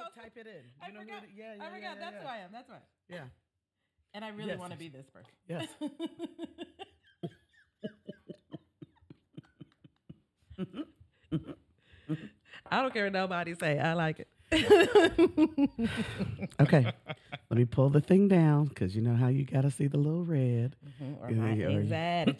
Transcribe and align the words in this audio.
Else? 0.00 0.14
Type 0.14 0.32
it 0.36 0.46
in. 0.46 0.52
I 0.82 0.88
You 0.88 0.92
who 0.94 1.00
forgot. 1.00 1.22
it- 1.24 1.30
yeah, 1.36 1.54
yeah, 1.56 1.62
I 1.62 1.66
forgot. 1.70 1.82
yeah, 1.82 1.94
That's 2.00 2.14
yeah. 2.16 2.22
who 2.22 2.28
I 2.28 2.36
am. 2.38 2.50
That's 2.52 2.70
right. 2.70 2.82
Yeah. 3.08 3.24
And 4.14 4.24
I 4.24 4.28
really 4.28 4.50
Yes, 4.50 4.58
want 4.58 4.72
to 4.72 4.84
yes. 4.84 4.92
be 4.92 4.98
this 4.98 5.10
person. 5.10 5.32
Yes. 5.48 5.68
I 12.70 12.82
don't 12.82 12.92
care 12.92 13.04
what 13.04 13.12
nobody 13.12 13.54
say. 13.54 13.78
I 13.78 13.92
like 13.94 14.20
it. 14.20 14.28
Okay. 16.60 16.92
Let 17.50 17.58
me 17.58 17.64
pull 17.64 17.90
the 17.90 18.00
thing 18.00 18.28
down 18.28 18.66
because 18.66 18.94
you 18.94 19.02
know 19.02 19.14
how 19.14 19.28
you 19.28 19.44
got 19.44 19.62
to 19.62 19.70
see 19.70 19.86
the 19.86 19.96
little 19.96 20.24
red. 20.24 20.76
Mm-hmm. 21.02 21.22
or 21.22 21.30
Yeah, 21.30 21.36
my 21.36 21.76
anxiety 21.76 22.36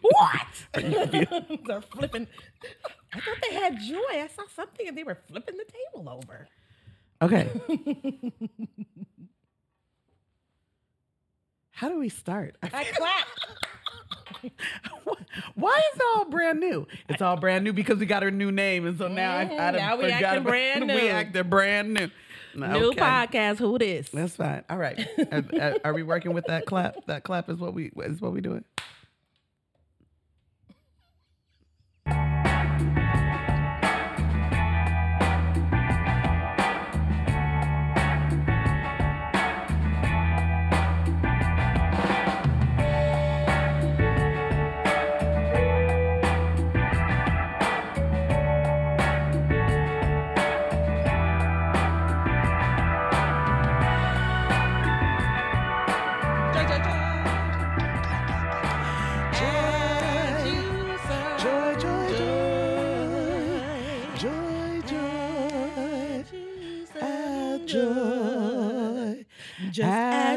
what? 0.00 0.46
They're 1.66 1.80
flipping. 1.80 2.26
I 3.12 3.20
thought 3.20 3.36
they 3.48 3.54
had 3.54 3.78
joy. 3.80 3.96
I 4.10 4.28
saw 4.34 4.42
something 4.54 4.88
and 4.88 4.96
they 4.96 5.04
were 5.04 5.18
flipping 5.28 5.56
the 5.56 5.64
table 5.64 6.08
over. 6.08 6.48
Okay. 7.22 7.48
How 11.70 11.88
do 11.88 11.98
we 11.98 12.08
start? 12.08 12.56
I 12.62 12.84
clap. 12.84 13.26
Why 15.54 15.78
is 15.92 15.96
it 15.96 16.02
all 16.16 16.24
brand 16.26 16.60
new? 16.60 16.86
It's 17.08 17.22
all 17.22 17.36
brand 17.36 17.64
new 17.64 17.72
because 17.72 17.98
we 17.98 18.06
got 18.06 18.22
our 18.22 18.30
new 18.30 18.50
name, 18.50 18.86
and 18.86 18.98
so 18.98 19.08
now 19.08 19.36
I, 19.36 19.42
I 19.42 19.46
done 19.46 19.74
now 19.76 19.96
we 19.96 20.04
acting 20.10 20.42
brand 20.44 20.86
new. 20.86 20.94
We 20.94 21.08
acting 21.08 21.48
brand 21.48 21.94
new. 21.94 22.10
New 22.54 22.88
Okay. 22.90 23.00
podcast. 23.00 23.58
Who 23.58 23.78
this? 23.78 24.08
That's 24.08 24.34
fine. 24.34 24.64
All 24.68 24.76
right. 24.78 25.06
are, 25.32 25.44
are- 25.60 25.76
are 25.84 25.94
we 25.94 26.02
working 26.02 26.32
with 26.34 26.46
that 26.46 26.66
clap? 26.66 27.06
That 27.06 27.22
clap 27.22 27.48
is 27.48 27.58
what 27.58 27.74
we 27.74 27.92
is 27.98 28.20
what 28.20 28.32
we 28.32 28.40
doing. 28.40 28.64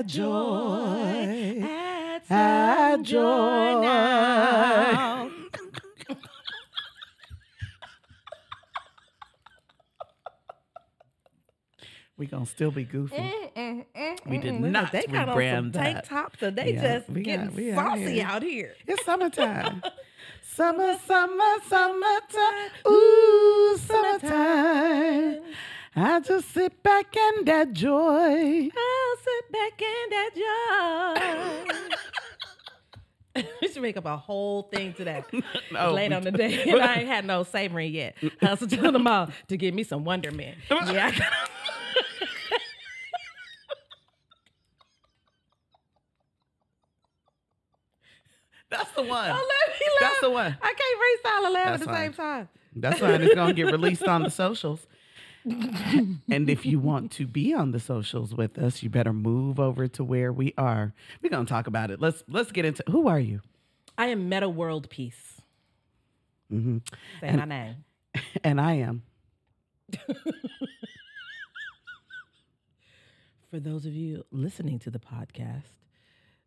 Add 0.04 0.09
joy. 0.09 1.59
joy, 1.59 1.68
Add 1.68 2.22
add 2.30 2.92
some 2.96 3.04
joy 3.04 3.82
now. 3.82 5.30
We 12.16 12.28
gonna 12.28 12.46
still 12.46 12.70
be 12.72 12.84
goofy. 12.84 13.16
Eh, 13.16 13.50
eh, 13.56 13.81
eh, 13.96 14.16
we 14.28 14.38
did 14.38 14.62
Look, 14.62 14.72
not 14.72 14.92
They 14.92 15.02
got 15.08 15.30
on 15.30 15.36
some 15.36 15.72
tank 15.72 15.96
that. 15.96 16.06
tops, 16.06 16.40
so 16.40 16.52
they 16.52 16.74
Yeah, 16.74 16.98
just 17.00 17.09
we 17.09 17.24
got- 17.24 17.31
getting 17.52 17.56
we 17.56 17.74
saucy 17.74 18.14
here. 18.14 18.28
out 18.28 18.44
here. 18.44 18.76
It's 18.88 19.04
summertime. 19.06 19.81
Summer, 20.44 20.96
summer, 21.08 21.56
summertime. 21.68 22.70
Ooh, 22.88 23.78
summertime. 23.80 25.42
I 25.96 26.20
just 26.22 26.52
sit 26.52 26.82
back 26.82 27.16
and 27.16 27.48
add 27.48 27.74
joy. 27.76 28.70
I'll 28.76 29.18
sit 29.18 29.52
back 29.52 29.81
and 29.81 30.12
that 30.12 31.66
joy. 33.36 33.44
we 33.62 33.68
should 33.68 33.81
make 33.81 33.98
up 33.98 34.06
a 34.06 34.18
whole 34.18 34.64
thing 34.64 34.94
to 34.94 35.06
that. 35.06 35.26
No, 35.72 35.92
Late 35.94 36.14
on 36.14 36.24
the 36.24 36.32
day, 36.32 36.64
and 36.64 36.82
I 36.82 36.96
ain't 36.96 37.08
had 37.08 37.26
no 37.26 37.44
savory 37.44 37.88
yet. 37.88 38.16
Hustle 38.42 38.68
to 38.68 38.92
the 38.92 39.09
all 39.09 39.30
to 39.48 39.58
give 39.58 39.74
me 39.74 39.84
some 39.84 40.03
Wonder 40.03 40.32
Man. 40.32 40.56
Yeah, 40.70 41.12
That's 48.70 48.92
the 48.92 49.03
one. 49.03 49.30
Oh, 49.30 49.34
let 49.68 49.80
me 49.80 49.86
laugh. 50.02 50.02
That's 50.02 50.22
the 50.22 50.30
one. 50.32 50.58
I 50.62 50.74
can't 50.74 51.00
freestyle 51.00 51.46
and 51.46 51.53
laugh 51.53 51.66
That's 51.66 51.84
at 51.84 51.88
the 51.88 51.94
same 51.96 52.14
time. 52.14 52.50
That's 52.76 53.02
why 53.02 53.14
It's 53.14 53.36
gonna 53.36 53.53
get 53.53 53.68
released 53.72 54.03
on 54.03 54.24
the 54.24 54.32
socials. 54.32 54.88
And 55.46 56.50
if 56.50 56.66
you 56.66 56.80
want 56.80 57.12
to 57.14 57.28
be 57.28 57.54
on 57.54 57.72
the 57.72 57.80
socials 57.80 58.34
with 58.34 58.58
us, 58.58 58.81
you 58.81 58.90
better 58.90 59.12
move 59.14 59.59
over 59.59 59.88
to 59.90 60.04
where 60.04 60.31
we 60.31 60.54
are. 60.58 60.94
We're 61.22 61.30
gonna 61.30 61.46
talk 61.46 61.68
about 61.68 61.92
it. 61.92 62.00
Let's 62.00 62.24
let's 62.28 62.52
get 62.52 62.66
into 62.66 62.84
who 62.90 63.08
are 63.08 63.20
you? 63.20 63.42
I 63.98 64.08
am 64.08 64.30
Metta 64.30 64.50
World 64.50 64.90
Peace. 64.90 65.42
hmm 66.50 66.78
Say 67.20 67.28
And- 67.28 67.38
my 67.40 67.46
name. 67.46 67.76
And 68.44 68.62
I 68.62 68.74
am. 68.74 69.03
For 73.50 73.59
those 73.59 73.86
of 73.86 73.94
you 73.94 74.26
listening 74.32 74.80
to 74.80 74.90
the 74.92 75.00
podcast, 75.00 75.74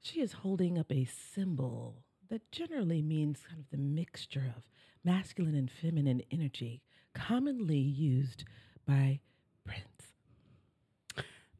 she 0.01 0.21
is 0.21 0.33
holding 0.33 0.79
up 0.79 0.91
a 0.91 1.05
symbol 1.07 2.03
that 2.29 2.51
generally 2.51 3.03
means 3.03 3.41
kind 3.49 3.61
of 3.61 3.71
the 3.71 3.77
mixture 3.79 4.53
of 4.57 4.63
masculine 5.05 5.55
and 5.55 5.71
feminine 5.71 6.23
energy, 6.33 6.83
commonly 7.15 7.79
used 7.79 8.45
by 8.87 9.21
Prince, 9.65 10.13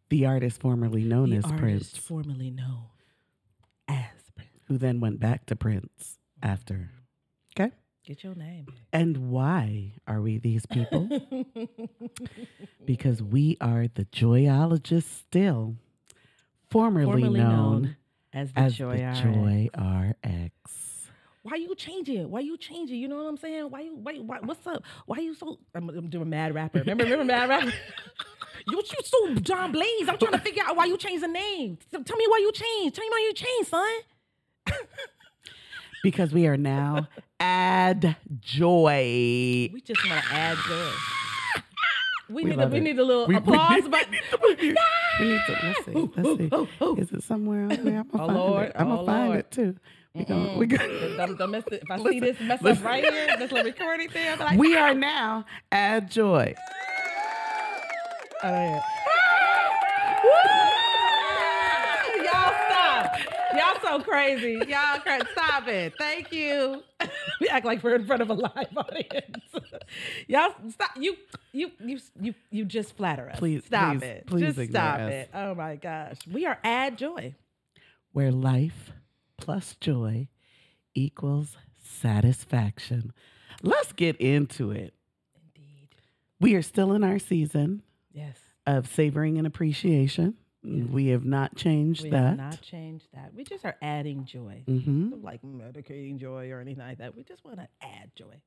The 0.09 0.27
artist 0.27 0.61
formerly 0.61 1.03
known 1.03 1.31
the 1.31 1.37
as 1.39 1.45
artist 1.45 1.61
Prince, 1.61 1.97
formerly 1.97 2.51
known 2.51 2.85
as 3.89 4.31
Prince. 4.35 4.51
who 4.69 4.79
then 4.79 5.01
went 5.01 5.19
back 5.21 5.47
to 5.47 5.57
Prince 5.57 6.19
after. 6.43 6.91
Okay. 7.59 7.73
Get 8.05 8.23
your 8.23 8.35
name. 8.37 8.67
And 8.93 9.31
why 9.31 9.95
are 10.07 10.21
we 10.21 10.39
these 10.39 10.65
people? 10.67 11.09
because 12.85 13.21
we 13.23 13.57
are 13.61 13.89
the 13.89 14.05
joyologists 14.05 15.03
still, 15.05 15.77
formerly, 16.71 17.07
formerly 17.23 17.41
known, 17.41 17.83
known 17.83 17.97
as 18.33 18.53
the 18.53 18.61
as 18.61 18.75
Joy 18.77 18.99
the 18.99 19.07
RX. 19.07 19.21
Joy 19.21 19.69
RX. 19.77 20.96
Why 21.49 21.57
you 21.57 21.75
changing? 21.77 22.29
Why 22.29 22.41
you 22.41 22.57
changing? 22.59 22.99
You 22.99 23.07
know 23.07 23.17
what 23.23 23.29
I'm 23.29 23.37
saying? 23.37 23.71
Why 23.71 23.81
you 23.83 23.95
why, 23.95 24.15
why 24.17 24.39
what's 24.43 24.67
up? 24.67 24.83
Why 25.07 25.19
you 25.19 25.33
so 25.35 25.59
I'm, 25.77 25.89
I'm 25.91 26.09
doing 26.11 26.29
mad 26.29 26.53
rapper. 26.55 26.81
Remember, 26.81 27.05
remember 27.05 27.25
mad 27.25 27.49
rapper? 27.49 27.73
you 28.69 28.77
you 28.79 29.01
so 29.05 29.35
John 29.37 29.71
Blaze. 29.71 30.09
I'm 30.09 30.19
trying 30.19 30.33
to 30.33 30.39
figure 30.41 30.65
out 30.67 30.75
why 30.77 30.87
you 30.87 30.97
changed 30.97 31.23
the 31.23 31.29
name. 31.29 31.79
So 31.93 32.03
tell 32.03 32.17
me 32.17 32.27
why 32.29 32.39
you 32.39 32.51
changed. 32.53 32.97
Tell 32.97 33.05
me 33.05 33.11
why 33.11 33.21
you 33.29 33.33
changed, 33.33 33.69
son. 33.69 33.95
Because 36.03 36.33
we 36.33 36.47
are 36.47 36.57
now 36.57 37.09
Add 37.41 38.17
Joy. 38.41 39.71
We 39.73 39.81
just 39.85 40.09
want 40.09 40.23
to 40.25 40.33
add 40.33 40.57
joy. 40.69 40.91
We, 42.29 42.43
We 42.45 42.51
need 42.51 42.61
a, 42.61 42.69
we 42.69 42.81
need 42.81 42.99
a 42.99 43.05
little 43.05 43.27
We- 43.27 43.35
we 43.35 43.39
applause 43.39 43.83
need- 43.83 43.91
button. 43.91 44.15
We 45.21 45.25
need 45.29 45.41
to 45.47 45.53
let's 45.63 45.85
see. 45.85 45.93
Oh, 45.95 46.13
let's 46.15 46.29
oh, 46.29 46.37
see. 46.37 46.49
oh, 46.53 46.69
oh. 46.81 46.97
Is 46.97 47.11
it 47.13 47.23
somewhere 47.23 47.63
on 47.63 47.69
there? 47.85 47.99
I'm 48.01 48.09
gonna 48.09 48.23
oh, 48.23 48.25
oh, 48.25 48.27
find 48.27 48.35
Lord. 48.37 48.67
it. 48.69 48.73
I'm 48.77 48.89
gonna 48.89 49.01
Oh, 49.01 49.07
find 49.07 49.35
it 49.37 49.51
too. 49.51 49.77
We 50.17 50.25
gonna, 50.25 50.57
we, 50.57 50.67
gonna, 50.67 51.17
Don't- 51.17 51.37
don't 51.39 51.51
mess 51.51 51.65
it- 51.71 51.83
If 51.83 51.91
I 51.91 51.99
see 51.99 52.21
this 52.21 52.41
mess 52.41 52.63
listen. 52.63 52.79
up 52.85 52.91
right 52.91 53.05
here, 53.05 53.37
this 53.39 53.53
little 53.53 53.65
recording 53.71 54.09
thing, 54.09 54.37
be 54.39 54.45
like, 54.45 54.59
we 54.59 54.77
ah! 54.77 54.81
are 54.85 54.95
now 54.95 55.45
Add 55.71 56.11
Joy. 56.11 56.55
Oh, 58.43 58.49
yeah. 58.49 58.81
Y'all 62.23 62.55
stop. 62.69 63.19
Y'all 63.57 63.81
so 63.99 64.03
crazy. 64.05 64.53
Y'all 64.69 64.99
cra- 65.01 65.27
stop 65.33 65.69
it. 65.69 65.95
Thank 65.99 66.33
you. 66.33 66.83
we 67.41 67.49
act 67.49 67.65
like 67.67 67.83
we're 67.83 67.95
in 67.97 68.07
front 68.07 68.23
of 68.23 68.31
a 68.31 68.35
live 68.35 68.77
audience. 68.77 69.37
Y'all 70.29 70.55
stop. 70.71 70.91
You 70.99 71.17
you 71.53 71.71
you 71.81 71.99
you 72.21 72.35
you 72.51 72.65
just 72.65 72.97
flatter 72.97 73.31
us. 73.31 73.39
Please- 73.39 73.65
stop 73.65 73.93
please- 73.99 74.03
it. 74.03 74.27
please 74.27 74.55
just 74.57 74.71
stop 74.71 75.01
us. 75.01 75.13
it. 75.13 75.31
Oh 75.35 75.55
my 75.55 75.77
gosh. 75.77 76.17
We 76.31 76.47
are 76.47 76.59
add 76.65 76.97
joy. 76.99 77.35
where 78.13 78.33
life 78.33 78.93
plus 79.39 79.77
joy 79.81 80.29
equals 80.95 81.57
satisfaction. 81.83 83.13
Let's 83.63 83.93
get 83.93 84.17
into 84.17 84.71
it. 84.71 84.95
Indeed. 85.55 85.89
We 86.41 86.55
are 86.55 86.63
still 86.63 86.93
in 86.93 87.05
our 87.05 87.19
season 87.19 87.83
Yes. 88.13 88.39
of 88.67 88.87
savoring 88.89 89.39
and 89.39 89.47
appreciation. 89.47 90.35
We 90.63 91.09
have 91.09 91.25
not 91.25 91.55
changed 91.55 92.03
We 92.03 92.11
that. 92.11 92.21
We 92.23 92.27
have 92.29 92.37
not 92.39 92.61
changed 92.61 93.07
that. 93.15 93.33
We 93.35 93.45
just 93.45 93.65
are 93.65 93.77
adding 93.81 94.25
joy. 94.25 94.65
hmm 94.67 95.13
Like 95.23 95.41
medicating 95.43 96.19
joy 96.19 96.51
or 96.51 96.61
anything 96.61 96.85
like 96.85 96.99
that. 96.99 97.15
We 97.15 97.23
just 97.23 97.45
want 97.45 97.59
to 97.59 97.69
add 97.81 98.11
joy. 98.17 98.41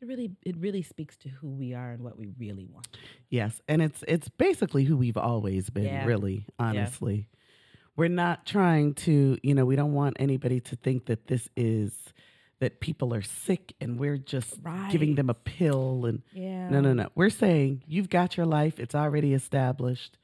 It 0.00 0.06
really 0.06 0.32
it 0.44 0.56
really 0.58 0.82
speaks 0.82 1.16
to 1.18 1.30
who 1.30 1.48
we 1.48 1.72
are 1.72 1.92
and 1.92 2.02
what 2.02 2.18
we 2.18 2.28
really 2.38 2.66
want. 2.66 2.88
Yes, 3.30 3.62
and 3.68 3.80
it's 3.80 4.04
it's 4.06 4.28
basically 4.28 4.84
who 4.84 4.96
we've 4.98 5.16
always 5.16 5.70
been, 5.70 5.84
Yeah. 5.84 6.04
really, 6.04 6.44
honestly. 6.58 7.28
We're 7.96 8.08
not 8.08 8.44
trying 8.46 8.94
to, 8.94 9.38
you 9.42 9.54
know, 9.54 9.64
we 9.64 9.76
don't 9.76 9.92
want 9.92 10.16
anybody 10.18 10.60
to 10.60 10.76
think 10.76 11.06
that 11.06 11.26
this 11.28 11.48
is 11.56 11.92
that 12.60 12.80
people 12.80 13.12
are 13.14 13.22
sick 13.22 13.74
and 13.80 13.98
we're 13.98 14.16
just 14.16 14.58
giving 14.90 15.16
them 15.16 15.28
a 15.28 15.34
pill 15.34 16.06
and 16.06 16.22
Yeah. 16.32 16.70
no, 16.70 16.80
no, 16.80 16.92
no. 16.94 17.08
We're 17.14 17.30
saying 17.30 17.82
you've 17.86 18.08
got 18.08 18.36
your 18.36 18.46
life, 18.46 18.78
it's 18.80 18.94
already 18.94 19.34
established. 19.34 20.18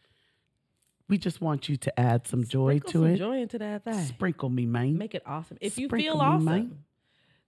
We 1.09 1.19
just 1.19 1.41
want 1.41 1.69
you 1.69 1.77
to 1.77 2.01
add 2.01 2.27
some 2.29 2.45
joy 2.45 2.79
Sprinkle 2.79 2.93
to 2.93 2.99
some 2.99 3.07
it. 3.15 3.17
joy 3.19 3.39
into 3.43 3.59
that 3.59 3.85
thing. 3.85 4.05
Sprinkle 4.07 4.49
me, 4.49 4.65
man. 4.65 4.97
Make 4.97 5.15
it 5.15 5.23
awesome. 5.27 5.59
If 5.61 5.77
you 5.77 5.89
Sprinkle 5.89 6.19
feel 6.21 6.39
me, 6.41 6.53
awesome, 6.53 6.85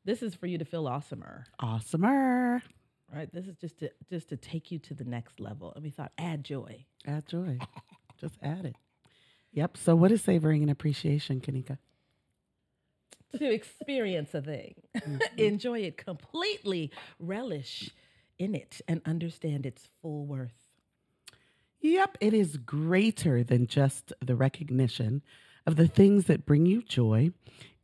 this 0.04 0.20
is 0.22 0.34
for 0.34 0.46
you 0.48 0.58
to 0.58 0.64
feel 0.64 0.84
awesomer. 0.84 1.44
Awesomer. 1.60 2.60
Right? 3.12 3.32
This 3.32 3.46
is 3.46 3.56
just 3.56 3.78
to 3.78 3.90
just 4.10 4.30
to 4.30 4.36
take 4.36 4.72
you 4.72 4.78
to 4.80 4.94
the 4.94 5.04
next 5.04 5.38
level. 5.38 5.72
And 5.74 5.84
we 5.84 5.90
thought, 5.90 6.12
add 6.18 6.42
joy. 6.44 6.86
Add 7.06 7.26
joy. 7.26 7.58
just 8.20 8.36
add 8.42 8.64
it. 8.64 8.74
Yep. 9.52 9.76
So 9.76 9.94
what 9.94 10.10
is 10.12 10.22
savoring 10.22 10.62
and 10.62 10.70
appreciation, 10.70 11.40
Kanika? 11.40 11.78
to 13.38 13.50
experience 13.50 14.34
a 14.34 14.42
thing, 14.42 14.74
Mm-hmm. 14.96 15.18
enjoy 15.38 15.80
it 15.80 15.96
completely, 15.96 16.90
relish 17.18 17.90
in 18.38 18.54
it, 18.54 18.80
and 18.86 19.00
understand 19.06 19.64
its 19.64 19.88
full 20.02 20.26
worth. 20.26 20.68
Yep, 21.80 22.18
it 22.20 22.34
is 22.34 22.58
greater 22.58 23.42
than 23.42 23.66
just 23.66 24.12
the 24.24 24.36
recognition 24.36 25.22
of 25.66 25.76
the 25.76 25.88
things 25.88 26.26
that 26.26 26.44
bring 26.44 26.66
you 26.66 26.82
joy. 26.82 27.30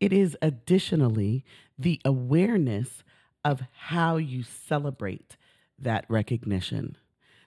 It 0.00 0.12
is 0.12 0.36
additionally 0.42 1.44
the 1.78 2.00
awareness 2.04 3.02
of 3.44 3.62
how 3.72 4.18
you 4.18 4.42
celebrate 4.42 5.36
that 5.78 6.04
recognition. 6.08 6.96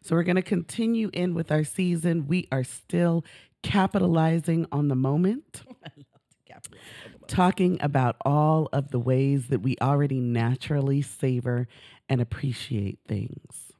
So, 0.01 0.15
we're 0.15 0.23
going 0.23 0.35
to 0.37 0.41
continue 0.41 1.11
in 1.13 1.35
with 1.35 1.51
our 1.51 1.63
season. 1.63 2.25
We 2.27 2.47
are 2.51 2.63
still 2.63 3.23
capitalizing 3.63 4.65
on 4.71 4.87
the 4.87 4.95
moment, 4.95 5.63
I 5.67 5.89
love 5.97 6.21
to 6.29 6.53
capitalize 6.53 6.81
on 7.05 7.11
the 7.13 7.17
moment. 7.19 7.27
talking 7.27 7.77
about 7.81 8.15
all 8.25 8.69
of 8.73 8.91
the 8.91 8.99
ways 8.99 9.47
that 9.47 9.61
we 9.61 9.75
already 9.81 10.19
naturally 10.19 11.01
savor 11.01 11.67
and 12.09 12.21
appreciate 12.21 12.99
things. 13.07 13.71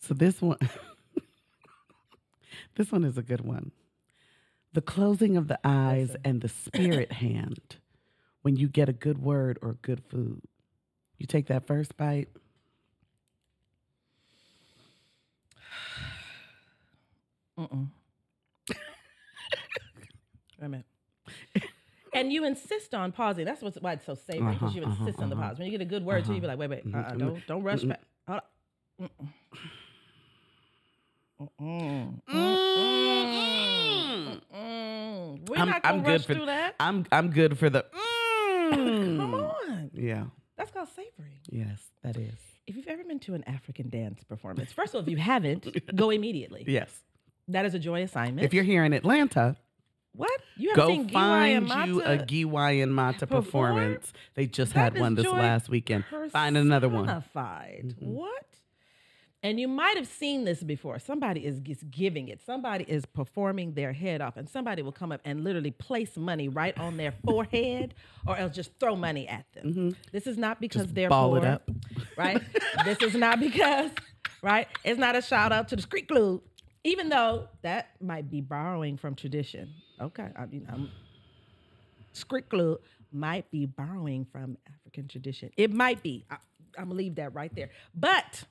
So, 0.00 0.14
this 0.14 0.42
one. 0.42 0.58
This 2.76 2.92
one 2.92 3.04
is 3.04 3.18
a 3.18 3.22
good 3.22 3.42
one. 3.42 3.72
The 4.72 4.80
closing 4.82 5.36
of 5.36 5.48
the 5.48 5.58
eyes 5.64 6.16
and 6.24 6.40
the 6.40 6.48
spirit 6.48 7.12
hand 7.12 7.76
when 8.42 8.56
you 8.56 8.68
get 8.68 8.88
a 8.88 8.92
good 8.92 9.18
word 9.18 9.58
or 9.62 9.74
good 9.82 10.02
food. 10.08 10.42
You 11.18 11.26
take 11.26 11.46
that 11.46 11.66
first 11.66 11.96
bite. 11.96 12.28
Mm-mm. 17.58 17.88
A 20.64 20.68
minute. 20.68 20.86
And 22.14 22.32
you 22.32 22.44
insist 22.44 22.94
on 22.94 23.10
pausing. 23.12 23.44
That's 23.44 23.60
what's 23.60 23.76
why 23.80 23.94
it's 23.94 24.06
so 24.06 24.14
savory 24.14 24.52
because 24.54 24.68
Uh-huh, 24.70 24.78
you 24.78 24.84
uh-huh, 24.86 24.96
insist 25.00 25.18
on 25.20 25.28
the 25.30 25.36
uh-huh. 25.36 25.48
pause. 25.48 25.58
When 25.58 25.66
you 25.66 25.72
get 25.72 25.80
a 25.80 25.84
good 25.84 26.04
word, 26.04 26.24
too, 26.24 26.34
you 26.34 26.40
be 26.40 26.46
like, 26.46 26.58
wait, 26.58 26.70
wait, 26.70 26.86
Mhm, 26.86 26.94
uh-uh, 26.94 27.12
mhm, 27.12 27.18
don't 27.18 27.46
don't 27.48 27.62
rush 27.64 27.80
mhm. 27.80 27.88
back. 27.88 28.00
Hold 28.28 28.40
on. 29.00 29.08
Mm-mm. 31.40 31.40
Mm-mm. 31.40 32.20
Mm. 32.30 34.40
Mm-mm. 34.54 35.48
We're 35.48 35.56
I'm- 35.58 35.68
not 35.68 35.82
gonna 35.82 36.02
good 36.02 36.10
rush 36.12 36.26
for- 36.26 36.34
through 36.34 36.46
that. 36.46 36.74
I'm 36.80 37.04
I'm 37.12 37.30
good 37.30 37.58
for 37.58 37.68
the. 37.68 37.84
Come 38.70 39.18
Mm. 39.18 39.68
on, 39.68 39.90
Yeah. 39.92 40.24
that's 40.56 40.70
called 40.70 40.88
savory. 40.88 41.40
Yes, 41.50 41.90
that 42.02 42.16
is. 42.16 42.34
If 42.66 42.76
you've 42.76 42.88
ever 42.88 43.04
been 43.04 43.18
to 43.20 43.34
an 43.34 43.44
African 43.44 43.90
dance 43.90 44.24
performance, 44.24 44.72
first 44.72 44.94
of 44.94 44.98
all, 44.98 45.02
if 45.02 45.08
you 45.08 45.18
haven't, 45.18 45.94
go 45.94 46.10
immediately. 46.10 46.64
Yes. 46.66 47.02
That 47.48 47.66
is 47.66 47.74
a 47.74 47.78
joy 47.78 48.02
assignment. 48.02 48.44
If 48.44 48.54
you're 48.54 48.64
here 48.64 48.84
in 48.84 48.94
Atlanta, 48.94 49.56
what 50.14 50.30
you 50.56 50.70
haven't 50.70 50.84
go 50.84 50.88
seen 50.88 51.08
Giwa 51.08 51.12
find 51.12 51.70
and 51.72 51.88
you 51.88 52.02
a 52.02 52.16
Mata 52.16 52.24
Giwa 52.26 52.82
and 52.82 52.94
Mata 52.94 53.26
perform? 53.26 53.44
performance. 53.44 54.12
They 54.34 54.46
just 54.46 54.74
That 54.74 54.80
had 54.80 54.94
is 54.96 55.00
one 55.00 55.14
this 55.14 55.24
joy 55.24 55.32
last 55.32 55.68
weekend. 55.68 56.04
Find 56.30 56.56
another 56.56 56.88
one. 56.88 57.04
personified. 57.06 57.96
Mhm. 58.00 58.06
What? 58.06 58.44
And 59.42 59.60
you 59.60 59.68
might 59.68 59.98
have 59.98 60.06
seen 60.06 60.44
this 60.44 60.62
before. 60.62 60.98
Somebody 60.98 61.44
is, 61.44 61.60
is 61.66 61.82
giving 61.90 62.28
it. 62.28 62.40
Somebody 62.46 62.84
is 62.88 63.04
performing 63.04 63.74
their 63.74 63.92
head 63.92 64.22
off, 64.22 64.38
and 64.38 64.48
somebody 64.48 64.80
will 64.80 64.90
come 64.92 65.12
up 65.12 65.20
and 65.22 65.44
literally 65.44 65.70
place 65.70 66.16
money 66.16 66.48
right 66.48 66.78
on 66.78 66.96
their 66.96 67.12
forehead, 67.26 67.92
or 68.26 68.38
else 68.38 68.54
just 68.54 68.70
throw 68.80 68.96
money 68.96 69.28
at 69.28 69.44
them. 69.52 69.94
This 70.12 70.26
is 70.26 70.38
not 70.38 70.62
because 70.62 70.84
Just 70.84 70.94
they're 70.94 71.10
ball 71.10 71.28
poor, 71.30 71.38
it 71.40 71.44
up. 71.44 71.70
right? 72.16 72.40
this 72.86 73.02
is 73.02 73.14
not 73.14 73.38
because, 73.38 73.90
right? 74.42 74.66
It's 74.82 74.98
not 74.98 75.14
a 75.14 75.20
shout 75.20 75.52
out 75.52 75.68
to 75.68 75.76
the 75.76 75.82
street 75.82 76.08
club, 76.08 76.40
even 76.82 77.10
though 77.10 77.48
that 77.60 77.90
might 78.00 78.30
be 78.30 78.40
borrowing 78.40 78.96
from 78.96 79.14
tradition. 79.14 79.68
Okay, 80.00 80.28
I 80.36 80.46
mean, 80.46 80.66
I'm 80.70 80.90
club 82.48 82.78
might 83.12 83.50
be 83.50 83.66
borrowing 83.66 84.26
from 84.30 84.58
African 84.68 85.08
tradition. 85.08 85.50
It 85.56 85.72
might 85.72 86.02
be. 86.02 86.24
I, 86.30 86.36
I'm 86.76 86.88
gonna 86.88 86.94
leave 86.94 87.14
that 87.16 87.34
right 87.34 87.54
there. 87.54 87.70
But 87.94 88.44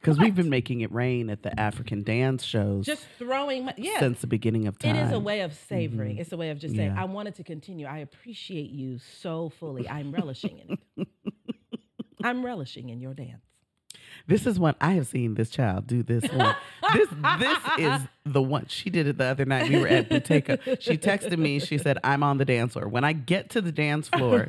Because 0.00 0.18
we've 0.18 0.34
been 0.34 0.50
making 0.50 0.82
it 0.82 0.92
rain 0.92 1.28
at 1.30 1.42
the 1.42 1.58
African 1.58 2.04
dance 2.04 2.44
shows 2.44 2.86
just 2.86 3.04
throwing, 3.18 3.64
mon- 3.66 3.74
yeah. 3.76 3.98
since 3.98 4.20
the 4.20 4.26
beginning 4.28 4.68
of 4.68 4.78
time. 4.78 4.94
It 4.94 5.06
is 5.06 5.12
a 5.12 5.18
way 5.18 5.40
of 5.40 5.54
savoring. 5.54 6.12
Mm-hmm. 6.12 6.20
It's 6.20 6.32
a 6.32 6.36
way 6.36 6.50
of 6.50 6.58
just 6.58 6.76
saying, 6.76 6.94
Yeah. 6.94 7.02
I 7.02 7.06
wanted 7.06 7.34
to 7.36 7.44
continue. 7.44 7.86
I 7.86 7.98
appreciate 7.98 8.70
you 8.70 8.98
so 9.20 9.50
fully. 9.58 9.88
I'm 9.88 10.12
relishing 10.12 10.58
in 10.58 10.78
it. 10.96 11.08
I'm 12.22 12.44
relishing 12.44 12.90
in 12.90 13.00
your 13.00 13.14
dance. 13.14 13.42
This 14.26 14.46
is 14.46 14.58
one 14.58 14.74
I 14.80 14.92
have 14.92 15.06
seen 15.06 15.34
this 15.34 15.50
child 15.50 15.86
do 15.86 16.02
this 16.02 16.24
one. 16.32 16.56
this 16.94 17.08
this 17.38 17.58
is 17.78 18.00
the 18.24 18.42
one 18.42 18.66
she 18.68 18.90
did 18.90 19.06
it 19.06 19.18
the 19.18 19.24
other 19.24 19.44
night. 19.44 19.70
We 19.70 19.78
were 19.80 19.88
at 19.88 20.08
Bouteca. 20.08 20.80
She 20.80 20.96
texted 20.96 21.38
me. 21.38 21.58
She 21.58 21.78
said, 21.78 21.98
"I'm 22.04 22.22
on 22.22 22.38
the 22.38 22.44
dance 22.44 22.72
floor." 22.74 22.88
When 22.88 23.04
I 23.04 23.12
get 23.12 23.50
to 23.50 23.60
the 23.60 23.72
dance 23.72 24.08
floor, 24.08 24.48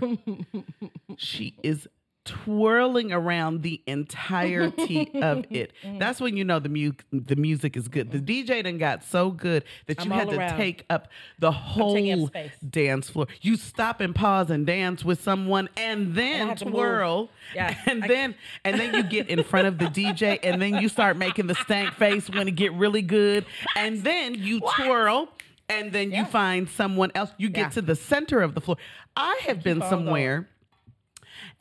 she 1.18 1.56
is 1.64 1.88
twirling 2.26 3.14
around 3.14 3.62
the 3.62 3.82
entirety 3.88 5.10
of 5.22 5.46
it. 5.50 5.72
That's 6.00 6.20
when 6.20 6.36
you 6.36 6.44
know 6.44 6.60
the 6.60 6.70
mu- 6.70 6.92
the 7.14 7.36
music 7.36 7.78
is 7.78 7.88
good. 7.88 8.12
The 8.12 8.20
DJ 8.20 8.64
done 8.64 8.78
got 8.78 9.04
so 9.04 9.32
good 9.32 9.64
that 9.86 10.04
you 10.04 10.12
I'm 10.12 10.20
had 10.20 10.30
to 10.32 10.38
around. 10.38 10.58
take 10.58 10.86
up 10.90 11.08
the 11.40 11.52
taking 11.52 12.14
up 12.14 12.30
whole 12.30 12.30
dance 12.70 13.10
floor. 13.10 13.28
You 13.42 13.56
stop 13.56 14.02
and 14.02 14.14
pause 14.14 14.50
and 14.50 14.66
dance 14.66 15.06
with 15.06 15.22
someone, 15.22 15.70
and 15.78 16.16
then 16.16 16.48
move. 16.48 16.58
twirl. 16.58 17.30
Yeah, 17.54 17.76
and 17.86 18.04
I- 18.04 18.08
then 18.08 18.36
and 18.64 18.80
then 18.80 18.94
you 18.94 19.04
get 19.04 19.30
in 19.30 19.44
front 19.44 19.68
of 19.68 19.78
the 19.78 19.86
DJ, 19.86 20.40
and 20.44 20.62
then 20.62 20.76
you 20.82 20.90
start 20.90 21.18
making 21.18 21.48
the 21.48 21.56
stank 21.56 21.94
face 21.94 22.30
when 22.30 22.48
it 22.48 22.56
get 22.56 22.74
really 22.74 23.02
good, 23.04 23.46
and 23.76 24.04
then 24.04 24.34
you 24.36 24.62
twirl. 24.76 25.30
And 25.68 25.92
then 25.92 26.12
you 26.12 26.26
find 26.26 26.70
someone 26.70 27.12
else. 27.16 27.32
You 27.40 27.50
get 27.50 27.60
Yeah. 27.62 27.70
to 27.70 27.82
the 27.82 27.96
center 27.96 28.44
of 28.44 28.54
the 28.54 28.62
floor. 28.62 28.78
I 29.18 29.42
have 29.48 29.64
been 29.64 29.82
somewhere 29.82 30.48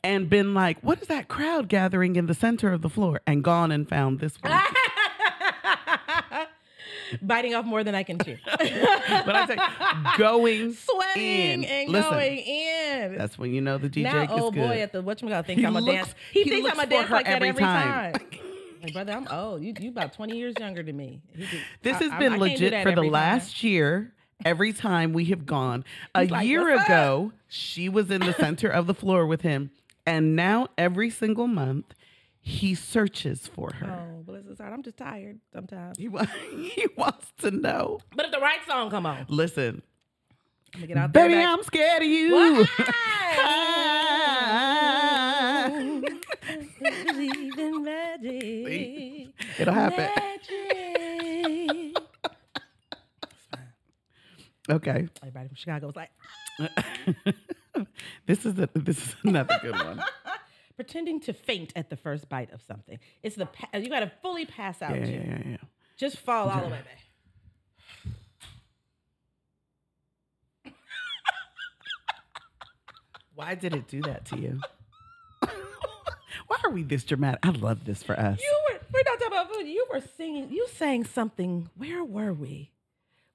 and 0.05 0.29
been 0.29 0.53
like, 0.53 0.79
what 0.81 1.01
is 1.01 1.07
that 1.07 1.27
crowd 1.27 1.67
gathering 1.67 2.15
in 2.15 2.27
the 2.27 2.33
center 2.35 2.71
of 2.71 2.81
the 2.81 2.89
floor? 2.89 3.21
And 3.25 3.43
gone 3.43 3.71
and 3.71 3.89
found 3.89 4.19
this 4.19 4.37
one. 4.41 4.53
Biting 7.21 7.53
off 7.53 7.65
more 7.65 7.83
than 7.83 7.93
I 7.95 8.03
can 8.03 8.17
chew. 8.19 8.37
but 8.47 8.59
I 9.35 9.45
say, 9.47 9.57
going 10.17 10.73
Sweating 10.73 11.63
in. 11.63 11.65
and 11.65 11.89
Listen, 11.91 12.11
going 12.11 12.37
in. 12.39 13.17
That's 13.17 13.37
when 13.37 13.53
you 13.53 13.61
know 13.61 13.77
the 13.77 13.89
DJ 13.89 14.03
now, 14.03 14.23
is 14.23 14.29
oh, 14.31 14.41
old 14.45 14.53
good. 14.55 14.67
boy 14.67 14.81
at 14.81 14.91
the 14.91 15.03
whatchamacallit 15.03 15.45
thinks 15.45 15.59
He 15.61 15.65
I'm 15.67 15.73
gonna 15.73 15.91
dance. 15.91 16.15
He, 16.31 16.43
he 16.43 16.49
thinks 16.49 16.69
I'm 16.71 16.77
looks 16.77 16.89
gonna 16.89 16.89
dance 16.89 17.09
her 17.09 17.15
like 17.15 17.25
that 17.25 17.35
every 17.35 17.49
every 17.49 17.63
time. 17.63 18.13
time. 18.13 18.21
like, 18.83 18.93
brother, 18.93 19.11
I'm 19.13 19.27
old. 19.27 19.61
You 19.63 19.73
you 19.79 19.89
about 19.89 20.13
20 20.13 20.35
years 20.37 20.55
younger 20.59 20.81
than 20.83 20.97
me. 20.97 21.21
This 21.83 21.95
I- 21.97 22.03
has 22.03 22.11
I- 22.11 22.19
been 22.19 22.33
I 22.33 22.37
can't 22.37 22.41
legit 22.41 22.73
for 22.83 22.91
the 22.91 22.97
every 22.97 23.07
time. 23.07 23.11
last 23.11 23.63
year. 23.63 24.11
Every 24.43 24.73
time 24.73 25.13
we 25.13 25.25
have 25.25 25.45
gone, 25.45 25.85
a 26.13 26.25
like, 26.27 26.45
year 26.45 26.75
ago, 26.77 27.31
she 27.47 27.87
was 27.87 28.11
in 28.11 28.19
the 28.19 28.33
center 28.33 28.67
of 28.67 28.85
the 28.85 28.93
floor 28.93 29.25
with 29.25 29.41
him, 29.41 29.71
and 30.05 30.35
now 30.35 30.67
every 30.77 31.09
single 31.09 31.47
month, 31.47 31.93
he 32.39 32.75
searches 32.75 33.47
for 33.47 33.71
her. 33.73 33.87
Oh, 33.89 34.21
bless 34.23 34.45
his 34.45 34.59
heart. 34.59 34.71
I'm 34.73 34.83
just 34.83 34.97
tired 34.97 35.39
sometimes. 35.53 35.97
He, 35.97 36.07
wa- 36.07 36.25
he 36.51 36.85
wants 36.97 37.31
to 37.39 37.49
know. 37.51 37.99
But 38.15 38.25
if 38.27 38.31
the 38.31 38.39
right 38.39 38.59
song 38.67 38.89
come 38.91 39.05
on, 39.05 39.25
Listen, 39.29 39.81
I'm 40.73 40.79
gonna 40.81 40.87
get 40.87 40.97
out 40.97 41.13
there. 41.13 41.23
baby, 41.27 41.35
back- 41.35 41.47
I'm 41.57 41.63
scared 41.63 42.01
of 42.03 42.07
you. 42.07 42.33
Why? 42.33 42.65
Believe 46.79 47.57
in 47.57 47.83
magic. 47.83 49.27
It'll 49.59 49.73
happen. 49.73 50.09
Magic. 50.15 51.97
Okay, 54.67 55.07
Everybody 55.21 55.47
from 55.49 55.55
Chicago 55.57 55.85
was 55.85 55.95
like, 55.95 56.09
this 58.25 58.45
is 58.45 58.57
a, 58.59 58.69
this 58.73 58.97
is 58.97 59.15
another 59.23 59.57
good 59.61 59.75
one. 59.75 60.03
pretending 60.75 61.19
to 61.21 61.33
faint 61.33 61.71
at 61.75 61.89
the 61.89 61.95
first 61.95 62.29
bite 62.29 62.51
of 62.51 62.61
something. 62.61 62.99
It's 63.23 63.35
the 63.35 63.45
pa- 63.45 63.77
you 63.77 63.89
got 63.89 64.01
to 64.01 64.11
fully 64.21 64.45
pass 64.45 64.81
out. 64.81 64.95
Yeah, 64.95 65.05
yeah, 65.05 65.23
yeah, 65.23 65.41
yeah. 65.51 65.57
Just 65.97 66.17
fall 66.17 66.49
all 66.49 66.61
the 66.61 66.67
way 66.67 66.81
back. 66.81 66.99
Why 73.35 73.55
did 73.55 73.73
it 73.73 73.87
do 73.87 74.01
that 74.01 74.25
to 74.25 74.37
you? 74.37 74.59
Why 76.47 76.57
are 76.63 76.69
we 76.69 76.83
this 76.83 77.03
dramatic? 77.03 77.39
I 77.43 77.49
love 77.49 77.85
this 77.85 78.03
for 78.03 78.19
us. 78.19 78.39
You 78.41 78.59
were 78.69 78.79
we're 78.93 79.03
not 79.05 79.19
talking 79.19 79.27
about 79.27 79.53
food. 79.53 79.67
You 79.67 79.87
were 79.91 80.01
singing. 80.17 80.49
You 80.51 80.67
sang 80.73 81.05
something. 81.05 81.69
Where 81.75 82.03
were 82.03 82.33
we? 82.33 82.71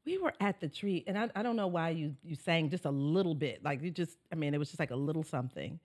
We 0.07 0.19
were 0.19 0.33
at 0.41 0.61
the 0.61 0.69
tree, 0.69 1.05
and 1.07 1.19
I, 1.19 1.29
I 1.37 1.43
don't 1.43 1.57
know 1.57 1.67
why 1.67 1.91
you 1.91 2.17
you 2.23 2.35
sang 2.35 2.71
just 2.71 2.85
a 2.85 2.91
little 2.91 3.35
bit. 3.35 3.63
Like 3.63 3.83
you 3.83 3.91
just, 3.91 4.17
I 4.33 4.35
mean, 4.35 4.55
it 4.55 4.59
was 4.59 4.69
just 4.69 4.81
like 4.81 4.91
a 4.91 4.97
little 4.97 5.23
something. 5.23 5.79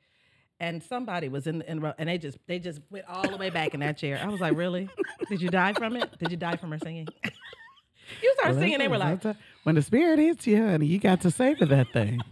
And 0.59 0.81
somebody 0.81 1.27
was 1.27 1.47
in, 1.47 1.61
in 1.63 1.83
and 1.97 2.07
they 2.07 2.17
just 2.17 2.37
they 2.47 2.59
just 2.59 2.79
went 2.89 3.05
all 3.09 3.29
the 3.29 3.35
way 3.35 3.49
back 3.49 3.73
in 3.73 3.81
that 3.81 3.97
chair. 3.97 4.19
I 4.23 4.27
was 4.27 4.39
like, 4.39 4.55
really? 4.57 4.87
Did 5.27 5.41
you 5.41 5.49
die 5.49 5.73
from 5.73 5.97
it? 5.97 6.17
Did 6.17 6.31
you 6.31 6.37
die 6.37 6.55
from 6.55 6.71
her 6.71 6.79
singing? 6.79 7.07
you 8.21 8.33
started 8.35 8.53
Well, 8.55 8.63
singing, 8.63 8.79
they 8.79 8.87
were 8.87 8.97
like, 8.97 9.21
when 9.63 9.75
the 9.75 9.81
spirit 9.81 10.17
hits 10.17 10.47
you, 10.47 10.65
honey, 10.65 10.85
you 10.85 10.97
got 10.99 11.19
to 11.21 11.31
savor 11.31 11.65
that 11.65 11.91
thing. 11.91 12.21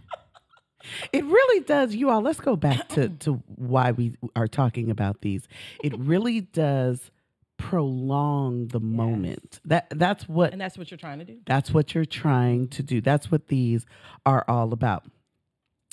It 1.12 1.24
really 1.24 1.60
does, 1.60 1.94
you 1.94 2.10
all. 2.10 2.20
Let's 2.20 2.40
go 2.40 2.56
back 2.56 2.88
to 2.90 3.08
to 3.08 3.42
why 3.56 3.92
we 3.92 4.16
are 4.36 4.46
talking 4.46 4.90
about 4.90 5.22
these. 5.22 5.48
It 5.82 5.98
really 5.98 6.42
does 6.42 7.10
prolong 7.56 8.68
the 8.68 8.80
moment. 8.80 9.60
That 9.64 9.86
that's 9.90 10.28
what 10.28 10.52
and 10.52 10.60
that's 10.60 10.76
what 10.78 10.90
you're 10.90 10.98
trying 10.98 11.18
to 11.20 11.24
do. 11.24 11.38
that's 11.46 11.70
what 11.72 11.94
you're 11.94 12.04
trying 12.04 12.68
to 12.68 12.82
do. 12.82 13.00
That's 13.00 13.30
what 13.30 13.48
these 13.48 13.86
are 14.26 14.44
all 14.48 14.72
about. 14.72 15.04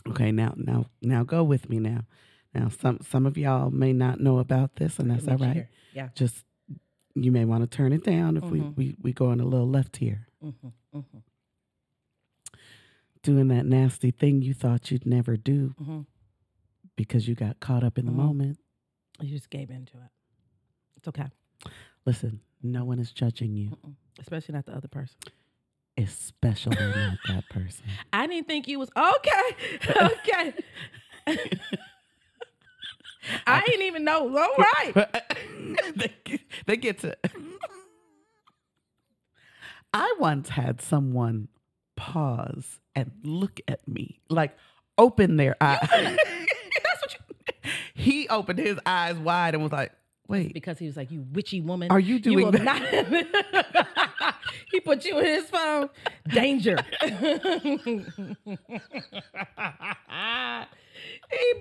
Okay, 0.07 0.31
now 0.31 0.53
now 0.57 0.85
now 1.01 1.23
go 1.23 1.43
with 1.43 1.69
me 1.69 1.79
now. 1.79 2.01
Now 2.53 2.69
some 2.69 2.99
some 3.07 3.25
of 3.25 3.37
y'all 3.37 3.69
may 3.69 3.93
not 3.93 4.19
know 4.19 4.39
about 4.39 4.75
this, 4.77 4.99
and 4.99 5.09
that's 5.11 5.27
all 5.27 5.37
Make 5.37 5.41
right. 5.47 5.55
sure. 5.55 5.69
Yeah. 5.93 6.09
Just 6.15 6.43
you 7.15 7.31
may 7.31 7.45
want 7.45 7.61
to 7.69 7.77
turn 7.77 7.91
it 7.93 8.03
down 8.03 8.37
if 8.37 8.43
Mhm. 8.43 8.51
we, 8.51 8.61
we 8.89 8.95
we 9.01 9.13
go 9.13 9.27
on 9.27 9.39
a 9.39 9.45
little 9.45 9.69
left 9.69 9.97
here. 9.97 10.27
hmm 10.41 10.49
hmm 10.93 10.99
Doing 13.23 13.49
that 13.49 13.65
nasty 13.67 14.09
thing 14.09 14.41
you 14.41 14.53
thought 14.53 14.89
you'd 14.89 15.05
never 15.05 15.37
do 15.37 15.75
hmm 15.77 16.01
because 16.95 17.27
you 17.27 17.35
got 17.35 17.59
caught 17.59 17.83
up 17.83 17.97
in 17.97 18.05
the 18.05 18.11
Mhm. 18.11 18.15
moment. 18.15 18.59
You 19.19 19.29
just 19.29 19.49
gave 19.49 19.69
into 19.69 19.97
it. 19.97 20.09
It's 20.97 21.07
okay, 21.07 21.27
Listen, 22.05 22.39
no 22.63 22.83
one 22.85 22.99
is 22.99 23.11
judging 23.11 23.55
you, 23.55 23.69
Mm-mm. 23.69 23.93
especially 24.19 24.53
not 24.53 24.65
the 24.65 24.73
other 24.75 24.87
person. 24.87 25.15
especially 25.97 26.75
not 26.77 27.17
that 27.27 27.43
person. 27.49 27.83
I 28.13 28.27
didn't 28.27 28.47
think 28.47 28.67
you 28.67 28.79
was 28.79 28.89
okay. 28.95 29.55
Okay. 31.27 31.37
I 33.45 33.61
didn't 33.65 33.85
even 33.85 34.03
know. 34.03 34.35
All 34.35 34.55
right. 34.57 34.93
they, 35.95 36.13
get- 36.23 36.41
they 36.65 36.77
get 36.77 36.99
to. 36.99 37.15
I 39.93 40.15
once 40.19 40.49
had 40.49 40.81
someone 40.81 41.47
pause 41.95 42.79
and 42.95 43.11
look 43.23 43.59
at 43.67 43.87
me, 43.87 44.19
like 44.29 44.57
open 44.97 45.37
their 45.37 45.55
eyes. 45.61 45.79
That's 45.91 47.01
what 47.01 47.13
you. 47.13 47.71
he 47.93 48.27
opened 48.29 48.59
his 48.59 48.79
eyes 48.85 49.17
wide 49.17 49.53
and 49.53 49.61
was 49.61 49.71
like, 49.71 49.91
"Wait, 50.31 50.53
Because 50.53 50.79
he 50.79 50.87
was 50.87 50.97
like, 50.97 51.11
"You 51.11 51.25
witchy 51.31 51.61
woman." 51.61 51.91
are 51.91 51.99
you 51.99 52.19
doing 52.19 52.45
will 52.45 52.51
that?" 52.51 53.11
not. 53.11 54.35
he 54.71 54.79
put 54.79 55.05
you 55.05 55.19
in 55.19 55.25
his 55.25 55.49
phone. 55.49 55.89
Danger. 56.29 56.77
he 57.03 57.09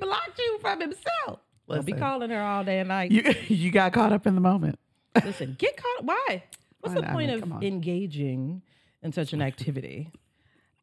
blocked 0.00 0.38
you 0.38 0.58
from 0.60 0.80
himself. 0.80 1.40
Don't 1.68 1.86
be 1.86 1.92
calling 1.92 2.30
her 2.30 2.40
all 2.40 2.64
day 2.64 2.80
and 2.80 2.88
night. 2.88 3.12
You 3.12 3.22
you 3.48 3.70
got 3.70 3.92
caught 3.92 4.12
up 4.12 4.26
in 4.26 4.34
the 4.34 4.40
moment. 4.40 4.78
Listen, 5.24 5.56
get 5.58 5.76
caught. 5.76 6.04
Why? 6.04 6.42
What's 6.80 6.94
Why 6.94 6.96
the 6.96 7.00
not? 7.02 7.10
I 7.10 7.12
point 7.12 7.30
mean, 7.30 7.42
of 7.52 7.62
engaging 7.62 8.62
in 9.02 9.12
such 9.12 9.32
an 9.32 9.42
activity? 9.42 10.10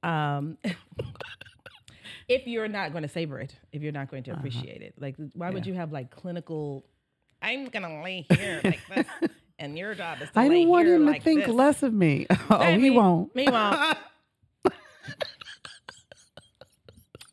Um, 0.03 0.57
if 2.27 2.47
you're 2.47 2.67
not 2.67 2.91
going 2.91 3.03
to 3.03 3.09
savor 3.09 3.39
it, 3.39 3.55
if 3.71 3.81
you're 3.81 3.91
not 3.91 4.09
going 4.09 4.23
to 4.23 4.31
appreciate 4.31 4.81
it, 4.81 4.93
like 4.99 5.15
why 5.33 5.49
would 5.49 5.63
Uh-huh. 5.63 5.69
You 5.69 5.73
have 5.75 5.91
like 5.91 6.11
clinical? 6.11 6.85
I'm 7.41 7.65
gonna 7.65 8.01
lay 8.03 8.25
here 8.29 8.61
like 8.63 8.81
this, 8.93 9.05
and 9.59 9.77
your 9.77 9.93
job 9.95 10.21
is 10.21 10.29
to 10.31 10.39
I 10.39 10.47
lay 10.47 10.55
didn't 10.55 10.69
want 10.69 10.85
here 10.87 10.95
him 10.95 11.05
to 11.05 11.11
like 11.11 11.23
think 11.23 11.45
this. 11.45 11.53
less 11.53 11.83
of 11.83 11.93
me. 11.93 12.25
Oh, 12.49 12.59
he 12.59 12.75
Baby, 12.77 12.89
won't. 12.91 13.35
Me 13.35 13.45
won't. 13.49 13.55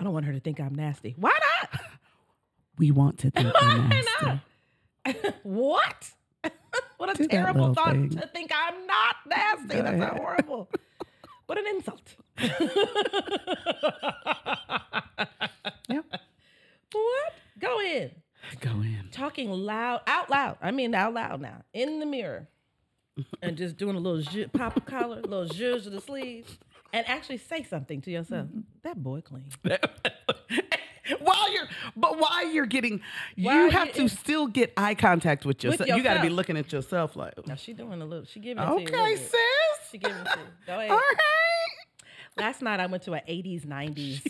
I 0.01 0.05
don't 0.05 0.13
want 0.13 0.27
her 0.27 0.33
to 0.33 0.41
think 0.41 0.61
I'm 0.61 0.75
nasty. 0.75 1.15
Why 1.19 1.31
not? 1.63 1.81
We 2.79 2.91
want 2.91 3.19
to 3.21 3.31
think 3.31 3.47
we're 3.47 3.61
Why 3.61 3.89
nasty. 3.89 4.27
not? 5.07 5.35
what? 5.45 6.11
what 6.99 7.11
a 7.11 7.15
Do 7.15 7.23
that 7.25 7.31
terrible 7.31 7.61
little 7.69 7.75
thought 7.75 7.93
thing. 7.93 8.11
to 8.11 8.27
think 8.29 8.51
I'm 8.55 8.87
not 8.87 9.17
nasty. 9.29 9.69
Go 9.77 9.83
That's 9.83 9.97
ahead. 10.03 10.19
horrible. 10.19 10.69
What 11.47 11.59
an 11.59 11.65
insult. 11.69 12.17
Yep. 15.89 16.05
What? 16.93 17.33
Go 17.59 17.81
in. 17.81 18.11
Go 18.61 18.71
in. 18.71 19.09
Talking 19.13 19.51
loud, 19.51 20.01
out 20.07 20.31
loud. 20.31 20.59
I 20.63 20.71
mean, 20.71 20.95
out 20.95 21.15
loud 21.15 21.41
now, 21.41 21.63
in 21.73 22.01
the 22.01 22.07
mirror, 22.07 22.49
and 23.43 23.57
just 23.57 23.77
doing 23.77 23.97
a 23.97 23.99
little 24.01 24.21
zhu- 24.23 24.53
pop 24.53 24.85
collar, 24.87 25.19
a 25.19 25.27
little 25.27 25.47
zhuzh 25.47 25.87
of 25.87 25.93
the 25.93 26.01
sleeves, 26.01 26.59
and 26.93 27.07
actually 27.09 27.39
say 27.39 27.63
something 27.63 28.01
to 28.03 28.11
yourself. 28.11 28.49
That 28.83 29.03
boy 29.03 29.21
clean. 29.21 29.45
while 31.21 31.53
you're, 31.53 31.69
but 31.97 32.19
while 32.19 32.47
you're 32.51 32.67
getting, 32.67 33.01
While 33.37 33.65
you 33.67 33.71
have 33.71 33.89
you- 33.89 33.93
to 33.95 34.09
still 34.09 34.47
get 34.47 34.73
eye 34.77 34.95
contact 34.95 35.45
with 35.45 35.63
yourself. 35.63 35.89
You 35.89 36.03
got 36.03 36.15
to 36.15 36.21
be 36.21 36.27
yourself. 36.27 36.37
looking 36.37 36.57
at 36.57 36.73
yourself 36.73 37.17
like, 37.17 37.47
Now 37.47 37.55
she 37.57 37.73
doing 37.73 38.01
a 38.03 38.07
little. 38.07 38.25
She 38.25 38.41
giving 38.41 38.63
it 38.63 38.67
to 38.67 38.73
you. 38.73 38.79
a 38.79 38.83
okay, 38.83 39.15
bit. 39.15 39.19
sis. 39.31 39.91
She 39.91 39.99
giving 39.99 40.17
it 40.17 40.25
to 40.25 40.39
you. 40.39 40.45
Go 40.67 40.79
ahead. 40.79 40.91
All 40.91 40.97
right. 40.97 41.17
Last 42.37 42.63
night 42.63 42.81
I 42.81 42.87
went 42.87 43.05
to 43.05 43.13
an 43.13 43.21
80s, 43.29 43.65
90s. 43.65 44.23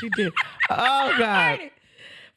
She 0.00 0.08
did. 0.10 0.32
Oh 0.70 1.14
God. 1.18 1.60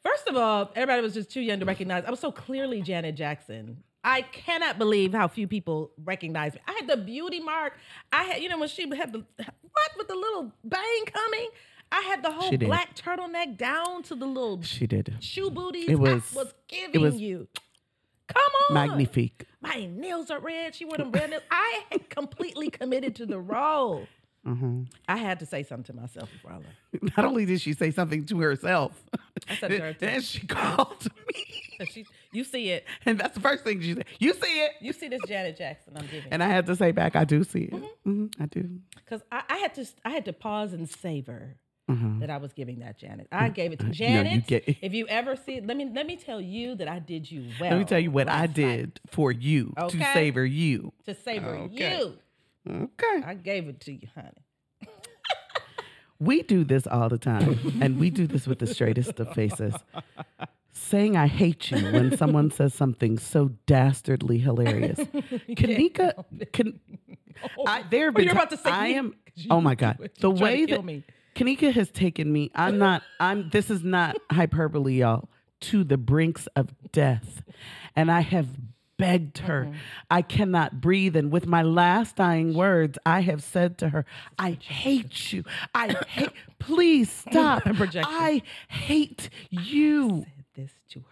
First 0.04 0.28
of 0.28 0.36
all, 0.36 0.70
everybody 0.74 1.02
was 1.02 1.14
just 1.14 1.30
too 1.30 1.40
young 1.40 1.60
to 1.60 1.64
recognize. 1.66 2.04
I 2.04 2.10
was 2.10 2.20
so 2.20 2.30
clearly 2.30 2.82
Janet 2.82 3.14
Jackson. 3.14 3.82
I 4.02 4.20
cannot 4.22 4.78
believe 4.78 5.14
how 5.14 5.28
few 5.28 5.48
people 5.48 5.92
recognize 6.04 6.52
me. 6.54 6.60
I 6.68 6.72
had 6.72 6.86
the 6.88 6.98
beauty 6.98 7.40
mark. 7.40 7.72
I 8.12 8.24
had, 8.24 8.42
you 8.42 8.50
know, 8.50 8.58
when 8.58 8.68
she 8.68 8.82
had 8.94 9.12
the 9.12 9.24
what 9.38 9.90
with 9.96 10.08
the 10.08 10.14
little 10.14 10.52
bang 10.62 11.04
coming. 11.06 11.48
I 11.90 12.00
had 12.00 12.22
the 12.22 12.30
whole 12.32 12.56
black 12.58 12.96
turtleneck 12.96 13.56
down 13.56 14.02
to 14.04 14.14
the 14.14 14.26
little 14.26 14.60
She 14.62 14.86
did. 14.86 15.14
shoe 15.20 15.50
booties. 15.50 15.88
It 15.88 15.98
was- 15.98 16.34
I 16.36 16.38
was 16.38 16.54
giving 16.68 17.00
was 17.00 17.16
you. 17.16 17.48
Come 18.26 18.52
on, 18.68 18.74
Magnifique. 18.74 19.44
My 19.60 19.86
nails 19.90 20.30
are 20.30 20.40
red. 20.40 20.74
She 20.74 20.84
wore 20.84 20.96
them 20.96 21.12
red 21.12 21.30
nails. 21.30 21.42
I 21.50 21.84
had 21.92 22.08
completely 22.10 22.70
committed 22.70 23.14
to 23.16 23.26
the 23.26 23.38
role. 23.38 24.06
Hmm 24.44 24.82
I 25.08 25.16
had 25.16 25.40
to 25.40 25.46
say 25.46 25.62
something 25.62 25.94
to 25.94 26.00
myself 26.00 26.30
before 26.32 26.52
I 26.52 26.56
left. 26.56 27.16
Not 27.16 27.24
only 27.26 27.46
did 27.46 27.60
she 27.60 27.72
say 27.72 27.90
something 27.90 28.26
to 28.26 28.38
herself, 28.40 28.92
I 29.48 29.56
said 29.56 29.68
to 29.68 29.78
her, 29.80 29.92
then 29.98 30.20
she 30.20 30.46
called 30.46 31.08
me, 31.28 31.86
she, 31.90 32.06
you 32.32 32.44
see 32.44 32.70
it. 32.70 32.84
and 33.06 33.18
that's 33.18 33.34
the 33.34 33.40
first 33.40 33.64
thing 33.64 33.80
she 33.80 33.94
said. 33.94 34.04
You 34.18 34.34
see 34.34 34.60
it, 34.62 34.72
You 34.80 34.92
see 34.92 35.08
this 35.08 35.22
Janet 35.26 35.56
Jackson 35.56 35.94
I'm 35.96 36.06
giving. 36.06 36.30
and 36.32 36.42
I 36.42 36.48
had 36.48 36.66
to 36.66 36.76
say 36.76 36.92
back, 36.92 37.16
I 37.16 37.24
do 37.24 37.42
see 37.44 37.62
it. 37.64 37.72
Mm-hmm. 37.72 38.24
Mhm, 38.24 38.34
I 38.40 38.46
do. 38.46 38.68
Because 38.96 39.22
I, 39.32 39.42
I 39.48 39.56
had 39.56 39.74
to 39.74 39.86
I 40.04 40.10
had 40.10 40.24
to 40.26 40.32
pause 40.32 40.72
and 40.72 40.88
savor 40.88 41.56
Mhm. 41.90 42.20
that 42.20 42.30
I 42.30 42.38
was 42.38 42.54
giving 42.54 42.78
that 42.80 42.96
Janet. 42.98 43.28
I 43.30 43.50
gave 43.50 43.72
it 43.72 43.78
to 43.80 43.84
Uh, 43.84 43.88
no, 43.88 43.92
you 43.92 43.96
Janet. 43.96 44.46
get- 44.46 44.64
if 44.80 44.94
you 44.94 45.06
ever 45.06 45.36
see 45.36 45.56
it, 45.56 45.66
let 45.66 45.76
me 45.76 45.90
let 45.92 46.06
me 46.06 46.16
tell 46.16 46.40
you 46.40 46.74
that 46.76 46.88
I 46.88 46.98
did 46.98 47.30
you 47.30 47.44
well. 47.60 47.70
Let 47.72 47.78
me 47.78 47.84
tell 47.84 47.98
you 48.00 48.10
what 48.10 48.26
I 48.28 48.32
last 48.46 48.48
night 48.48 48.54
did 48.54 49.00
for 49.08 49.30
you 49.32 49.74
to 49.76 49.90
savor 50.14 50.44
you. 50.46 50.92
to 51.04 51.14
savor 51.14 51.56
Okay. 51.56 51.98
you. 51.98 52.18
Okay. 52.68 53.22
I 53.24 53.34
gave 53.34 53.68
it 53.68 53.80
to 53.80 53.92
you, 53.92 54.08
honey. 54.14 54.30
We 56.20 56.42
do 56.42 56.64
this 56.64 56.86
all 56.86 57.08
the 57.08 57.18
time, 57.18 57.58
and 57.82 57.98
we 57.98 58.08
do 58.08 58.26
this 58.28 58.46
with 58.46 58.60
the 58.60 58.68
straightest 58.68 59.18
of 59.18 59.34
faces. 59.34 59.74
Saying 60.72 61.16
I 61.16 61.26
hate 61.26 61.70
you 61.72 61.78
when 61.92 62.16
someone 62.16 62.50
says 62.52 62.72
something 62.72 63.18
so 63.18 63.50
dastardly 63.66 64.38
hilarious. 64.38 64.98
Kanika, 65.50 66.24
can, 66.52 66.78
I, 67.66 67.80
oh, 67.80 67.84
there 67.90 68.06
have 68.06 68.14
Oh, 68.14 68.16
been 68.16 68.24
you're 68.24 68.32
ti- 68.32 68.38
about 68.38 68.50
to 68.50 68.56
say 68.56 68.70
I 68.70 68.84
me, 68.88 68.94
am. 68.94 69.14
Oh 69.50 69.60
my 69.60 69.74
God, 69.74 69.98
the 70.20 70.30
You 70.30 70.36
try 70.38 70.38
to 70.38 70.42
way 70.44 70.66
that 70.66 70.84
me. 70.84 71.02
Kanika 71.34 71.72
has 71.72 71.90
taken 71.90 72.32
me. 72.32 72.50
I'm 72.54 72.78
not. 72.78 73.02
I'm. 73.18 73.50
This 73.50 73.68
is 73.68 73.82
not 73.82 74.16
hyperbole, 74.30 74.94
y'all. 75.00 75.28
To 75.62 75.82
the 75.82 75.98
brinks 75.98 76.46
of 76.54 76.70
death, 76.92 77.42
and 77.96 78.10
I 78.10 78.20
have 78.20 78.46
begged 78.96 79.38
her. 79.38 79.64
Mm-hmm. 79.64 79.78
I 80.10 80.22
cannot 80.22 80.80
breathe, 80.80 81.16
and 81.16 81.30
with 81.30 81.46
my 81.46 81.62
last 81.62 82.16
dying 82.16 82.54
words, 82.54 82.98
I 83.04 83.20
have 83.20 83.42
said 83.42 83.78
to 83.78 83.90
her, 83.90 84.04
"I 84.38 84.58
hate 84.60 85.32
you. 85.32 85.44
I 85.74 85.94
hate. 86.08 86.30
Please 86.58 87.10
stop. 87.28 87.62
I 87.66 88.42
hate 88.68 89.28
you." 89.50 90.06
I 90.06 90.30
said 90.36 90.44
this 90.54 90.72
to 90.90 91.00
her. 91.00 91.06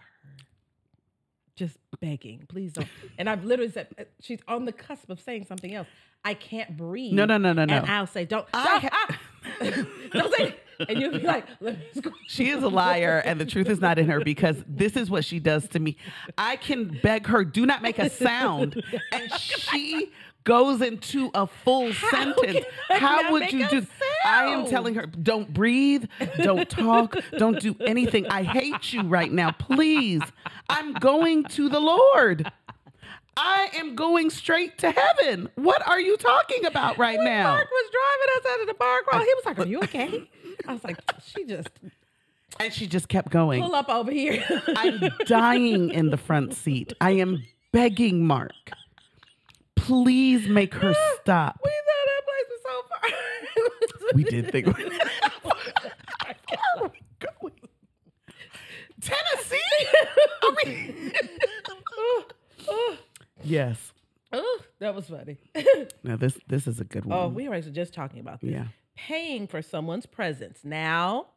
Just 1.55 1.77
begging, 2.01 2.45
please 2.49 2.73
don't. 2.73 2.87
And 3.19 3.29
I've 3.29 3.45
literally 3.45 3.71
said 3.71 3.87
uh, 3.99 4.05
she's 4.19 4.39
on 4.47 4.65
the 4.65 4.71
cusp 4.71 5.07
of 5.11 5.19
saying 5.19 5.45
something 5.45 5.71
else. 5.71 5.87
I 6.25 6.33
can't 6.33 6.75
breathe. 6.75 7.13
No, 7.13 7.25
no, 7.25 7.37
no, 7.37 7.53
no, 7.53 7.65
no. 7.65 7.75
And 7.75 7.85
I'll 7.85 8.07
say, 8.07 8.25
don't, 8.25 8.47
I 8.53 8.79
don't, 8.79 8.93
ah. 8.93 9.85
don't 10.13 10.35
say. 10.35 10.55
And 10.79 10.99
you'll 10.99 11.11
be 11.11 11.19
like, 11.23 11.45
let 11.59 11.77
me. 11.77 12.11
She 12.27 12.49
is 12.49 12.63
a 12.63 12.67
liar, 12.67 13.21
and 13.25 13.39
the 13.39 13.45
truth 13.45 13.69
is 13.69 13.79
not 13.79 13.99
in 13.99 14.09
her 14.09 14.19
because 14.19 14.57
this 14.67 14.95
is 14.95 15.09
what 15.09 15.25
she 15.25 15.39
does 15.39 15.67
to 15.69 15.79
me. 15.79 15.97
I 16.37 16.55
can 16.55 16.99
beg 17.01 17.27
her, 17.27 17.43
do 17.43 17.65
not 17.65 17.81
make 17.81 17.99
a 17.99 18.09
sound, 18.09 18.81
and 19.11 19.31
she 19.33 20.11
goes 20.43 20.81
into 20.81 21.31
a 21.33 21.47
full 21.47 21.93
sentence. 21.93 22.65
How 22.89 23.31
would 23.31 23.51
you 23.51 23.67
do? 23.69 23.85
I 24.25 24.45
am 24.45 24.65
telling 24.67 24.95
her, 24.95 25.05
don't 25.05 25.53
breathe, 25.53 26.05
don't 26.37 26.69
talk, 26.69 27.15
don't 27.37 27.59
do 27.59 27.75
anything. 27.85 28.27
I 28.27 28.43
hate 28.43 28.93
you 28.93 29.03
right 29.03 29.31
now. 29.31 29.51
Please, 29.51 30.21
I'm 30.69 30.93
going 30.93 31.45
to 31.45 31.69
the 31.69 31.79
Lord. 31.79 32.51
I 33.37 33.69
am 33.75 33.95
going 33.95 34.29
straight 34.29 34.77
to 34.79 34.91
heaven. 34.91 35.49
What 35.55 35.85
are 35.87 35.99
you 35.99 36.17
talking 36.17 36.65
about 36.65 36.97
right 36.97 37.17
When 37.17 37.25
now? 37.25 37.53
Mark 37.55 37.67
was 37.69 37.91
driving 37.91 38.37
us 38.37 38.53
out 38.53 38.61
of 38.61 38.67
the 38.67 38.73
bar 38.75 39.01
crawl. 39.03 39.21
He 39.21 39.33
was 39.35 39.45
like, 39.45 39.59
"Are 39.59 39.65
you 39.65 39.79
okay?" 39.83 40.29
I 40.67 40.73
was 40.73 40.83
like, 40.83 40.97
"She 41.25 41.43
just 41.45 41.69
And 42.59 42.71
she 42.71 42.85
just 42.87 43.09
kept 43.09 43.29
going. 43.31 43.61
pull 43.61 43.75
up 43.75 43.89
over 43.89 44.11
here." 44.11 44.43
I'm 44.75 44.99
dying 45.25 45.89
in 45.89 46.09
the 46.11 46.17
front 46.17 46.53
seat. 46.53 46.93
I 47.01 47.11
am 47.11 47.43
begging 47.71 48.25
Mark. 48.27 48.51
Please 49.75 50.47
make 50.47 50.73
her 50.75 50.93
stop. 51.21 51.59
we 51.63 51.71
thought 51.71 52.05
that 52.05 52.23
place 52.25 52.49
was 52.51 52.61
so 52.63 52.83
far. 52.89 54.13
We 54.15 54.23
did 54.25 54.51
think. 54.51 54.67
Where 54.77 55.55
are 56.77 56.83
we 56.83 57.01
going? 57.19 57.53
Tennessee? 59.01 59.57
I 60.41 60.55
mean, 60.65 61.11
oh, 61.97 62.23
oh. 62.69 62.97
Yes. 63.43 63.93
oh, 64.31 64.59
that 64.79 64.95
was 64.95 65.07
funny. 65.07 65.37
Now 66.03 66.17
this 66.17 66.37
this 66.47 66.67
is 66.67 66.81
a 66.81 66.83
good 66.83 67.03
oh, 67.05 67.09
one. 67.09 67.19
oh, 67.19 67.27
we 67.29 67.47
were 67.47 67.61
just 67.61 67.93
talking 67.93 68.19
about 68.19 68.41
this. 68.41 68.51
yeah. 68.51 68.65
Paying 68.95 69.47
for 69.47 69.61
someone's 69.61 70.05
presence. 70.05 70.59
Now, 70.63 71.27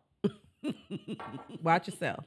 watch 1.63 1.87
yourself. 1.89 2.25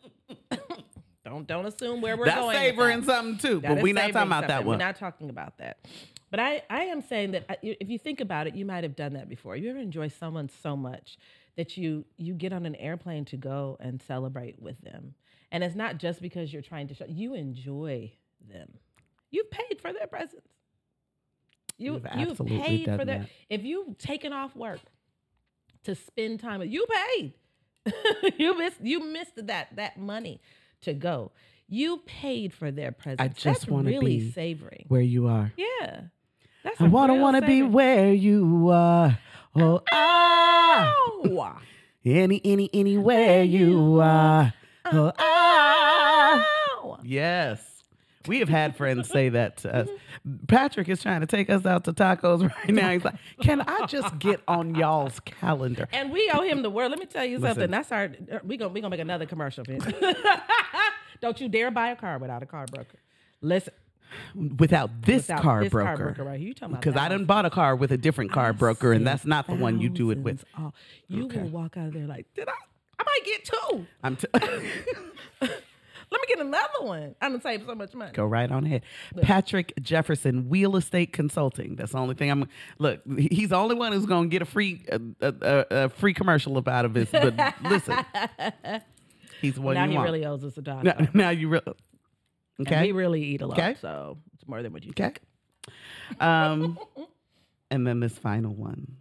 don't 1.25 1.45
don't 1.45 1.65
assume 1.65 2.01
where 2.01 2.15
we're 2.15 2.25
That's 2.25 2.37
going. 2.37 2.47
with 2.47 2.57
savoring 2.57 3.03
something 3.03 3.37
too, 3.37 3.59
That 3.59 3.75
but 3.75 3.83
we're 3.83 3.93
not 3.93 4.11
talking 4.11 4.27
about 4.27 4.47
that 4.47 4.65
one. 4.65 4.77
We're 4.77 4.85
not 4.85 4.95
talking 4.95 5.29
about 5.29 5.57
that. 5.57 5.85
But 6.31 6.39
I, 6.39 6.61
I 6.69 6.83
am 6.83 7.01
saying 7.01 7.31
that 7.31 7.45
uh, 7.49 7.55
if 7.61 7.89
you 7.89 7.97
think 7.97 8.21
about 8.21 8.47
it, 8.47 8.55
you 8.55 8.65
might 8.65 8.83
have 8.83 8.95
done 8.95 9.13
that 9.13 9.29
before. 9.29 9.55
You 9.55 9.71
ever 9.71 9.79
enjoy 9.79 10.09
someone 10.09 10.49
so 10.61 10.75
much 10.75 11.17
that 11.57 11.75
you 11.77 12.05
you 12.17 12.33
get 12.33 12.53
on 12.53 12.65
an 12.65 12.75
airplane 12.75 13.25
to 13.25 13.37
go 13.37 13.77
and 13.79 14.01
celebrate 14.01 14.61
with 14.61 14.79
them, 14.81 15.15
and 15.51 15.63
it's 15.63 15.75
not 15.75 15.97
just 15.97 16.21
because 16.21 16.53
you're 16.53 16.61
trying 16.61 16.87
to 16.87 16.93
show. 16.93 17.05
You 17.07 17.33
enjoy 17.33 18.13
them. 18.47 18.69
You've 19.31 19.51
paid 19.51 19.79
for 19.81 19.93
their 19.93 20.07
presence. 20.07 20.47
You 21.77 21.93
You've 21.93 22.07
you've 22.15 22.29
absolutely 22.29 22.59
paid 22.59 22.85
for 22.85 22.97
done 22.97 23.07
their. 23.07 23.19
that. 23.19 23.29
If 23.49 23.63
you've 23.63 23.97
taken 23.97 24.33
off 24.33 24.55
work 24.55 24.81
to 25.83 25.95
spend 25.95 26.39
time 26.41 26.59
with, 26.59 26.69
you 26.69 26.85
paid. 27.15 27.33
you 28.37 28.57
missed 28.57 28.81
you 28.81 29.03
missed 29.05 29.47
that 29.47 29.75
that 29.75 29.97
money 29.97 30.41
to 30.81 30.93
go. 30.93 31.31
You 31.67 31.97
paid 32.05 32.53
for 32.53 32.71
their 32.71 32.91
presence. 32.91 33.21
I 33.21 33.27
just 33.29 33.69
wanna 33.69 33.89
really 33.89 34.17
be 34.17 34.31
savoring. 34.31 34.85
Where 34.87 35.01
you 35.01 35.27
are. 35.27 35.53
Yeah. 35.55 36.01
That's 36.63 36.81
I 36.81 36.87
a 36.87 36.89
wanna 36.89 37.15
wanna 37.15 37.41
be 37.41 37.61
where 37.63 38.11
you 38.13 38.69
are. 38.71 39.17
Oh 39.55 39.81
ah. 39.91 41.61
Any 42.03 42.41
any 42.43 42.69
anywhere 42.73 43.43
you 43.43 43.99
are. 44.01 44.53
Oh 44.91 45.11
ah. 45.17 46.97
Yes. 47.03 47.61
We 48.29 48.39
have 48.39 48.47
had 48.49 48.77
friends 48.77 49.09
say 49.09 49.27
that 49.29 49.57
to 49.57 49.75
us. 49.75 49.89
Patrick 50.47 50.87
is 50.87 51.01
trying 51.01 51.21
to 51.21 51.27
take 51.27 51.49
us 51.49 51.65
out 51.65 51.83
to 51.85 51.93
tacos 51.93 52.41
right 52.65 52.69
now. 52.73 52.91
He's 52.91 53.03
like, 53.03 53.15
"Can 53.41 53.61
I 53.61 53.85
just 53.87 54.17
get 54.19 54.39
on 54.47 54.75
y'all's 54.75 55.19
calendar?" 55.21 55.87
And 55.91 56.11
we 56.11 56.29
owe 56.33 56.41
him 56.43 56.61
the 56.61 56.69
world. 56.69 56.91
Let 56.91 56.99
me 56.99 57.05
tell 57.07 57.25
you 57.25 57.39
Listen. 57.39 57.55
something. 57.55 57.71
That's 57.71 57.91
our. 57.91 58.11
We 58.43 58.55
gonna 58.57 58.71
we 58.71 58.79
gonna 58.81 58.91
make 58.91 58.99
another 59.01 59.25
commercial. 59.25 59.65
Don't 61.21 61.41
you 61.41 61.49
dare 61.49 61.71
buy 61.71 61.89
a 61.89 61.95
car 61.95 62.17
without 62.17 62.41
a 62.41 62.45
car 62.45 62.65
broker. 62.71 62.99
Listen, 63.41 63.73
Without 64.57 65.01
this 65.01 65.23
without 65.27 65.41
car 65.41 65.63
this 65.63 65.71
broker. 65.71 65.87
car 65.87 65.97
broker 65.97 66.23
right 66.23 66.39
here. 66.39 66.47
You 66.49 66.53
talking 66.53 66.73
about 66.73 66.81
Because 66.81 66.95
I 66.99 67.09
done 67.09 67.25
bought 67.25 67.45
a 67.45 67.49
car 67.49 67.75
with 67.75 67.91
a 67.91 67.97
different 67.97 68.31
car 68.31 68.53
broker, 68.53 68.91
and 68.93 69.05
that's 69.05 69.25
not 69.25 69.47
the 69.47 69.55
one 69.55 69.79
you 69.81 69.89
do 69.89 70.11
it 70.11 70.19
with. 70.19 70.45
You 71.07 71.25
Okay. 71.25 71.41
will 71.41 71.49
walk 71.49 71.77
out 71.77 71.87
of 71.87 71.93
there 71.93 72.07
like, 72.07 72.25
did 72.35 72.47
I? 72.47 72.53
I 72.99 73.03
might 73.03 73.25
get 73.25 73.45
two. 73.45 73.85
I'm 74.03 74.15
t- 74.15 74.27
Let 76.11 76.21
me 76.21 76.27
get 76.27 76.39
another 76.39 76.81
one. 76.81 77.15
I'm 77.21 77.31
gonna 77.33 77.41
save 77.41 77.63
so 77.65 77.75
much 77.75 77.93
money. 77.93 78.11
go 78.13 78.25
right 78.25 78.51
on 78.51 78.65
ahead. 78.65 78.81
Patrick 79.21 79.73
Jefferson, 79.81 80.49
Real 80.49 80.75
Estate 80.75 81.13
Consulting. 81.13 81.75
That's 81.75 81.91
the 81.91 81.99
only 81.99 82.15
thing 82.15 82.31
I'm. 82.31 82.47
Look, 82.79 83.01
he's 83.17 83.49
the 83.49 83.57
only 83.57 83.75
one 83.75 83.91
who's 83.91 84.05
gonna 84.07 84.27
get 84.27 84.41
a 84.41 84.45
free 84.45 84.83
a, 84.91 84.99
a, 85.21 85.65
a, 85.69 85.89
free 85.89 86.13
commercial 86.15 86.57
about 86.57 86.85
of 86.85 86.93
this. 86.93 87.09
But 87.11 87.35
listen, 87.63 87.97
he's 89.41 89.59
one 89.59 89.75
now 89.75 89.83
you 89.85 89.91
he 89.91 89.97
want. 89.97 90.05
really 90.07 90.25
owes 90.25 90.43
us 90.43 90.57
a 90.57 90.61
dollar. 90.63 90.83
now, 90.83 91.07
now 91.13 91.29
you 91.29 91.47
really. 91.49 91.73
And 92.57 92.67
Okay. 92.67 92.87
we 92.87 92.91
really 92.91 93.23
eat 93.23 93.41
a 93.41 93.47
lot, 93.47 93.57
Okay. 93.59 93.75
so 93.79 94.17
it's 94.33 94.47
more 94.47 94.61
than 94.63 94.73
what 94.73 94.83
you 94.83 94.89
Okay. 94.91 95.13
think. 95.13 96.21
Um, 96.21 96.77
and 97.71 97.85
then 97.87 97.99
this 97.99 98.17
final 98.17 98.53
one. 98.53 98.97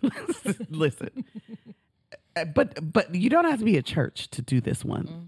Listen, 0.70 1.24
Uh, 2.36 2.44
but 2.46 2.92
but 2.92 3.14
you 3.14 3.30
don't 3.30 3.44
have 3.44 3.60
to 3.60 3.64
be 3.64 3.76
a 3.76 3.82
church 3.82 4.28
to 4.30 4.42
do 4.42 4.60
this 4.60 4.84
one. 4.84 5.06
Mm. 5.06 5.26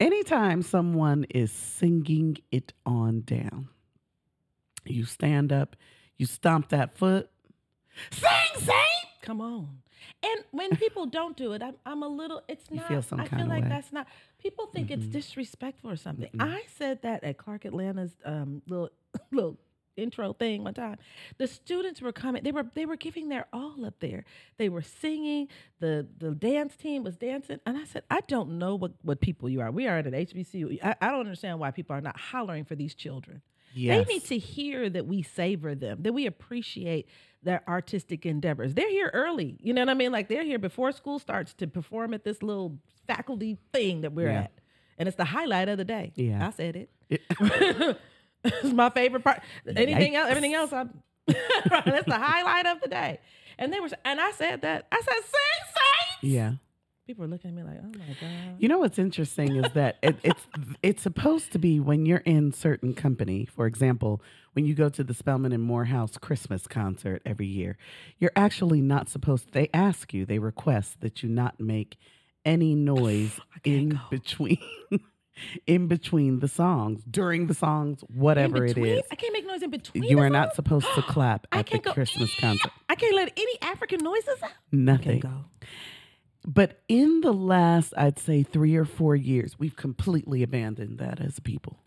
Anytime 0.00 0.62
someone 0.62 1.24
is 1.30 1.52
singing 1.52 2.38
it 2.50 2.72
on 2.84 3.22
down, 3.22 3.68
you 4.84 5.04
stand 5.04 5.52
up, 5.52 5.76
you 6.16 6.26
stomp 6.26 6.68
that 6.70 6.96
foot, 6.96 7.30
sing, 8.10 8.28
sing. 8.58 8.74
Come 9.22 9.40
on. 9.40 9.78
And 10.22 10.44
when 10.50 10.76
people 10.76 11.06
don't 11.06 11.36
do 11.36 11.52
it, 11.52 11.62
I'm, 11.62 11.76
I'm 11.86 12.02
a 12.02 12.08
little, 12.08 12.42
it's 12.48 12.70
not, 12.70 12.88
feel 12.88 13.04
I 13.18 13.26
feel 13.26 13.46
like 13.46 13.62
way. 13.62 13.68
that's 13.68 13.92
not, 13.92 14.06
people 14.38 14.66
think 14.66 14.90
it's 14.90 15.06
disrespectful 15.06 15.90
or 15.90 15.96
something. 15.96 16.28
I 16.38 16.62
said 16.76 17.02
that 17.02 17.24
at 17.24 17.38
Clark 17.38 17.64
Atlanta's 17.64 18.12
um, 18.24 18.62
little, 18.68 18.90
little 19.32 19.58
intro 19.96 20.32
thing 20.32 20.64
one 20.64 20.74
time. 20.74 20.96
The 21.38 21.46
students 21.46 22.00
were 22.00 22.12
coming, 22.12 22.42
they 22.42 22.52
were, 22.52 22.66
they 22.74 22.86
were 22.86 22.96
giving 22.96 23.28
their 23.28 23.46
all 23.52 23.84
up 23.84 23.94
there. 24.00 24.24
They 24.58 24.68
were 24.68 24.82
singing, 24.82 25.48
the, 25.80 26.06
the 26.18 26.32
dance 26.32 26.76
team 26.76 27.04
was 27.04 27.16
dancing. 27.16 27.60
And 27.66 27.76
I 27.76 27.84
said, 27.84 28.02
I 28.10 28.20
don't 28.28 28.58
know 28.58 28.74
what, 28.74 28.92
what 29.02 29.20
people 29.20 29.48
you 29.48 29.60
are. 29.60 29.70
We 29.70 29.86
are 29.86 29.98
at 29.98 30.06
an 30.06 30.12
HBCU. 30.14 30.78
I, 30.82 30.94
I 31.00 31.10
don't 31.10 31.20
understand 31.20 31.58
why 31.58 31.70
people 31.70 31.96
are 31.96 32.00
not 32.00 32.18
hollering 32.18 32.64
for 32.64 32.74
these 32.74 32.94
children. 32.94 33.42
Yes. 33.76 34.06
They 34.06 34.14
need 34.14 34.24
to 34.26 34.38
hear 34.38 34.88
that 34.88 35.06
we 35.06 35.22
savor 35.22 35.74
them, 35.74 36.02
that 36.02 36.12
we 36.12 36.26
appreciate 36.26 37.08
their 37.42 37.62
artistic 37.68 38.24
endeavors. 38.24 38.74
They're 38.74 38.88
here 38.88 39.10
early. 39.12 39.56
You 39.60 39.74
know 39.74 39.82
what 39.82 39.88
I 39.90 39.94
mean? 39.94 40.12
Like 40.12 40.28
they're 40.28 40.44
here 40.44 40.60
before 40.60 40.92
school 40.92 41.18
starts 41.18 41.54
to 41.54 41.66
perform 41.66 42.14
at 42.14 42.22
this 42.24 42.40
little 42.42 42.78
faculty 43.08 43.58
thing 43.72 44.02
that 44.02 44.12
we're 44.12 44.28
Yeah. 44.30 44.42
at. 44.42 44.52
And 44.96 45.08
it's 45.08 45.16
the 45.16 45.24
highlight 45.24 45.68
of 45.68 45.76
the 45.76 45.84
day. 45.84 46.12
Yeah. 46.14 46.46
I 46.46 46.50
said 46.50 46.76
it. 46.76 46.90
It- 47.10 47.20
it's 48.44 48.72
my 48.72 48.90
favorite 48.90 49.24
part. 49.24 49.40
Anything 49.66 50.16
else, 50.16 50.30
everything 50.30 50.54
else, 50.54 50.72
I'm 50.72 51.02
that's 51.26 52.06
the 52.06 52.18
highlight 52.18 52.66
of 52.66 52.80
the 52.80 52.88
day. 52.88 53.20
And 53.58 53.72
they 53.72 53.80
were 53.80 53.88
and 54.04 54.20
I 54.20 54.30
said 54.32 54.62
that. 54.62 54.86
I 54.92 55.00
said, 55.00 55.14
sing, 55.14 56.20
sing. 56.20 56.30
yeah. 56.30 56.52
People 57.06 57.24
are 57.24 57.28
looking 57.28 57.50
at 57.50 57.54
me 57.56 57.62
like, 57.62 57.78
oh 57.82 57.98
my 57.98 58.16
God. 58.18 58.56
You 58.58 58.68
know 58.68 58.78
what's 58.78 58.98
interesting 58.98 59.56
is 59.56 59.70
that 59.74 59.98
it, 60.02 60.16
it's 60.22 60.42
it's 60.82 61.02
supposed 61.02 61.52
to 61.52 61.58
be 61.58 61.78
when 61.78 62.06
you're 62.06 62.18
in 62.18 62.52
certain 62.52 62.94
company. 62.94 63.44
For 63.44 63.66
example, 63.66 64.22
when 64.54 64.64
you 64.64 64.74
go 64.74 64.88
to 64.88 65.04
the 65.04 65.14
Spelman 65.14 65.52
and 65.52 65.62
Morehouse 65.62 66.16
Christmas 66.16 66.66
concert 66.66 67.20
every 67.26 67.46
year, 67.46 67.76
you're 68.18 68.32
actually 68.36 68.80
not 68.80 69.08
supposed. 69.08 69.52
They 69.52 69.68
ask 69.74 70.14
you, 70.14 70.24
they 70.24 70.38
request 70.38 71.00
that 71.00 71.22
you 71.22 71.28
not 71.28 71.60
make 71.60 71.96
any 72.44 72.74
noise 72.74 73.38
in 73.64 73.90
go. 73.90 73.98
between. 74.10 74.58
In 75.66 75.88
between 75.88 76.40
the 76.40 76.48
songs, 76.48 77.02
during 77.10 77.46
the 77.48 77.54
songs, 77.54 78.00
whatever 78.02 78.58
In 78.64 78.70
it 78.70 78.74
between? 78.74 78.92
is, 78.98 79.02
I 79.10 79.14
can't 79.16 79.32
make 79.32 79.46
noise 79.46 79.62
in 79.62 79.70
between. 79.70 80.04
you 80.04 80.16
the 80.16 80.22
are 80.22 80.30
not 80.30 80.54
supposed 80.54 80.86
to 80.94 81.02
clap 81.08 81.46
at 81.52 81.66
the 81.66 81.70
can't 81.72 81.84
go. 81.84 81.92
Christmas 81.92 82.34
concert. 82.38 82.70
I 82.88 82.94
can't 82.94 83.14
let 83.16 83.32
any 83.36 83.58
African 83.62 84.00
noises 84.02 84.42
out. 84.42 84.50
Nothing. 84.70 85.20
Go. 85.20 85.44
But 86.46 86.80
in 86.88 87.20
the 87.22 87.32
last, 87.32 87.94
I'd 87.96 88.18
say 88.18 88.42
three 88.42 88.76
or 88.76 88.84
four 88.84 89.16
years, 89.16 89.58
we've 89.58 89.76
completely 89.76 90.42
abandoned 90.42 90.98
that 90.98 91.20
as 91.20 91.40
people. 91.40 91.78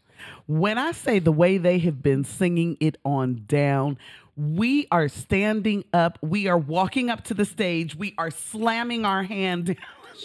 When 0.48 0.78
I 0.80 0.94
say 0.94 1.20
the 1.20 1.32
way 1.32 1.60
they 1.60 1.78
have 1.80 2.02
been 2.02 2.24
singing 2.24 2.76
it 2.80 2.98
on 3.06 3.44
down, 3.48 4.00
we 4.36 4.88
are 4.92 5.08
standing 5.10 5.84
up, 5.94 6.18
we 6.22 6.48
are 6.48 6.58
walking 6.58 7.10
up 7.12 7.24
to 7.26 7.34
the 7.36 7.46
stage, 7.46 7.96
we 7.96 8.16
are 8.18 8.32
slamming 8.32 9.06
our 9.06 9.22
hand 9.24 9.68
down. 9.68 9.76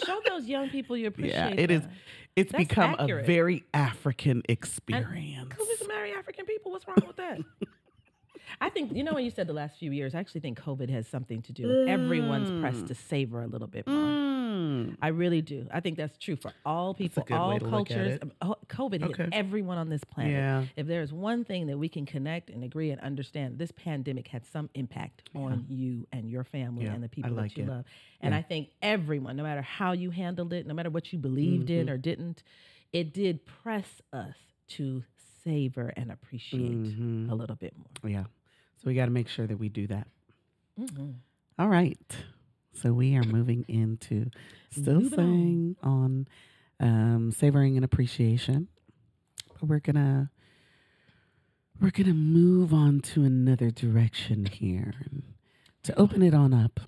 Show 0.03 0.19
those 0.27 0.45
young 0.47 0.69
people 0.69 0.97
you 0.97 1.05
appreciate. 1.09 1.35
Yeah, 1.35 1.49
it 1.49 1.69
is. 1.69 1.83
It's 2.35 2.51
That's 2.51 2.63
become 2.63 2.95
accurate. 2.99 3.23
a 3.23 3.27
very 3.27 3.63
African 3.73 4.41
experience. 4.49 5.53
Who 5.57 5.65
to 5.77 5.87
marry 5.87 6.13
African 6.13 6.45
people? 6.45 6.71
What's 6.71 6.87
wrong 6.87 6.97
with 7.05 7.17
that? 7.17 7.39
I 8.65 8.69
think 8.69 8.93
you 8.93 9.03
know 9.03 9.13
when 9.13 9.25
you 9.25 9.31
said 9.31 9.47
the 9.47 9.53
last 9.53 9.77
few 9.77 9.91
years. 9.91 10.15
I 10.15 10.19
actually 10.19 10.41
think 10.41 10.59
COVID 10.59 10.89
has 10.89 11.05
something 11.07 11.41
to 11.43 11.51
do 11.51 11.67
with 11.67 11.89
everyone's 11.89 12.49
pressed 12.61 12.87
to 12.87 12.95
savor 12.95 13.41
a 13.41 13.47
little 13.47 13.67
bit 13.67 13.85
more. 13.87 13.97
Mm. 13.97 14.95
I 15.01 15.09
really 15.09 15.41
do. 15.41 15.67
I 15.71 15.79
think 15.79 15.97
that's 15.97 16.17
true 16.17 16.35
for 16.37 16.51
all 16.65 16.93
people, 16.93 17.23
all 17.31 17.59
to 17.59 17.65
look 17.65 17.89
at 17.89 17.95
cultures. 17.95 18.19
COVID 18.69 18.99
hit 19.17 19.29
everyone 19.33 19.77
on 19.77 19.89
this 19.89 20.03
planet. 20.03 20.31
Yeah. 20.33 20.65
If 20.75 20.87
there's 20.87 21.11
one 21.11 21.43
thing 21.43 21.67
that 21.67 21.77
we 21.77 21.89
can 21.89 22.05
connect 22.05 22.49
and 22.49 22.63
agree 22.63 22.91
and 22.91 23.01
understand, 23.01 23.57
this 23.57 23.71
pandemic 23.71 24.27
had 24.27 24.45
some 24.45 24.69
impact 24.75 25.29
on 25.35 25.65
you 25.69 26.07
and 26.13 26.29
your 26.29 26.43
family 26.43 26.85
Yeah, 26.85 26.93
and 26.93 27.03
the 27.03 27.09
people 27.09 27.31
like 27.31 27.51
that 27.51 27.57
you 27.57 27.63
it. 27.65 27.69
love. 27.69 27.85
And 28.21 28.33
Yeah. 28.33 28.39
I 28.39 28.41
think 28.43 28.69
everyone, 28.81 29.35
no 29.35 29.43
matter 29.43 29.61
how 29.61 29.91
you 29.91 30.09
handled 30.11 30.53
it, 30.53 30.65
no 30.67 30.73
matter 30.73 30.89
what 30.89 31.11
you 31.11 31.19
believed 31.19 31.69
in 31.69 31.87
Mm-hmm. 31.87 31.93
or 31.93 31.97
didn't, 31.97 32.43
it 32.93 33.13
did 33.13 33.45
press 33.45 34.01
us 34.13 34.35
to 34.69 35.03
savor 35.43 35.91
and 35.97 36.11
appreciate 36.11 36.71
Mhm. 36.83 37.29
a 37.29 37.35
little 37.35 37.55
bit 37.57 37.73
more. 37.77 38.09
Yeah. 38.09 38.25
So 38.83 38.89
we 38.89 38.95
got 38.95 39.05
to 39.05 39.11
make 39.11 39.29
sure 39.29 39.47
that 39.47 39.57
we 39.57 39.69
do 39.69 39.87
that. 39.87 40.07
Mhm. 40.79 41.15
All 41.57 41.69
right. 41.69 41.97
So 42.73 42.91
we 42.91 43.15
are 43.15 43.23
moving 43.23 43.63
into 43.67 44.29
still 44.71 45.01
Moving 45.01 45.09
saying 45.17 45.75
on 45.83 46.27
um, 46.79 47.31
savoring 47.31 47.75
and 47.77 47.85
appreciation. 47.85 48.67
But 49.59 49.69
we're 49.69 49.79
gonna 49.79 50.31
we're 51.79 51.91
going 51.91 52.07
to 52.07 52.13
move 52.13 52.73
on 52.73 52.99
to 53.01 53.23
another 53.23 53.69
direction 53.71 54.45
here. 54.45 54.93
To 55.83 55.99
open 55.99 56.21
it 56.21 56.33
on 56.33 56.53
up. 56.53 56.79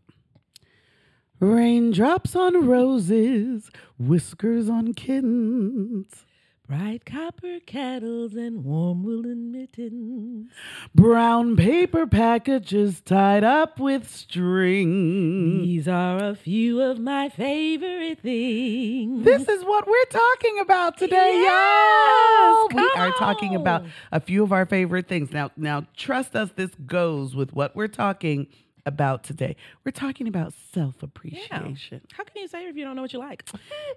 Raindrops 1.40 2.36
on 2.36 2.66
roses, 2.66 3.70
whiskers 4.00 4.70
on 4.70 4.94
kittens. 4.94 6.25
Bright 6.68 7.06
copper 7.06 7.60
kettles 7.64 8.34
and 8.34 8.64
warm 8.64 9.04
woolen 9.04 9.52
mittens. 9.52 10.50
Brown 10.96 11.56
paper 11.56 12.08
packages 12.08 13.02
tied 13.02 13.44
up 13.44 13.80
with 13.80 14.10
string. 14.10 15.62
These 15.62 15.88
are 15.88 16.18
a 16.18 16.34
few 16.34 16.82
of 16.82 16.98
my 16.98 17.30
favorite 17.30 18.20
things. 18.20 19.24
This 19.24 19.48
is 19.48 19.64
what 19.64 19.86
we're 19.86 20.06
talking 20.06 20.58
about 20.60 20.98
today, 20.98 21.34
Yes, 21.44 22.42
y'all. 22.42 22.68
We 22.74 22.92
are 22.96 23.12
talking 23.12 23.54
about 23.54 23.86
a 24.12 24.20
few 24.20 24.44
of 24.44 24.52
our 24.52 24.66
favorite 24.66 25.08
things. 25.08 25.32
Now, 25.32 25.52
now 25.56 25.86
trust 25.96 26.36
us, 26.36 26.50
this 26.56 26.72
goes 26.88 27.36
with 27.36 27.54
what 27.54 27.76
we're 27.76 27.88
talking 27.88 28.48
about 28.86 29.24
today. 29.24 29.56
We're 29.84 29.92
talking 29.92 30.28
about 30.28 30.54
self-appreciation. 30.74 32.02
How 32.14 32.24
can 32.24 32.42
you 32.42 32.48
say 32.48 32.66
if 32.68 32.76
you 32.76 32.86
don't 32.86 32.96
know 32.96 33.02
what 33.02 33.14
you 33.14 33.20
like? 33.20 33.44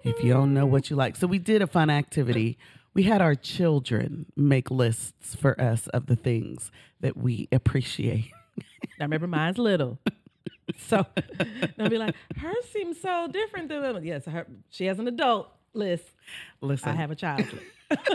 If 0.03 0.23
you 0.23 0.33
don't 0.33 0.53
know 0.53 0.65
what 0.65 0.89
you 0.89 0.95
like. 0.95 1.15
So 1.15 1.27
we 1.27 1.39
did 1.39 1.61
a 1.61 1.67
fun 1.67 1.89
activity. 1.89 2.57
We 2.93 3.03
had 3.03 3.21
our 3.21 3.35
children 3.35 4.25
make 4.35 4.71
lists 4.71 5.35
for 5.35 5.59
us 5.59 5.87
of 5.87 6.07
the 6.07 6.15
things 6.15 6.71
that 7.01 7.15
we 7.15 7.47
appreciate. 7.51 8.31
I 8.99 9.03
remember 9.03 9.27
mine's 9.27 9.57
little. 9.57 9.99
So 10.77 11.03
they'll 11.77 11.89
be 11.89 11.97
like, 11.97 12.15
hers 12.37 12.65
seems 12.71 13.01
so 13.01 13.27
different 13.27 13.69
than 13.69 13.81
them. 13.81 14.03
Yes, 14.03 14.25
her, 14.25 14.45
she 14.69 14.85
has 14.85 14.99
an 14.99 15.07
adult 15.07 15.49
list. 15.73 16.05
Listen, 16.61 16.89
I 16.89 16.95
have 16.95 17.09
a 17.09 17.15
child 17.15 17.45
list. 17.51 17.65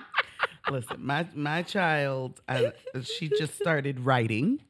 listen. 0.70 0.96
My 1.04 1.26
my 1.34 1.62
child, 1.62 2.40
I, 2.48 2.72
she 3.02 3.28
just 3.28 3.54
started 3.56 4.00
writing. 4.00 4.60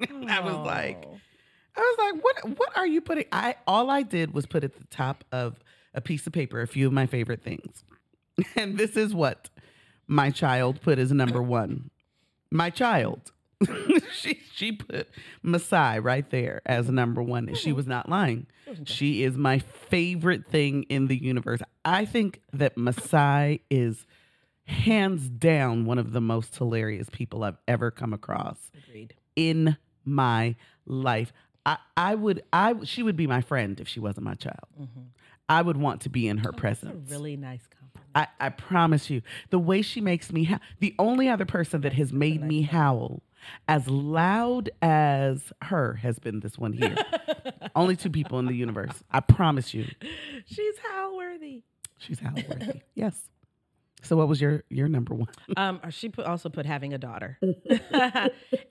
I 0.28 0.40
was 0.40 0.66
like, 0.66 1.04
Oh. 1.06 1.20
I 1.76 1.80
was 1.80 2.12
like, 2.14 2.24
what 2.24 2.58
what 2.58 2.76
are 2.76 2.86
you 2.86 3.00
putting? 3.00 3.26
I 3.32 3.56
all 3.66 3.90
I 3.90 4.02
did 4.02 4.32
was 4.32 4.46
put 4.46 4.64
at 4.64 4.74
the 4.76 4.84
top 4.86 5.24
of 5.30 5.60
a 5.94 6.00
piece 6.00 6.26
of 6.26 6.32
paper 6.32 6.60
a 6.62 6.66
few 6.66 6.86
of 6.86 6.92
my 6.92 7.06
favorite 7.06 7.42
things. 7.42 7.84
And 8.54 8.76
this 8.76 8.96
is 8.98 9.14
what 9.14 9.48
my 10.06 10.30
child 10.30 10.82
put 10.82 10.98
as 10.98 11.10
number 11.10 11.42
one. 11.42 11.90
My 12.50 12.68
child. 12.70 13.32
she 14.12 14.40
she 14.52 14.72
put 14.72 15.08
Masai 15.42 15.98
right 16.00 16.28
there 16.30 16.60
as 16.66 16.90
number 16.90 17.22
one. 17.22 17.48
And 17.48 17.56
she 17.56 17.72
was 17.72 17.86
not 17.86 18.08
lying. 18.10 18.46
She 18.84 19.22
is 19.22 19.38
my 19.38 19.58
favorite 19.60 20.46
thing 20.48 20.82
in 20.84 21.06
the 21.06 21.16
universe. 21.16 21.60
I 21.84 22.04
think 22.04 22.40
that 22.52 22.76
Masai 22.76 23.62
is 23.70 24.06
hands 24.64 25.28
down 25.28 25.86
one 25.86 25.98
of 25.98 26.12
the 26.12 26.20
most 26.20 26.56
hilarious 26.56 27.08
people 27.10 27.44
I've 27.44 27.56
ever 27.68 27.90
come 27.90 28.12
across 28.12 28.58
Agreed. 28.86 29.14
in 29.36 29.76
my 30.06 30.54
life. 30.86 31.32
I, 31.64 31.78
I 31.96 32.14
would 32.14 32.42
I 32.52 32.74
she 32.84 33.02
would 33.02 33.16
be 33.16 33.26
my 33.26 33.40
friend 33.40 33.80
if 33.80 33.88
she 33.88 34.00
wasn't 34.00 34.24
my 34.24 34.34
child. 34.34 34.68
Mm-hmm. 34.80 35.00
I 35.48 35.62
would 35.62 35.76
want 35.76 36.00
to 36.02 36.08
be 36.08 36.26
in 36.28 36.38
her 36.38 36.50
oh, 36.52 36.56
a 36.56 36.60
presence. 36.60 37.10
really 37.10 37.36
nice 37.36 37.62
compliment. 37.78 38.10
I, 38.14 38.46
I 38.46 38.48
promise 38.48 39.10
you, 39.10 39.22
the 39.50 39.58
way 39.58 39.82
she 39.82 40.00
makes 40.00 40.32
me 40.32 40.44
howl, 40.44 40.60
the 40.80 40.94
only 40.98 41.28
other 41.28 41.44
person 41.44 41.82
that 41.82 41.92
has 41.92 42.12
made 42.12 42.42
me 42.42 42.62
howl 42.62 43.22
as 43.68 43.88
loud 43.88 44.70
as 44.82 45.52
her 45.62 45.94
has 45.94 46.18
been 46.18 46.40
this 46.40 46.58
one 46.58 46.72
here. 46.72 46.96
only 47.76 47.96
two 47.96 48.10
people 48.10 48.38
in 48.38 48.46
the 48.46 48.54
universe. 48.54 49.04
I 49.10 49.20
promise 49.20 49.74
you. 49.74 49.86
She's 50.46 50.74
how 50.90 51.16
worthy. 51.16 51.62
She's 51.98 52.18
howl 52.20 52.34
worthy. 52.48 52.82
yes. 52.94 53.28
So 54.02 54.16
what 54.16 54.28
was 54.28 54.40
your 54.40 54.62
your 54.70 54.88
number 54.88 55.14
one? 55.14 55.28
Um, 55.56 55.80
she 55.90 56.08
put 56.08 56.26
also 56.26 56.48
put 56.48 56.66
having 56.66 56.94
a 56.94 56.98
daughter, 56.98 57.38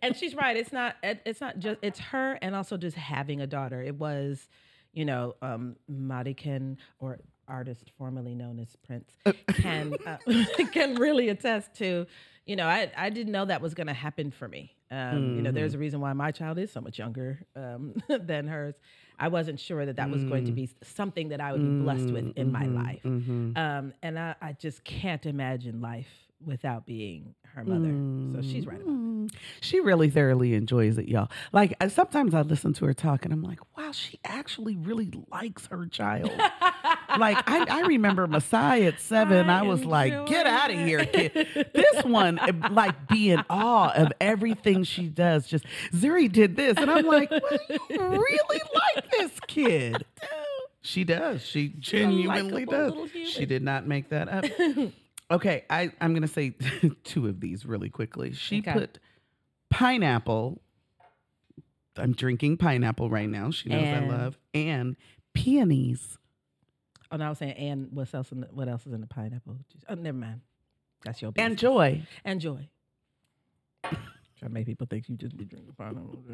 and 0.02 0.16
she's 0.16 0.36
right. 0.36 0.56
It's 0.56 0.72
not. 0.72 0.96
It's 1.04 1.42
not 1.42 1.60
just. 1.60 1.78
It's 1.82 2.00
her, 2.00 2.38
and 2.42 2.56
also 2.56 2.78
just 2.78 2.96
having 2.96 3.42
a 3.42 3.48
daughter. 3.48 3.82
It 3.82 3.96
was, 3.96 4.48
you 4.94 5.04
know, 5.06 5.36
um, 5.42 5.76
Madikin 5.92 6.78
or 7.00 7.20
artist 7.48 7.92
formerly 7.98 8.34
known 8.34 8.60
as 8.60 8.76
Prince 8.86 9.14
can 9.62 9.96
uh, 10.06 10.18
can 10.72 10.96
really 10.96 11.30
attest 11.30 11.74
to. 11.76 12.06
You 12.46 12.56
know, 12.56 12.68
I 12.68 12.92
I 12.96 13.10
didn't 13.10 13.34
know 13.34 13.46
that 13.46 13.62
was 13.62 13.74
going 13.74 13.88
to 13.88 13.94
happen 13.94 14.32
for 14.32 14.48
me. 14.48 14.76
Um, 14.92 15.36
You 15.36 15.42
know, 15.42 15.52
there's 15.52 15.74
a 15.74 15.80
reason 15.80 16.00
why 16.00 16.14
my 16.14 16.32
child 16.32 16.60
is 16.60 16.72
so 16.72 16.80
much 16.80 17.00
younger 17.00 17.40
um, 17.56 17.96
than 18.08 18.48
hers. 18.48 18.76
I 19.20 19.28
wasn't 19.30 19.60
sure 19.60 19.86
that 19.86 19.96
that 19.98 20.10
was 20.10 20.24
going 20.24 20.46
to 20.46 20.52
be 20.52 20.70
something 20.84 21.30
that 21.30 21.40
I 21.42 21.52
would 21.52 21.62
be 21.62 21.84
blessed 21.84 22.12
with 22.12 22.34
in 22.38 22.52
my 22.52 22.66
life. 22.66 23.02
Um, 23.06 23.94
and 24.04 24.20
I, 24.20 24.36
I 24.42 24.54
just 24.54 24.84
can't 24.84 25.26
imagine 25.26 25.82
life 25.82 26.08
without 26.46 26.86
being 26.86 27.34
her 27.54 27.64
mother. 27.64 27.88
So 28.36 28.42
she's 28.42 28.68
right 28.68 28.76
about 28.82 28.90
it. 28.92 28.96
Mm, 28.96 29.32
She 29.62 29.80
really 29.80 30.10
thoroughly 30.10 30.54
enjoys 30.54 30.98
it, 30.98 31.08
y'all. 31.08 31.30
Like 31.54 31.74
I- 31.80 31.88
sometimes 31.88 32.34
I 32.34 32.42
listen 32.42 32.74
to 32.74 32.86
her 32.86 32.94
talk 32.94 33.24
and 33.26 33.34
I'm 33.34 33.42
like, 33.42 33.60
wow, 33.78 33.92
she 33.94 34.20
actually 34.26 34.76
really 34.76 35.12
likes 35.32 35.68
her 35.68 35.86
child. 35.88 36.30
like 37.20 37.38
I, 37.50 37.66
I 37.70 37.82
remember 37.88 38.28
Messiah 38.28 38.84
at 38.86 39.00
seven. 39.02 39.50
I, 39.50 39.60
I 39.60 39.62
was 39.64 39.84
like, 39.86 40.26
get 40.28 40.46
out 40.46 40.72
of 40.72 40.78
here, 40.78 41.06
kid. 41.06 41.70
this 41.74 42.04
one, 42.04 42.40
eh, 42.40 42.52
like, 42.72 43.08
be 43.08 43.32
in 43.32 43.44
awe 43.50 43.92
of 43.94 44.12
everything 44.22 44.84
she 44.84 45.08
does. 45.08 45.48
Just 45.48 45.66
Zuri 45.94 46.32
did 46.32 46.56
this, 46.56 46.78
and 46.78 46.90
I'm 46.92 47.06
like, 47.06 47.32
well, 47.32 47.42
you 47.90 48.00
really 48.00 48.62
like 48.96 49.12
this 49.12 49.32
kid. 49.48 50.06
She 50.82 51.04
does. 51.04 51.42
She 51.42 51.70
genuinely 51.80 52.66
does. 52.66 52.94
She 53.26 53.46
did 53.46 53.64
not 53.64 53.88
make 53.88 54.10
that 54.10 54.30
up. 54.30 54.46
Okay, 55.32 55.64
I, 55.72 55.92
I'm 56.00 56.12
going 56.12 56.22
to 56.22 56.28
say 56.28 56.54
two 57.04 57.28
of 57.28 57.40
these 57.40 57.66
really 57.66 57.90
quickly. 57.90 58.34
She 58.34 58.60
Okay. 58.60 58.74
put 58.74 59.00
pineapple. 59.72 60.62
I'm 61.98 62.14
drinking 62.14 62.58
pineapple 62.58 63.10
right 63.10 63.28
now. 63.28 63.50
She 63.50 63.70
knows 63.70 63.84
And- 63.84 64.12
I 64.12 64.16
love. 64.18 64.38
And 64.54 64.96
peonies. 65.34 66.20
Oh, 67.16 67.18
no, 67.18 67.28
I 67.28 67.30
was 67.30 67.38
saying, 67.38 67.54
and 67.54 67.88
what 67.94 68.14
else? 68.14 68.30
In 68.34 68.42
the, 68.42 68.48
what 68.48 68.68
else 68.68 68.86
is 68.86 68.92
in 68.92 69.00
the 69.00 69.08
pineapple 69.08 69.54
juice? 69.72 69.84
Oh, 69.88 69.94
never 69.94 70.18
mind. 70.18 70.42
That's 71.06 71.22
your 71.22 71.32
And 71.38 71.58
joy. 71.58 72.06
and 72.26 72.42
joy. 72.42 72.68
Trying 73.84 74.50
to 74.50 74.50
make 74.50 74.66
people 74.66 74.86
think 74.86 75.08
you 75.08 75.16
just 75.16 75.38
be 75.38 75.46
drinking 75.46 75.72
pineapple. 75.78 76.26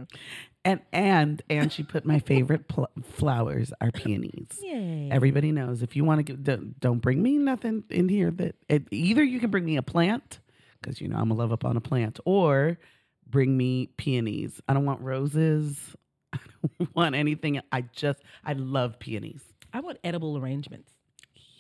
And 0.65 0.80
and 0.91 1.39
and 1.52 1.72
she 1.72 1.84
put 1.84 2.04
my 2.04 2.17
favorite 2.17 2.67
pl- 2.67 2.89
flowers 3.04 3.72
are 3.80 3.91
peonies. 3.91 4.58
Yay! 4.63 5.10
Everybody 5.12 5.52
knows 5.52 5.84
if 5.84 5.96
you 5.96 6.04
want 6.04 6.26
to 6.26 6.34
don't, 6.34 6.80
don't 6.80 6.98
bring 6.98 7.22
me 7.22 7.38
nothing 7.38 7.84
in 7.91 8.10
here 8.10 8.32
that 8.32 8.56
it, 8.67 8.88
either 8.89 9.24
you 9.24 9.39
can 9.39 9.52
bring 9.52 9.65
me 9.65 9.78
a 9.78 9.84
plant 9.84 10.39
because 10.82 11.00
you 11.00 11.10
know 11.10 11.17
I'm 11.17 11.30
a 11.30 11.36
love 11.36 11.52
up 11.52 11.63
on 11.63 11.78
a 11.78 11.82
plant 11.82 12.20
or 12.26 12.80
bring 13.30 13.56
me 13.56 13.86
peonies. 13.98 14.60
I 14.67 14.74
don't 14.74 14.86
want 14.86 15.02
roses. 15.02 15.78
I 16.34 16.39
don't 16.80 16.96
want 16.96 17.13
anything. 17.13 17.62
I 17.72 17.82
just 17.82 18.17
I 18.44 18.54
love 18.54 18.98
peonies. 18.98 19.44
I 19.74 19.80
want 19.80 19.98
edible 20.04 20.38
arrangements. 20.38 20.92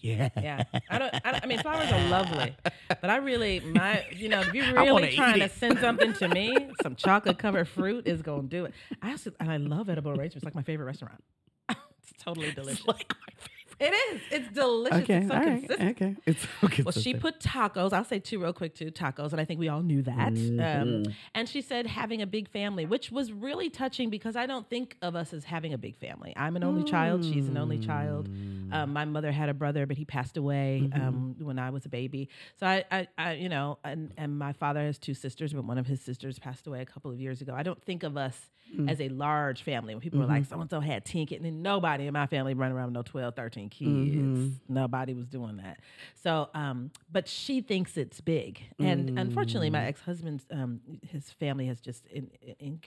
Yeah. 0.01 0.29
Yeah, 0.41 0.63
I 0.89 0.97
don't. 0.97 1.13
I, 1.23 1.31
don't- 1.31 1.43
I 1.43 1.45
mean, 1.47 1.59
flowers 1.59 1.91
are 1.91 2.09
lovely, 2.09 2.55
but 2.63 3.09
I 3.09 3.17
really, 3.17 3.59
my, 3.59 4.03
you 4.11 4.29
know, 4.29 4.39
if 4.41 4.51
you're 4.53 4.73
really 4.73 5.15
trying 5.15 5.39
to 5.39 5.47
send 5.49 5.77
something 5.77 6.13
to 6.13 6.27
me, 6.27 6.55
some 6.81 6.95
chocolate 6.95 7.37
covered 7.37 7.67
fruit 7.67 8.07
is 8.07 8.23
gonna 8.23 8.47
do 8.47 8.65
it. 8.65 8.73
I 9.03 9.11
also, 9.11 9.31
and 9.39 9.51
I 9.51 9.57
love 9.57 9.89
edible 9.89 10.09
arrangements. 10.11 10.37
It's 10.37 10.45
like 10.45 10.55
my 10.55 10.63
favorite 10.63 10.85
restaurant. 10.85 11.23
it's 11.69 11.77
totally 12.23 12.51
delicious. 12.51 12.87
like 12.87 13.05
my 13.09 13.33
favorite. 13.37 13.60
It 13.81 13.93
is. 13.93 14.21
It's 14.29 14.53
delicious. 14.53 14.99
Okay. 14.99 15.17
It's 15.17 15.27
so 15.27 15.33
all 15.33 15.39
right. 15.39 15.59
consistent. 15.59 15.89
Okay. 15.89 16.15
It's 16.27 16.41
so 16.41 16.47
consistent. 16.67 16.85
Well, 16.85 17.03
she 17.03 17.13
put 17.15 17.39
tacos. 17.39 17.93
I'll 17.93 18.05
say 18.05 18.19
two 18.19 18.39
real 18.39 18.53
quick 18.53 18.75
too. 18.75 18.91
Tacos, 18.91 19.31
and 19.31 19.41
I 19.41 19.45
think 19.45 19.59
we 19.59 19.69
all 19.69 19.81
knew 19.81 20.03
that. 20.03 20.37
Um, 20.61 21.05
and 21.33 21.49
she 21.49 21.61
said 21.61 21.87
having 21.87 22.21
a 22.21 22.27
big 22.27 22.47
family, 22.47 22.85
which 22.85 23.11
was 23.11 23.31
really 23.31 23.71
touching 23.71 24.11
because 24.11 24.35
I 24.35 24.45
don't 24.45 24.69
think 24.69 24.97
of 25.01 25.15
us 25.15 25.33
as 25.33 25.45
having 25.45 25.73
a 25.73 25.79
big 25.79 25.97
family. 25.97 26.33
I'm 26.37 26.55
an 26.55 26.63
only 26.63 26.83
child. 26.83 27.25
She's 27.25 27.47
an 27.47 27.57
only 27.57 27.79
child. 27.79 28.29
Um, 28.71 28.93
my 28.93 29.05
mother 29.05 29.31
had 29.31 29.49
a 29.49 29.53
brother, 29.53 29.87
but 29.87 29.97
he 29.97 30.05
passed 30.05 30.37
away 30.37 30.89
um, 30.93 31.35
when 31.39 31.57
I 31.57 31.71
was 31.71 31.85
a 31.85 31.89
baby. 31.89 32.29
So 32.59 32.67
I, 32.67 32.85
I, 32.91 33.07
I 33.17 33.33
you 33.33 33.49
know, 33.49 33.79
and, 33.83 34.13
and 34.15 34.37
my 34.37 34.53
father 34.53 34.81
has 34.81 34.99
two 34.99 35.15
sisters, 35.15 35.53
but 35.53 35.65
one 35.65 35.77
of 35.79 35.87
his 35.87 36.01
sisters 36.01 36.37
passed 36.37 36.67
away 36.67 36.81
a 36.81 36.85
couple 36.85 37.11
of 37.11 37.19
years 37.19 37.41
ago. 37.41 37.53
I 37.55 37.63
don't 37.63 37.83
think 37.83 38.03
of 38.03 38.15
us 38.15 38.51
Mm. 38.75 38.89
as 38.89 39.01
a 39.01 39.09
large 39.09 39.63
family. 39.63 39.93
When 39.93 40.01
people 40.01 40.19
were 40.19 40.25
like, 40.25 40.45
so 40.45 40.59
and 40.59 40.69
so 40.69 40.79
had 40.79 41.03
10 41.03 41.25
kids, 41.25 41.43
and 41.43 41.61
nobody 41.61 42.07
in 42.07 42.13
my 42.13 42.25
family 42.27 42.53
running 42.53 42.77
around 42.77 42.87
with 42.87 42.93
no 42.93 43.01
12, 43.01 43.35
13 43.35 43.69
kids. 43.69 43.89
Mm-hmm. 43.89 44.73
Nobody 44.73 45.13
was 45.13 45.27
doing 45.27 45.57
that. 45.57 45.79
So, 46.23 46.49
um, 46.53 46.91
but 47.11 47.27
she 47.27 47.61
thinks 47.61 47.97
it's 47.97 48.21
big. 48.21 48.61
And 48.79 49.19
unfortunately, 49.19 49.69
my 49.69 49.79
mm. 49.79 49.87
ex 49.87 50.01
husband's, 50.01 50.45
um, 50.51 50.79
his 51.09 51.31
family 51.31 51.65
has 51.67 51.81
just 51.81 52.07
in, 52.07 52.31
in, 52.59 52.79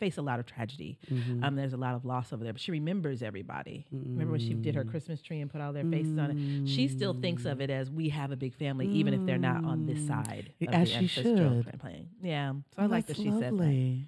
face 0.00 0.16
a 0.16 0.22
lot 0.22 0.40
of 0.40 0.46
tragedy. 0.46 0.98
Mm-hmm. 1.10 1.44
Um, 1.44 1.54
there's 1.54 1.74
a 1.74 1.76
lot 1.76 1.94
of 1.94 2.04
loss 2.04 2.32
over 2.32 2.42
there, 2.42 2.52
but 2.52 2.60
she 2.60 2.72
remembers 2.72 3.22
everybody. 3.22 3.86
Remember 3.92 4.32
when 4.32 4.40
she 4.40 4.54
did 4.54 4.74
her 4.74 4.84
mm. 4.84 4.90
Christmas 4.90 5.22
tree 5.22 5.40
and 5.40 5.50
put 5.50 5.60
all 5.60 5.72
their 5.72 5.84
faces 5.84 6.18
on 6.18 6.30
it? 6.30 6.68
She 6.68 6.88
still 6.88 7.14
thinks 7.14 7.44
of 7.44 7.60
it 7.60 7.70
as 7.70 7.90
we 7.90 8.08
have 8.08 8.32
a 8.32 8.36
big 8.36 8.54
family, 8.54 8.88
even 8.88 9.14
if 9.14 9.24
they're 9.26 9.38
not 9.38 9.64
on 9.64 9.86
this 9.86 10.04
side 10.06 10.52
As 10.68 10.90
she 10.90 11.06
should. 11.06 11.78
plane. 11.78 12.08
Yeah, 12.22 12.52
so 12.52 12.62
Oh, 12.78 12.84
I 12.84 12.86
like 12.86 13.06
that 13.06 13.16
she 13.16 13.30
said 13.30 13.56
that. 13.58 14.00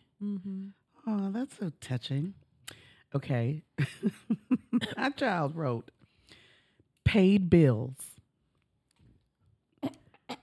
Oh, 1.07 1.31
that's 1.31 1.59
so 1.59 1.73
touching. 1.81 2.35
Okay. 3.15 3.63
My 4.97 5.11
child 5.11 5.57
wrote 5.57 5.91
paid 7.05 7.51
bills. 7.51 7.97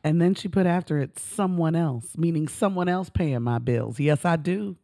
And 0.03 0.21
then 0.21 0.35
she 0.35 0.47
put 0.47 0.65
after 0.65 0.99
it 0.99 1.17
someone 1.17 1.75
else, 1.75 2.17
meaning 2.17 2.47
someone 2.47 2.87
else 2.87 3.09
paying 3.09 3.41
my 3.41 3.57
bills. 3.57 3.99
Yes, 3.99 4.23
I 4.23 4.35
do. 4.35 4.77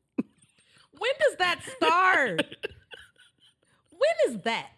When 0.98 1.12
does 1.20 1.38
that 1.38 1.60
start? 1.78 2.42
when 3.92 4.16
is 4.28 4.42
that? 4.44 4.72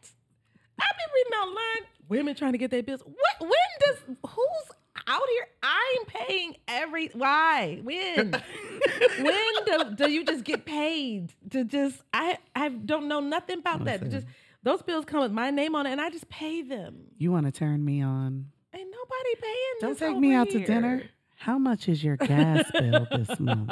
I've 0.80 0.98
been 0.98 1.14
reading 1.16 1.34
online. 1.34 1.90
Women 2.10 2.36
trying 2.36 2.52
to 2.54 2.58
get 2.58 2.72
their 2.72 2.84
bills. 2.84 3.02
What? 3.06 3.40
When 3.40 3.52
does? 3.86 3.98
Who's 4.32 4.78
out 5.08 5.22
here? 5.30 5.48
I'm 5.64 6.06
paying 6.06 6.56
every. 6.68 7.08
Why? 7.14 7.80
When? 7.84 8.32
when 9.22 9.54
do, 9.66 9.96
do 9.96 10.12
you 10.12 10.24
just 10.26 10.44
get 10.44 10.66
paid 10.66 11.34
to 11.52 11.64
just? 11.64 12.02
I 12.14 12.38
I 12.56 12.70
don't 12.70 13.08
know 13.08 13.20
nothing 13.20 13.60
about 13.60 13.86
that. 13.86 14.10
Just 14.10 14.28
those 14.64 14.82
bills 14.82 15.06
come 15.06 15.22
with 15.22 15.32
my 15.32 15.50
name 15.50 15.76
on 15.76 15.86
it, 15.86 15.92
and 15.92 16.02
I 16.02 16.10
just 16.10 16.30
pay 16.30 16.62
them. 16.62 17.06
You 17.18 17.32
want 17.32 17.46
to 17.46 17.52
turn 17.52 17.84
me 17.84 18.02
on? 18.02 18.48
Ain't 18.74 18.92
nobody 18.92 19.36
paying. 19.42 19.56
Don't 19.82 19.98
take 19.98 20.18
me 20.18 20.34
out 20.34 20.50
to 20.52 20.60
dinner. 20.60 21.04
How 21.40 21.58
much 21.58 21.88
is 21.88 22.04
your 22.04 22.18
gas 22.18 22.70
bill 22.72 23.08
this 23.12 23.40
month? 23.40 23.72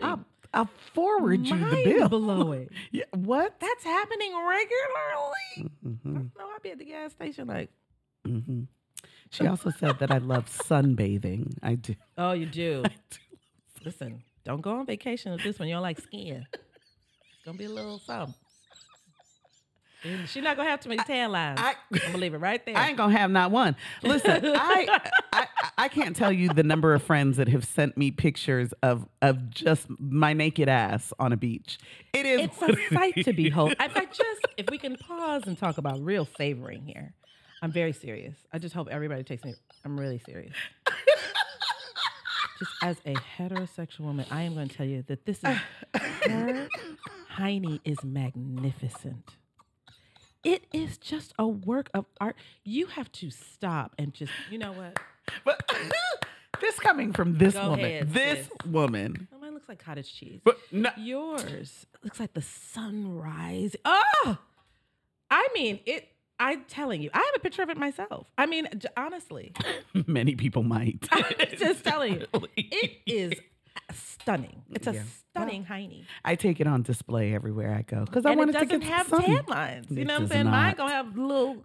I'll, 0.00 0.24
I'll 0.52 0.70
forward 0.94 1.48
you 1.48 1.58
the 1.58 1.76
Mind 1.76 1.84
bill. 1.84 2.08
blowing. 2.08 2.68
Yeah, 2.92 3.04
what? 3.12 3.58
That's 3.58 3.82
happening 3.84 4.32
regularly. 4.34 5.72
hmm 5.82 6.14
No, 6.38 6.44
I'll 6.52 6.60
be 6.62 6.70
at 6.70 6.78
the 6.78 6.84
gas 6.84 7.10
station 7.12 7.48
like, 7.48 7.70
hmm 8.24 8.62
She 9.34 9.46
also 9.46 9.70
said 9.70 9.98
that 9.98 10.10
I 10.10 10.18
love 10.18 10.46
sunbathing. 10.46 11.56
I 11.62 11.74
do. 11.74 11.94
oh, 12.18 12.32
you 12.32 12.46
do. 12.46 12.82
Do. 13.10 13.18
Listen, 13.84 14.22
don't 14.44 14.62
go 14.62 14.78
on 14.78 14.86
vacation 14.86 15.32
with 15.32 15.42
this 15.42 15.58
one. 15.58 15.68
You 15.68 15.74
don't 15.74 15.82
like 15.82 16.00
skin. 16.00 16.46
It's 16.54 17.44
gonna 17.44 17.58
be 17.58 17.64
a 17.66 17.68
little 17.68 17.98
something. 17.98 18.34
She's 20.26 20.42
not 20.44 20.56
gonna 20.58 20.68
have 20.68 20.80
too 20.80 20.90
many 20.90 21.02
tan 21.02 21.32
lines. 21.32 21.58
I, 21.60 21.74
I- 21.94 22.16
leave 22.16 22.34
it 22.34 22.38
right 22.38 22.64
there. 22.66 22.76
I 22.76 22.88
ain't 22.88 22.96
gonna 22.98 23.16
have 23.16 23.30
not 23.30 23.50
one. 23.50 23.74
Listen, 24.02 24.40
I, 24.44 25.00
I 25.32 25.46
I 25.78 25.88
can't 25.88 26.14
tell 26.14 26.30
you 26.30 26.50
the 26.50 26.62
number 26.62 26.92
of 26.94 27.02
friends 27.02 27.38
that 27.38 27.48
have 27.48 27.64
sent 27.64 27.96
me 27.96 28.10
pictures 28.10 28.72
of 28.82 29.06
of 29.22 29.48
just 29.50 29.86
my 29.98 30.34
naked 30.34 30.68
ass 30.68 31.12
on 31.18 31.32
a 31.32 31.36
beach. 31.38 31.78
It 32.12 32.26
is. 32.26 32.40
it's 32.42 32.62
a 32.62 32.94
sight 32.94 33.14
to 33.24 33.32
behold. 33.32 33.72
If 33.80 33.96
I 33.96 34.04
just, 34.04 34.40
if 34.58 34.68
we 34.70 34.76
can 34.78 34.96
pause 34.96 35.44
and 35.46 35.56
talk 35.56 35.78
about 35.78 36.00
real 36.02 36.28
savoring 36.36 36.82
here, 36.86 37.14
I'm 37.64 37.72
very 37.72 37.94
serious. 37.94 38.36
I 38.52 38.58
just 38.58 38.74
hope 38.74 38.88
everybody 38.90 39.22
takes 39.22 39.42
me. 39.42 39.54
I'm 39.86 39.98
really 39.98 40.18
serious. 40.18 40.52
just 42.58 42.72
as 42.82 42.98
a 43.06 43.14
heterosexual 43.14 44.00
woman, 44.00 44.26
I 44.30 44.42
am 44.42 44.52
going 44.52 44.68
to 44.68 44.76
tell 44.76 44.84
you 44.84 45.02
that 45.08 45.24
this 45.24 45.38
is 45.38 45.56
her 46.28 46.68
hiney 47.38 47.80
is 47.86 48.04
magnificent. 48.04 49.36
It 50.44 50.66
is 50.74 50.98
just 50.98 51.32
a 51.38 51.46
work 51.48 51.88
of 51.94 52.04
art. 52.20 52.36
You 52.64 52.84
have 52.88 53.10
to 53.12 53.30
stop 53.30 53.94
and 53.98 54.12
just, 54.12 54.32
you 54.50 54.58
know 54.58 54.72
what? 54.72 54.98
But 55.46 55.66
this 56.60 56.78
coming 56.78 57.14
from 57.14 57.38
this 57.38 57.54
Go 57.54 57.70
woman. 57.70 57.84
ahead, 57.86 58.12
this 58.12 58.40
sis. 58.40 58.48
woman. 58.70 59.26
Oh, 59.34 59.38
mine 59.38 59.54
looks 59.54 59.70
like 59.70 59.82
cottage 59.82 60.14
cheese. 60.14 60.42
But 60.44 60.58
no, 60.70 60.90
Yours 60.98 61.86
looks 62.02 62.20
like 62.20 62.34
the 62.34 62.42
sunrise. 62.42 63.74
Oh, 63.86 64.36
I 65.30 65.48
mean 65.54 65.80
it. 65.86 66.10
I'm 66.40 66.64
telling 66.64 67.00
you, 67.02 67.10
I 67.14 67.18
have 67.18 67.34
a 67.36 67.38
picture 67.40 67.62
of 67.62 67.70
it 67.70 67.76
myself. 67.76 68.26
I 68.36 68.46
mean, 68.46 68.68
j- 68.76 68.88
honestly, 68.96 69.52
many 70.06 70.34
people 70.34 70.62
might. 70.62 71.08
Just 71.58 71.84
telling 71.84 72.20
you, 72.20 72.26
it 72.56 72.98
is 73.06 73.32
stunning. 73.92 74.62
It's 74.72 74.86
a 74.86 74.94
Yeah. 74.94 75.02
stunning 75.30 75.64
hiney, 75.64 76.04
I 76.24 76.34
take 76.36 76.60
it 76.60 76.66
on 76.66 76.82
display 76.82 77.34
everywhere 77.34 77.74
I 77.74 77.82
go 77.82 78.04
because 78.04 78.24
I 78.26 78.30
and 78.32 78.40
it 78.40 78.46
wanted 78.46 78.58
to 78.58 78.64
doesn't 78.66 78.82
have 78.82 79.08
tan 79.08 79.44
lines. 79.48 79.86
You 79.90 79.98
It 80.02 80.06
know 80.06 80.14
what 80.14 80.22
I'm 80.22 80.28
saying? 80.28 80.44
Mine 80.46 80.66
not. 80.68 80.76
gonna 80.76 80.92
have 80.92 81.16
little, 81.16 81.64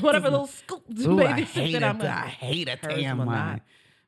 whatever 0.00 0.30
little 0.30 0.46
scoops. 0.46 1.04
Ooh, 1.04 1.20
I 1.20 1.32
baby, 1.34 1.42
hate 1.44 1.72
that 1.72 1.82
a, 1.82 1.86
I'm 1.86 1.96
I 2.00 2.04
gonna- 2.04 2.26
hate 2.28 2.68
a 2.68 2.76
tan 2.76 3.18
line. 3.18 3.60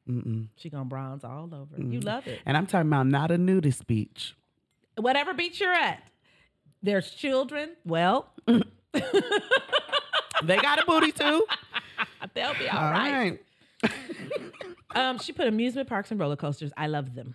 Mm-mm. 0.08 0.48
She 0.56 0.70
gonna 0.70 0.84
bronze 0.86 1.22
all 1.24 1.50
over. 1.54 1.76
Mm. 1.76 1.92
You 1.92 2.00
love 2.00 2.26
it. 2.26 2.40
And 2.46 2.56
I'm 2.56 2.66
talking 2.66 2.88
about 2.88 3.06
not 3.06 3.30
a 3.30 3.38
nudist 3.38 3.86
beach. 3.86 4.34
Whatever 4.96 5.34
beach 5.34 5.60
you're 5.60 5.72
at, 5.74 6.02
there's 6.82 7.10
children. 7.10 7.70
Well, 7.84 8.32
They 8.94 10.56
got 10.58 10.80
a 10.80 10.86
booty 10.86 11.12
too. 11.12 11.44
they'll 12.34 12.54
be 12.54 12.68
all 12.68 12.78
All 12.84 12.90
right. 12.92 13.38
right. 13.82 13.92
Um, 14.94 15.18
she 15.18 15.32
put 15.32 15.46
amusement 15.46 15.86
parks 15.86 16.10
and 16.10 16.18
roller 16.18 16.34
coasters. 16.34 16.72
I 16.76 16.86
love 16.86 17.14
them. 17.14 17.34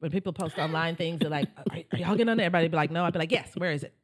When 0.00 0.10
people 0.10 0.32
post 0.32 0.58
online 0.58 0.96
things, 0.96 1.20
they're 1.20 1.30
like, 1.30 1.48
"Are, 1.56 1.76
are 1.92 1.98
y'all 1.98 2.10
getting 2.16 2.28
on 2.28 2.36
there?" 2.36 2.46
Everybody 2.46 2.66
be 2.68 2.76
like, 2.76 2.90
"No." 2.90 3.04
I'd 3.04 3.12
be 3.12 3.20
like, 3.20 3.30
"Yes." 3.30 3.52
Where 3.56 3.70
is 3.70 3.84
it? 3.84 3.94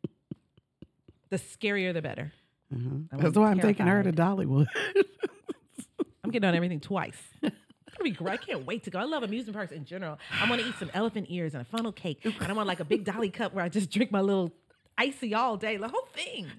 The 1.30 1.36
scarier, 1.36 1.92
the 1.92 2.00
better. 2.00 2.32
Mhm. 2.72 3.08
That's 3.10 3.36
why 3.36 3.50
I'm 3.50 3.58
taking 3.58 3.86
her 3.88 4.02
to. 4.04 4.12
Dollywood. 4.12 4.68
I'm 6.24 6.30
getting 6.30 6.48
on 6.48 6.54
everything 6.54 6.78
twice. 6.80 7.18
It's 7.42 7.52
gonna 7.96 8.04
be 8.04 8.12
great. 8.12 8.34
I 8.34 8.36
can't 8.36 8.64
wait 8.64 8.84
to 8.84 8.90
go. 8.90 9.00
I 9.00 9.04
love 9.04 9.24
amusement 9.24 9.56
parks 9.56 9.72
in 9.72 9.84
general. 9.84 10.18
I 10.40 10.48
want 10.48 10.62
to 10.62 10.68
eat 10.68 10.76
some 10.78 10.90
elephant 10.94 11.26
ears 11.28 11.54
and 11.54 11.62
a 11.62 11.64
funnel 11.64 11.92
cake, 11.92 12.20
and 12.24 12.34
I 12.48 12.52
want 12.52 12.68
like 12.68 12.80
a 12.80 12.84
big 12.84 13.04
Dolly 13.04 13.30
cup 13.30 13.52
where 13.52 13.64
I 13.64 13.68
just 13.68 13.90
drink 13.90 14.12
my 14.12 14.20
little 14.20 14.52
icy 14.98 15.34
all 15.34 15.56
day, 15.56 15.76
the 15.76 15.88
whole 15.88 16.08
thing. 16.12 16.50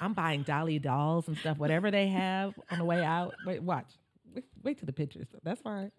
I'm 0.00 0.12
buying 0.12 0.42
Dolly 0.42 0.78
dolls 0.78 1.28
and 1.28 1.36
stuff, 1.38 1.58
whatever 1.58 1.90
they 1.90 2.08
have 2.08 2.54
on 2.70 2.78
the 2.78 2.84
way 2.84 3.02
out. 3.02 3.34
Wait, 3.46 3.62
watch. 3.62 3.86
Wait, 4.34 4.44
wait 4.62 4.78
to 4.80 4.86
the 4.86 4.92
pictures. 4.92 5.26
That's 5.42 5.60
fine. 5.62 5.90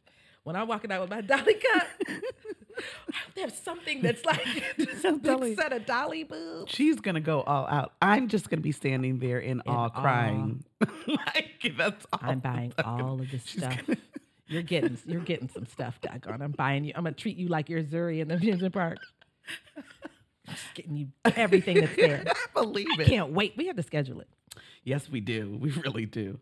When 0.44 0.56
I'm 0.56 0.68
walking 0.68 0.92
out 0.92 1.02
with 1.02 1.10
my 1.10 1.22
Dolly 1.22 1.56
cup, 1.56 1.88
there's 3.36 3.54
something 3.56 4.02
that's 4.02 4.24
like 4.24 4.46
a 5.04 5.14
big 5.14 5.56
set 5.60 5.74
of 5.74 5.86
Dolly 5.86 6.24
boobs. 6.24 6.72
She's 6.72 7.00
gonna 7.00 7.20
go 7.20 7.42
all 7.42 7.68
out. 7.68 7.94
I'm 8.02 8.28
just 8.28 8.50
gonna 8.50 8.62
be 8.62 8.72
standing 8.72 9.20
there 9.20 9.40
in, 9.40 9.62
awe, 9.68 9.86
awe. 9.86 9.90
crying. 9.90 10.64
like 11.08 11.74
that's 11.78 12.06
all. 12.14 12.20
I'm 12.22 12.40
buying 12.40 12.74
all 12.86 13.20
of 13.20 13.30
this 13.32 13.44
stuff. 13.44 13.82
You're 14.48 14.62
getting 14.62 14.98
you're 15.06 15.22
getting 15.22 15.50
some 15.50 15.66
stuff, 15.66 16.00
doggone. 16.02 16.42
I'm 16.42 16.52
buying 16.52 16.86
you. 16.86 16.94
I'm 16.96 17.04
gonna 17.04 17.16
treat 17.16 17.36
you 17.38 17.48
like 17.50 17.68
you're 17.68 17.84
Zuri 17.84 18.20
in 18.22 18.30
the 18.30 18.36
amusement 18.36 18.74
park. 18.74 19.00
Just 20.50 20.74
getting 20.74 20.96
you 20.98 21.08
everything 21.36 21.82
that's 21.82 21.96
there. 21.96 22.24
I 22.28 22.46
believe 22.54 22.88
I 22.98 23.02
it. 23.02 23.08
can't 23.08 23.32
wait. 23.32 23.54
We 23.58 23.68
have 23.68 23.76
to 23.76 23.84
schedule 23.84 24.20
it. 24.22 24.28
Yes, 24.84 25.10
we 25.10 25.20
do. 25.20 25.58
We 25.62 25.72
really 25.72 26.06
do. 26.06 26.40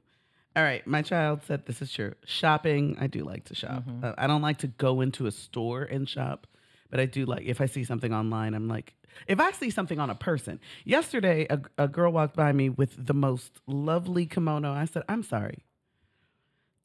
All 0.56 0.64
right. 0.64 0.86
My 0.88 1.02
child 1.02 1.42
said 1.46 1.66
this 1.66 1.82
is 1.82 1.92
true. 1.92 2.14
Shopping, 2.26 2.98
I 3.00 3.08
do 3.08 3.24
like 3.24 3.46
to 3.46 3.56
shop. 3.56 3.84
Mm-hmm. 3.86 4.06
Uh, 4.06 4.14
I 4.18 4.28
don't 4.28 4.42
like 4.42 4.60
to 4.60 4.68
go 4.68 5.02
into 5.02 5.26
a 5.26 5.32
store 5.32 5.84
and 5.84 6.08
shop, 6.08 6.48
but 6.90 7.00
I 7.00 7.06
do 7.06 7.26
like, 7.26 7.44
if 7.46 7.60
I 7.60 7.66
see 7.66 7.84
something 7.84 8.14
online, 8.14 8.54
I'm 8.54 8.68
like, 8.68 8.94
if 9.28 9.40
I 9.40 9.52
see 9.52 9.70
something 9.70 10.00
on 10.00 10.10
a 10.10 10.16
person. 10.16 10.60
Yesterday, 10.86 11.48
a, 11.50 11.60
a 11.78 11.88
girl 11.88 12.12
walked 12.12 12.36
by 12.36 12.52
me 12.52 12.70
with 12.70 13.06
the 13.06 13.14
most 13.14 13.60
lovely 13.68 14.26
kimono. 14.26 14.72
I 14.72 14.86
said, 14.86 15.04
I'm 15.10 15.24
sorry. 15.24 15.65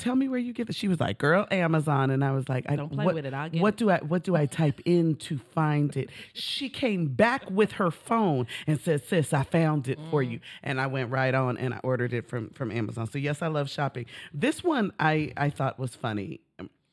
Tell 0.01 0.17
me 0.17 0.29
where 0.29 0.39
you 0.39 0.53
get 0.55 0.69
it. 0.71 0.75
She 0.75 0.89
was 0.89 0.99
like, 0.99 1.19
"Girl, 1.19 1.47
Amazon," 1.51 2.11
and 2.11 2.25
I 2.25 2.33
was 2.33 2.49
like, 2.49 2.65
I, 2.69 2.75
Don't 2.75 2.89
play 2.91 3.05
what, 3.05 3.15
with 3.15 3.27
it. 3.27 3.35
I'll 3.35 3.51
get 3.51 3.61
what 3.61 3.75
it. 3.75 3.77
do 3.77 3.91
I 3.91 3.99
what 3.99 4.25
do 4.25 4.35
I 4.35 4.47
type 4.47 4.81
in 4.87 5.15
to 5.17 5.37
find 5.55 5.95
it? 5.97 6.09
She 6.33 6.69
came 6.71 7.09
back 7.09 7.51
with 7.51 7.73
her 7.73 7.91
phone 7.91 8.47
and 8.67 8.81
said, 8.81 9.05
"Sis, 9.05 9.33
I 9.35 9.43
found 9.43 9.89
it 9.89 9.99
for 10.11 10.23
Mm. 10.25 10.31
you." 10.33 10.41
And 10.63 10.81
I 10.81 10.87
went 10.87 11.11
right 11.11 11.35
on 11.35 11.59
and 11.59 11.75
I 11.75 11.81
ordered 11.85 12.13
it 12.15 12.27
from 12.27 12.49
from 12.51 12.73
Amazon. 12.73 13.07
So 13.09 13.19
yes, 13.19 13.43
I 13.43 13.49
love 13.49 13.69
shopping. 13.69 14.07
This 14.33 14.65
one 14.65 14.93
I 14.99 15.33
I 15.37 15.51
thought 15.51 15.79
was 15.79 15.95
funny. 15.95 16.41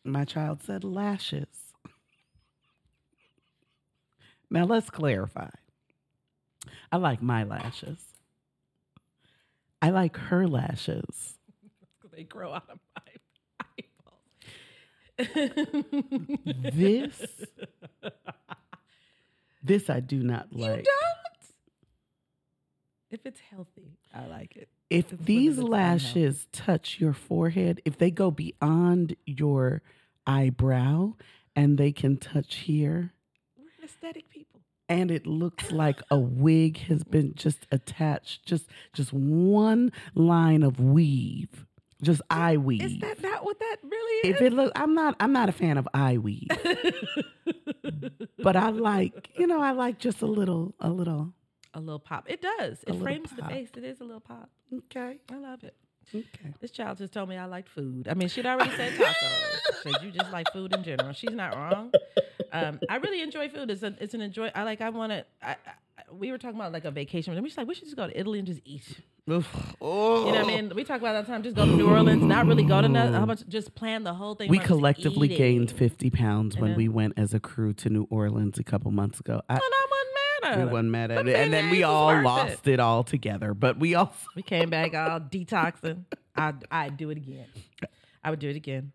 My 0.03 0.25
child 0.25 0.61
said 0.63 0.83
lashes. 0.83 1.47
Now 4.49 4.65
let's 4.65 4.89
clarify. 4.89 5.49
I 6.91 6.97
like 6.97 7.21
my 7.21 7.43
lashes. 7.43 7.99
I 9.81 9.89
like 9.91 10.17
her 10.17 10.45
lashes. 10.47 11.35
They 12.17 12.23
grow 12.23 12.51
out 12.51 12.67
of. 12.71 12.79
This 15.17 17.21
this 19.63 19.89
I 19.89 19.99
do 19.99 20.23
not 20.23 20.47
you 20.51 20.61
like. 20.63 20.85
don't. 20.85 20.93
If 23.09 23.25
it's 23.25 23.39
healthy, 23.39 23.97
I 24.13 24.25
like 24.27 24.55
it. 24.57 24.67
if 24.89 25.13
It's 25.13 25.23
these 25.23 25.57
limited 25.57 25.71
time 25.71 25.71
health. 25.71 25.71
lashes 25.71 26.47
touch 26.51 26.97
your 26.99 27.13
forehead, 27.13 27.81
if 27.85 27.97
they 27.97 28.11
go 28.11 28.31
beyond 28.31 29.15
your 29.25 29.81
eyebrow 30.25 31.13
and 31.55 31.77
they 31.77 31.91
can 31.93 32.17
touch 32.17 32.55
here, 32.55 33.13
We're 33.57 33.85
aesthetic 33.85 34.29
people. 34.29 34.59
and 34.89 35.09
it 35.09 35.25
looks 35.25 35.71
like 35.71 36.01
a 36.11 36.19
wig 36.19 36.79
has 36.89 37.05
been 37.05 37.33
just 37.35 37.65
attached, 37.71 38.45
just 38.45 38.67
just 38.93 39.13
one 39.13 39.91
line 40.13 40.61
of 40.63 40.79
weave, 40.81 41.65
just 42.01 42.21
eye 42.29 42.57
weave. 42.57 42.83
Is 42.83 42.99
that 42.99 43.21
not 43.21 43.43
what 43.43 43.59
that 43.59 43.77
really 43.83 44.29
is? 44.29 44.35
if 44.35 44.41
it 44.41 44.53
looks, 44.53 44.71
I'm 44.75 44.93
not 44.93 45.15
I'm 45.19 45.31
not 45.33 45.49
a 45.49 45.51
fan 45.51 45.77
of 45.77 45.87
eye 45.93 46.17
weave, 46.17 46.47
but 48.43 48.55
I 48.55 48.69
like 48.69 49.29
you 49.37 49.47
know 49.47 49.61
I 49.61 49.71
like 49.71 49.99
just 49.99 50.21
a 50.21 50.25
little 50.27 50.75
a 50.79 50.89
little. 50.89 51.33
a 51.73 51.79
little 51.79 51.99
pop. 51.99 52.25
It 52.27 52.41
does. 52.41 52.83
It 52.87 52.99
frames 53.01 53.31
the 53.31 53.41
pop. 53.41 53.51
face. 53.51 53.69
It 53.75 53.83
is 53.83 53.99
a 53.99 54.03
little 54.03 54.21
pop. 54.21 54.49
Okay, 54.73 55.17
I 55.31 55.35
love 55.37 55.63
it. 55.63 55.75
okay. 56.13 56.53
This 56.59 56.71
child 56.71 56.97
just 56.99 57.13
told 57.13 57.29
me 57.29 57.37
I 57.37 57.45
liked 57.45 57.69
food. 57.69 58.07
I 58.09 58.13
mean, 58.13 58.27
she'd 58.29 58.45
already 58.45 58.71
said 58.75 58.93
tacos. 58.93 59.83
Said 59.83 60.03
you 60.03 60.11
just 60.11 60.31
like 60.31 60.51
food 60.51 60.73
in 60.73 60.83
general. 60.83 61.13
She's 61.13 61.31
not 61.31 61.55
wrong. 61.55 61.91
Um, 62.51 62.79
I 62.89 62.95
really 62.95 63.21
enjoy 63.21 63.47
food. 63.49 63.69
It's, 63.69 63.83
a, 63.83 63.93
it's 63.99 64.13
an 64.13 64.21
enjoy. 64.21 64.51
I 64.55 64.63
like. 64.63 64.81
I 64.81 64.89
want 64.89 65.11
to. 65.11 65.25
I, 65.41 65.51
I, 65.51 65.55
we 66.11 66.31
were 66.31 66.37
talking 66.37 66.59
about 66.59 66.71
like 66.71 66.85
a 66.85 66.91
vacation. 66.91 67.33
And 67.33 67.43
we 67.43 67.49
just 67.49 67.57
like 67.57 67.67
we 67.67 67.75
should 67.75 67.83
just 67.85 67.95
go 67.95 68.07
to 68.07 68.19
Italy 68.19 68.39
and 68.39 68.47
just 68.47 68.61
eat. 68.65 69.01
Oof. 69.29 69.75
Oh. 69.81 70.25
You 70.27 70.31
know 70.31 70.43
what 70.43 70.53
I 70.53 70.61
mean? 70.61 70.71
We 70.73 70.83
talk 70.85 70.99
about 71.01 71.13
that 71.13 71.27
time. 71.27 71.43
Just 71.43 71.55
go 71.55 71.65
to 71.65 71.71
New 71.71 71.89
Orleans, 71.89 72.23
not 72.23 72.45
really 72.45 72.63
go 72.63 72.81
to 72.81 72.87
nothing. 72.87 73.13
How 73.13 73.25
much? 73.25 73.43
Just 73.49 73.75
plan 73.75 74.03
the 74.03 74.13
whole 74.13 74.35
thing. 74.35 74.49
We 74.49 74.59
collectively 74.59 75.27
gained 75.27 75.69
50 75.71 76.09
pounds 76.11 76.57
when 76.57 76.75
we 76.75 76.87
went 76.87 77.13
as 77.17 77.33
a 77.33 77.39
crew 77.39 77.73
to 77.73 77.89
New 77.89 78.07
Orleans 78.09 78.57
a 78.57 78.63
couple 78.63 78.89
months 78.91 79.19
ago. 79.19 79.41
I, 79.49 79.55
And 79.55 79.61
I 79.63 79.87
wasn't 79.89 80.13
mad 80.13 80.51
at 80.51 80.57
we 80.57 80.63
it. 80.63 80.71
wasn't 80.71 80.89
mad 80.91 81.11
at 81.11 81.15
But 81.17 81.27
it. 81.27 81.35
And 81.35 81.51
then 81.53 81.69
we 81.69 81.83
all 81.83 82.07
worth 82.07 82.19
it. 82.21 82.23
lost 82.23 82.67
it. 82.67 82.79
all 82.79 83.03
together. 83.03 83.53
But 83.53 83.77
we 83.79 83.95
all 83.95 84.13
we 84.35 84.43
came 84.43 84.69
back 84.69 84.93
all 84.93 85.19
detoxing. 85.19 86.05
I 86.35 86.53
I'd 86.71 86.95
do 86.97 87.09
it 87.09 87.17
again. 87.17 87.47
I 88.23 88.29
would 88.29 88.39
do 88.39 88.49
it 88.49 88.55
again. 88.55 88.93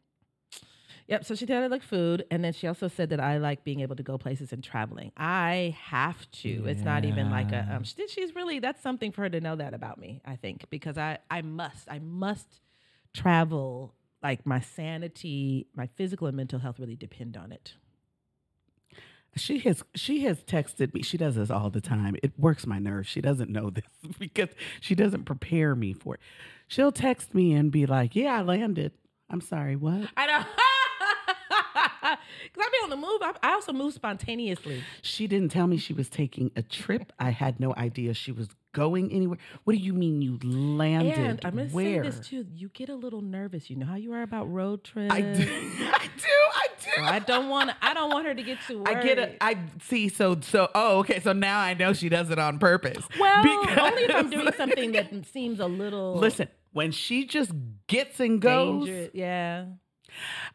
Yep. 1.08 1.24
So 1.24 1.34
she 1.34 1.46
said 1.46 1.62
I 1.62 1.66
like 1.66 1.82
food, 1.82 2.24
and 2.30 2.44
then 2.44 2.52
she 2.52 2.66
also 2.66 2.88
said 2.88 3.10
that 3.10 3.20
I 3.20 3.38
like 3.38 3.64
being 3.64 3.80
able 3.80 3.96
to 3.96 4.02
go 4.02 4.18
places 4.18 4.52
and 4.52 4.62
traveling. 4.62 5.12
I 5.16 5.76
have 5.80 6.30
to. 6.42 6.64
It's 6.66 6.82
not 6.82 7.04
even 7.04 7.30
like 7.30 7.52
a. 7.52 7.68
Um, 7.76 7.84
she, 7.84 8.06
she's 8.08 8.34
really 8.34 8.58
that's 8.58 8.82
something 8.82 9.12
for 9.12 9.22
her 9.22 9.30
to 9.30 9.40
know 9.40 9.56
that 9.56 9.74
about 9.74 9.98
me. 9.98 10.20
I 10.24 10.36
think 10.36 10.66
because 10.70 10.96
I 10.98 11.18
I 11.30 11.42
must 11.42 11.90
I 11.90 11.98
must 11.98 12.60
travel. 13.14 13.94
Like 14.22 14.46
my 14.46 14.60
sanity, 14.60 15.66
my 15.74 15.88
physical 15.96 16.28
and 16.28 16.36
mental 16.36 16.60
health 16.60 16.78
really 16.78 16.94
depend 16.94 17.36
on 17.36 17.50
it. 17.50 17.74
she 19.34 19.58
has 19.60 19.82
she 19.96 20.20
has 20.24 20.44
texted 20.44 20.94
me. 20.94 21.02
She 21.02 21.18
does 21.18 21.34
this 21.34 21.50
all 21.50 21.70
the 21.70 21.80
time. 21.80 22.14
It 22.22 22.32
works 22.38 22.64
my 22.66 22.78
nerves. 22.78 23.08
She 23.08 23.20
doesn't 23.20 23.50
know 23.50 23.70
this 23.70 23.84
because 24.20 24.50
she 24.80 24.94
doesn't 24.94 25.24
prepare 25.24 25.74
me 25.74 25.92
for 25.92 26.14
it. 26.14 26.20
She'll 26.68 26.92
text 26.92 27.34
me 27.34 27.52
and 27.52 27.72
be 27.72 27.84
like, 27.86 28.14
"Yeah, 28.14 28.38
I 28.38 28.42
landed." 28.42 28.92
I'm 29.28 29.40
sorry, 29.40 29.76
what? 29.76 30.08
I 30.16 30.26
don't 30.26 30.40
know. 30.42 30.46
Because 32.52 32.66
I 32.66 32.70
be 32.70 32.84
on 32.84 32.90
the 32.90 32.96
move. 32.96 33.20
I, 33.22 33.32
I 33.42 33.52
also 33.54 33.72
move 33.72 33.94
spontaneously. 33.94 34.82
She 35.02 35.26
didn't 35.26 35.50
tell 35.50 35.66
me 35.66 35.76
she 35.78 35.92
was 35.92 36.08
taking 36.08 36.50
a 36.56 36.62
trip. 36.62 37.12
I 37.18 37.30
had 37.30 37.58
no 37.60 37.74
idea 37.74 38.12
she 38.14 38.32
was 38.32 38.48
going 38.74 39.12
anywhere. 39.12 39.38
What 39.64 39.74
do 39.74 39.78
you 39.78 39.92
mean 39.94 40.22
you 40.22 40.38
landed? 40.42 41.18
And 41.18 41.40
I'm 41.44 41.56
gonna 41.56 41.68
Where? 41.68 42.04
say 42.04 42.10
this 42.10 42.26
too. 42.28 42.46
You 42.54 42.68
get 42.70 42.88
a 42.88 42.94
little 42.94 43.20
nervous. 43.20 43.68
You 43.70 43.76
know 43.76 43.86
how 43.86 43.96
you 43.96 44.12
are 44.12 44.22
about 44.22 44.50
road 44.52 44.84
trips. 44.84 45.12
I 45.14 45.20
do. 45.20 45.28
I 45.28 45.34
do. 45.36 45.42
I 46.54 46.66
do. 46.78 46.90
So 46.96 47.02
I 47.04 47.18
don't 47.20 47.48
want. 47.48 47.70
I 47.80 47.94
don't 47.94 48.10
want 48.10 48.26
her 48.26 48.34
to 48.34 48.42
get 48.42 48.58
too 48.66 48.82
worried. 48.82 48.96
I 48.98 49.02
get 49.02 49.18
it. 49.18 49.36
I 49.40 49.58
see. 49.82 50.08
So 50.08 50.38
so. 50.40 50.68
Oh, 50.74 50.98
okay. 51.00 51.20
So 51.20 51.32
now 51.32 51.58
I 51.60 51.74
know 51.74 51.92
she 51.92 52.08
does 52.08 52.30
it 52.30 52.38
on 52.38 52.58
purpose. 52.58 53.02
well, 53.18 53.42
Because- 53.42 53.78
only 53.78 54.02
if 54.04 54.14
I'm 54.14 54.30
doing 54.30 54.52
something 54.56 54.92
that 54.92 55.10
seems 55.32 55.58
a 55.60 55.66
little 55.66 56.16
Listen, 56.16 56.48
when 56.72 56.92
she 56.92 57.24
just 57.26 57.52
gets 57.86 58.20
and 58.20 58.40
goes, 58.40 58.86
dangerous. 58.86 59.10
Yeah. 59.14 59.64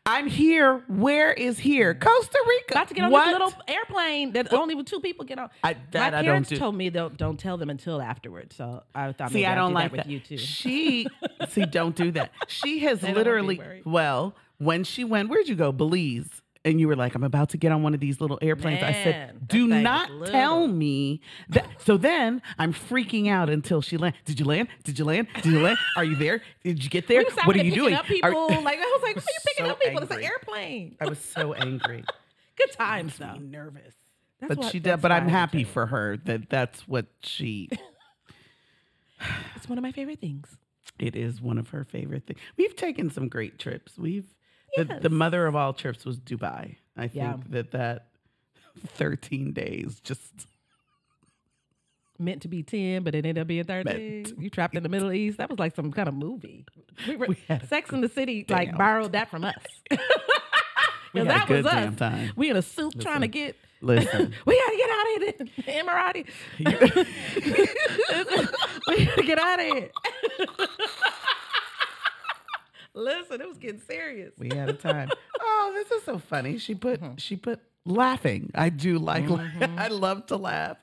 I'm 0.06 0.28
here. 0.28 0.84
Where 0.88 1.34
is 1.34 1.60
here? 1.60 1.94
Mm. 1.94 2.00
Costa 2.02 2.40
Rica. 2.48 2.74
About 2.74 2.88
to 2.88 2.94
get 2.94 3.04
on 3.06 3.12
what? 3.12 3.26
this 3.26 3.34
little 3.34 3.54
airplane 3.68 4.32
that 4.34 4.54
only 4.54 4.76
with 4.76 4.86
two 4.86 5.00
people 5.00 5.26
get 5.26 5.38
on. 5.40 5.50
I, 5.64 5.76
that 5.92 6.14
My 6.14 6.22
parents 6.22 6.50
do. 6.50 6.58
told 6.58 6.76
me 6.76 6.90
don't 6.90 7.18
don't 7.18 7.38
tell 7.40 7.58
them 7.58 7.70
until 7.70 8.02
afterwards. 8.02 8.56
So 8.56 8.84
I 8.96 9.12
thought 9.12 9.30
See, 9.30 9.36
maybe 9.36 9.48
I 9.48 9.56
don't 9.56 9.72
do 9.72 9.76
like 9.76 9.92
that 9.92 9.98
that. 9.98 10.06
with 10.06 10.12
you 10.12 10.20
too. 10.20 10.38
She 10.38 11.08
see, 11.50 11.66
don't 11.66 11.96
do 11.96 12.12
that. 12.12 12.32
She 12.48 12.80
has 12.80 13.02
They 13.02 13.08
don't 13.14 13.18
wanna 13.26 13.42
be 13.42 13.48
literally. 13.58 13.82
Well, 13.86 14.36
when 14.60 14.84
she 14.84 15.04
went, 15.04 15.30
where'd 15.30 15.48
you 15.48 15.56
go? 15.56 15.72
Belize. 15.72 16.42
And 16.68 16.82
you 16.82 16.88
were 16.90 16.98
like, 16.98 17.16
I'm 17.16 17.24
about 17.24 17.50
to 17.52 17.58
get 17.58 17.72
on 17.72 17.82
one 17.82 17.94
of 17.94 18.02
these 18.02 18.20
little 18.20 18.38
airplanes. 18.42 18.84
I 18.84 18.92
said, 18.92 19.48
Do 19.48 19.68
not 19.68 20.10
tell 20.26 20.68
me 20.68 21.22
that. 21.50 21.66
So 21.88 21.96
then 21.96 22.42
I'm 22.60 22.74
freaking 22.74 23.30
out 23.30 23.50
until 23.50 23.82
she 23.82 23.96
land. 23.96 24.16
Did 24.26 24.42
you 24.42 24.46
land? 24.46 24.68
Did 24.84 25.00
you 25.00 25.06
land? 25.06 25.28
Did 25.36 25.46
you 25.46 25.62
land? 25.62 25.78
Are 25.96 26.04
you 26.04 26.16
there? 26.18 26.42
Did 26.66 26.84
you 26.84 26.90
get 26.90 27.08
there? 27.08 27.24
What 27.46 27.56
are 27.56 27.64
you 27.64 27.72
doing? 27.74 27.94
Up 27.94 28.04
Are- 28.04 28.08
people. 28.08 28.62
like 28.62 28.80
I 28.80 29.00
was 29.00 29.02
like, 29.04 29.16
why 29.16 29.22
are 29.22 29.34
you 29.34 29.40
picking 29.48 29.66
So 29.66 29.72
up 29.72 29.80
people? 29.80 30.04
It's 30.04 30.12
an 30.12 30.24
airplane. 30.24 30.98
I 31.00 31.08
was 31.08 31.20
so 31.20 31.54
angry. 31.54 32.04
Good 32.58 32.72
times 32.74 33.18
though. 33.18 33.36
Nervous. 33.36 33.94
That's 34.42 34.50
but 34.50 34.58
what- 34.58 34.72
she 34.74 34.80
did. 34.80 35.02
But 35.02 35.14
I'm 35.14 35.30
happy 35.30 35.64
for 35.64 35.86
her 35.86 36.18
that 36.26 36.50
that's 36.50 36.86
what 36.90 37.06
she. 37.22 37.70
It's 39.56 39.70
one 39.70 39.78
of 39.78 39.82
my 39.82 39.94
favorite 39.94 40.20
things. 40.20 40.58
It 41.00 41.16
is 41.16 41.42
one 41.42 41.58
of 41.58 41.70
her 41.70 41.86
favorite 41.86 42.26
things. 42.26 42.40
We've 42.58 42.76
taken 42.76 43.10
some 43.10 43.30
great 43.30 43.60
trips. 43.60 43.98
We've 43.98 44.26
the, 44.84 45.00
the 45.04 45.10
mother 45.10 45.46
of 45.48 45.56
all 45.56 45.74
trips 45.74 46.06
was 46.06 46.18
Dubai. 46.20 46.78
I 46.96 47.08
think 47.08 47.16
Yeah. 47.16 47.38
that 47.50 47.72
that 47.72 48.08
13 48.96 49.54
days 49.54 50.00
just 50.04 50.48
Meant 52.20 52.42
to 52.42 52.48
be 52.48 52.64
ten, 52.64 53.04
but 53.04 53.14
it 53.14 53.28
ended 53.28 53.38
up 53.44 53.48
being 53.48 53.64
Meant 53.68 53.86
thirteen. 53.86 54.26
You 54.40 54.50
trapped 54.50 54.76
in 54.76 54.82
the 54.82 54.90
Middle 54.90 55.12
East. 55.12 55.38
That 55.38 55.52
was 55.52 55.60
like 55.60 55.76
some 55.76 55.92
kind 55.92 56.08
of 56.10 56.16
movie. 56.16 56.66
We 57.08 57.16
were, 57.16 57.28
We 57.28 57.38
Sex 57.68 57.92
in 57.92 58.02
the 58.02 58.10
City 58.10 58.44
like 58.50 58.76
borrowed 58.76 59.12
that 59.12 59.30
from 59.30 59.44
us. 59.46 59.54
we 59.92 61.20
had 61.20 61.22
a 61.22 61.24
that 61.26 61.48
good 61.48 61.64
was 61.64 61.72
us. 61.72 61.96
time. 61.96 62.32
We 62.36 62.50
in 62.50 62.58
a 62.58 62.64
suit 62.64 63.00
trying 63.00 63.22
to 63.22 63.28
get. 63.28 63.56
Listen. 63.82 64.34
we 64.48 64.60
gotta 64.60 64.78
get 64.78 64.90
out 64.90 65.06
of 65.06 65.22
here, 65.22 65.84
Emirati. 65.84 66.26
we 68.88 69.06
gotta 69.06 69.24
get 69.24 69.38
out 69.40 69.60
of 69.60 69.66
here. 69.68 69.90
Listen, 72.98 73.42
it 73.42 73.48
was 73.48 73.58
getting 73.58 73.80
serious. 73.82 74.34
we 74.38 74.50
had 74.50 74.70
a 74.70 74.74
time. 74.74 75.10
oh, 75.40 75.72
this 75.76 75.92
is 75.92 76.04
so 76.04 76.18
funny. 76.18 76.58
She 76.58 76.74
put 76.76 77.00
Mm-hmm. 77.02 77.16
she 77.18 77.36
put 77.36 77.60
laughing. 77.86 78.52
I 78.56 78.70
do 78.70 78.98
like 78.98 79.26
I 79.62 79.88
love 79.90 80.26
to 80.28 80.38
laugh. 80.38 80.78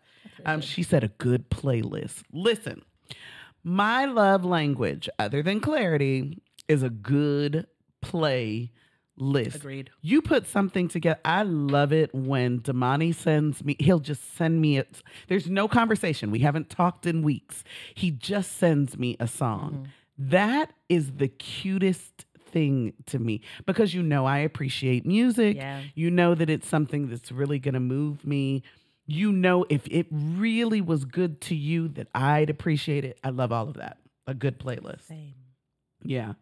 Um, 0.47 0.61
she 0.61 0.83
said 0.83 1.03
a 1.05 1.09
good 1.09 1.51
playlist. 1.51 2.23
Listen, 2.33 2.83
my 3.63 4.05
love 4.05 4.45
language, 4.45 5.09
other 5.19 5.43
than 5.43 5.61
clarity, 5.61 6.41
is 6.69 6.83
a 6.83 6.91
good 6.91 7.67
play 8.01 8.71
list. 9.17 9.57
Agreed. 9.57 9.91
You 10.01 10.23
put 10.23 10.47
something 10.47 10.89
together. 10.89 11.21
I 11.25 11.43
love 11.43 11.93
it 11.93 12.15
when 12.15 12.61
Damani 12.61 13.15
sends 13.15 13.65
me, 13.65 13.77
he'll 13.79 14.01
just 14.01 14.37
send 14.37 14.61
me 14.61 14.79
a, 14.79 14.87
there's 15.29 15.49
no 15.49 15.69
conversation. 15.69 16.31
We 16.31 16.41
haven't 16.41 16.69
talked 16.71 17.07
in 17.07 17.23
weeks. 17.23 17.65
He 17.95 18.11
just 18.11 18.57
sends 18.57 18.99
me 18.99 19.17
a 19.21 19.27
song. 19.29 19.89
That 20.19 20.73
is 20.89 21.13
the 21.13 21.29
cutest 21.29 22.25
thing 22.39 22.93
to 23.07 23.19
me 23.19 23.43
because 23.67 23.93
you 23.95 24.03
know 24.03 24.27
I 24.27 24.39
appreciate 24.39 25.05
music. 25.05 25.57
Yeah. 25.57 25.83
You 25.95 26.11
know 26.11 26.35
that 26.35 26.49
it's 26.49 26.69
something 26.69 27.09
that's 27.09 27.33
really 27.33 27.59
going 27.59 27.75
to 27.75 27.81
move 27.81 28.25
me. 28.25 28.63
You 29.07 29.33
know, 29.33 29.67
if 29.69 29.87
it 29.91 30.07
really 30.11 30.81
was 30.81 31.05
good 31.05 31.41
to 31.43 31.55
you, 31.55 31.89
that 31.89 32.09
I'd 32.15 32.49
appreciate 32.49 33.05
it. 33.05 33.19
I 33.23 33.31
love 33.31 33.53
all 33.53 33.69
of 33.69 33.75
that. 33.75 33.99
A 34.27 34.33
good 34.33 34.59
playlist. 34.59 35.03
Same. 35.09 35.35
Yeah. 36.03 36.35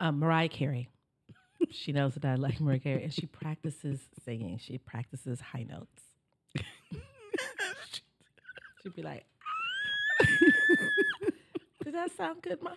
Um, 0.00 0.18
Mariah 0.18 0.48
Carey. 0.48 0.88
She 1.70 1.92
knows 1.92 2.14
that 2.14 2.24
I 2.24 2.34
like 2.34 2.60
Mariah 2.60 2.80
Carey, 2.80 3.04
and 3.04 3.14
she 3.14 3.26
practices 3.26 4.00
singing. 4.24 4.58
She 4.58 4.78
practices 4.78 5.40
high 5.40 5.62
notes. 5.62 6.02
She'd 8.82 8.96
be 8.96 9.02
like, 9.02 9.24
"Did 11.84 11.94
that 11.94 12.10
sound 12.16 12.42
good, 12.42 12.62
mom?" 12.62 12.74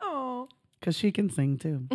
oh, 0.00 0.48
Because 0.80 0.96
she 0.96 1.12
can 1.12 1.28
sing 1.28 1.58
too. 1.58 1.86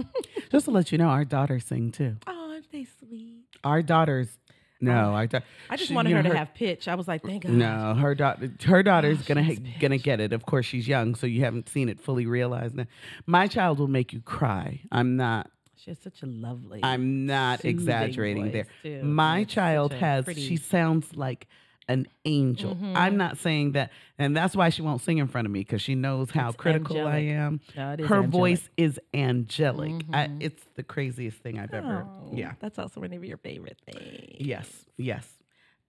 Just 0.51 0.65
to 0.65 0.71
let 0.71 0.91
you 0.91 0.99
know, 0.99 1.07
our 1.07 1.25
daughters 1.25 1.65
sing 1.65 1.91
too. 1.91 2.17
oh, 2.27 2.51
aren't 2.51 2.71
they 2.71 2.85
sweet? 2.99 3.41
Our 3.63 3.81
daughters, 3.81 4.37
no, 4.79 5.15
our 5.15 5.25
da- 5.25 5.39
I 5.71 5.75
just 5.75 5.87
she- 5.89 5.95
wanted 5.95 6.11
her 6.13 6.21
know, 6.21 6.29
to 6.29 6.37
have 6.37 6.53
pitch. 6.53 6.87
I 6.87 6.93
was 6.93 7.07
like, 7.07 7.23
"Thank 7.23 7.43
God." 7.43 7.53
No, 7.53 7.95
her 7.95 8.13
daughter, 8.13 8.51
her 8.65 8.83
daughter's 8.83 9.21
oh, 9.21 9.23
gonna 9.25 9.43
ha- 9.43 9.55
gonna 9.79 9.97
get 9.97 10.19
it. 10.19 10.33
Of 10.33 10.45
course, 10.45 10.67
she's 10.67 10.87
young, 10.87 11.15
so 11.15 11.25
you 11.25 11.41
haven't 11.43 11.67
seen 11.67 11.89
it 11.89 11.99
fully 11.99 12.27
realized. 12.27 12.75
Now, 12.75 12.85
my 13.25 13.47
child 13.47 13.79
will 13.79 13.87
make 13.87 14.13
you 14.13 14.21
cry. 14.21 14.81
I'm 14.91 15.15
not. 15.17 15.49
she 15.75 15.89
has 15.89 15.97
such 15.97 16.21
a 16.21 16.27
lovely. 16.27 16.81
I'm 16.83 17.25
not 17.25 17.65
exaggerating 17.65 18.51
there. 18.51 18.67
too. 18.83 19.01
My 19.01 19.45
child 19.45 19.93
has. 19.93 20.25
pretty- 20.25 20.47
She 20.47 20.57
sounds 20.57 21.15
like 21.15 21.47
an 21.87 22.07
angel. 22.25 22.75
Mhm. 22.75 22.93
I'm 22.95 23.15
not 23.17 23.37
saying 23.37 23.73
that, 23.73 23.91
and 24.17 24.35
that's 24.35 24.55
why 24.55 24.69
she 24.69 24.81
won't 24.81 25.01
sing 25.01 25.19
in 25.19 25.27
front 25.27 25.45
of 25.45 25.51
me 25.51 25.59
because 25.59 25.81
she 25.81 25.93
knows 25.95 26.31
how 26.31 26.47
It's 26.49 26.57
critical 26.57 27.05
I 27.05 27.17
am. 27.17 27.59
No, 27.75 27.83
Her 27.83 27.95
angelic. 27.95 28.29
voice 28.29 28.69
is 28.77 28.99
angelic. 29.13 30.03
I, 30.11 30.27
Mhm. 30.27 30.37
it's 30.39 30.65
the 30.75 30.83
craziest 30.83 31.37
thing 31.39 31.59
I've 31.59 31.73
ever. 31.73 32.07
Oh, 32.07 32.31
Yeah. 32.33 32.53
that's 32.59 32.79
also 32.79 33.01
one 33.01 33.13
of 33.13 33.23
your 33.23 33.37
favorite 33.37 33.79
things. 33.85 34.35
Yes, 34.39 34.85
yes. 34.97 35.31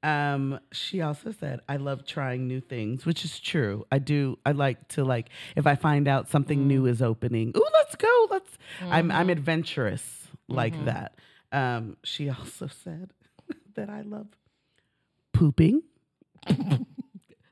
Um, 0.03 0.61
she 0.73 1.01
also 1.01 1.33
said, 1.33 1.61
"I 1.69 1.79
love 1.79 2.05
trying 2.05 2.47
new 2.47 2.61
things," 2.61 3.07
which 3.07 3.25
is 3.25 3.41
true. 3.41 3.87
I 3.91 3.99
do. 3.99 4.39
I 4.45 4.53
like 4.53 4.87
to 4.89 5.05
like 5.05 5.31
if 5.57 5.67
I 5.67 5.75
find 5.75 6.07
out 6.07 6.29
something 6.29 6.61
Mm. 6.65 6.67
new 6.67 6.87
is 6.87 7.01
opening. 7.03 7.53
Ooh, 7.57 7.67
let's 7.73 7.97
go. 7.97 8.29
Let's. 8.31 8.59
I'm 8.83 9.09
Mm-hmm. 9.09 9.17
I'm 9.19 9.31
adventurous 9.31 10.29
like 10.49 10.85
that. 10.85 11.15
Um, 11.51 11.97
she 12.05 12.29
also 12.29 12.67
said 12.85 13.11
that 13.75 13.89
I 13.89 14.03
love 14.03 14.29
pooping. 15.37 15.83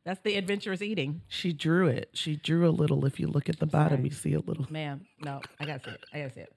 That's 0.05 0.20
the 0.20 0.37
adventurous 0.37 0.82
eating. 0.82 1.22
She 1.28 1.53
drew 1.53 1.87
it. 1.87 2.11
She 2.12 2.37
drew 2.37 2.68
a 2.68 2.70
little. 2.70 3.07
If 3.07 3.18
you 3.18 3.26
look 3.26 3.49
at 3.49 3.59
the 3.59 3.66
bottom, 3.66 4.05
you 4.05 4.11
see 4.11 4.35
a 4.35 4.41
little. 4.41 4.66
Ma'am, 4.70 5.07
no, 5.24 5.41
I 5.59 5.64
gotta 5.64 5.82
see 5.82 5.91
it. 5.93 6.05
I 6.12 6.18
gotta 6.20 6.32
see 6.35 6.41
it. 6.41 6.53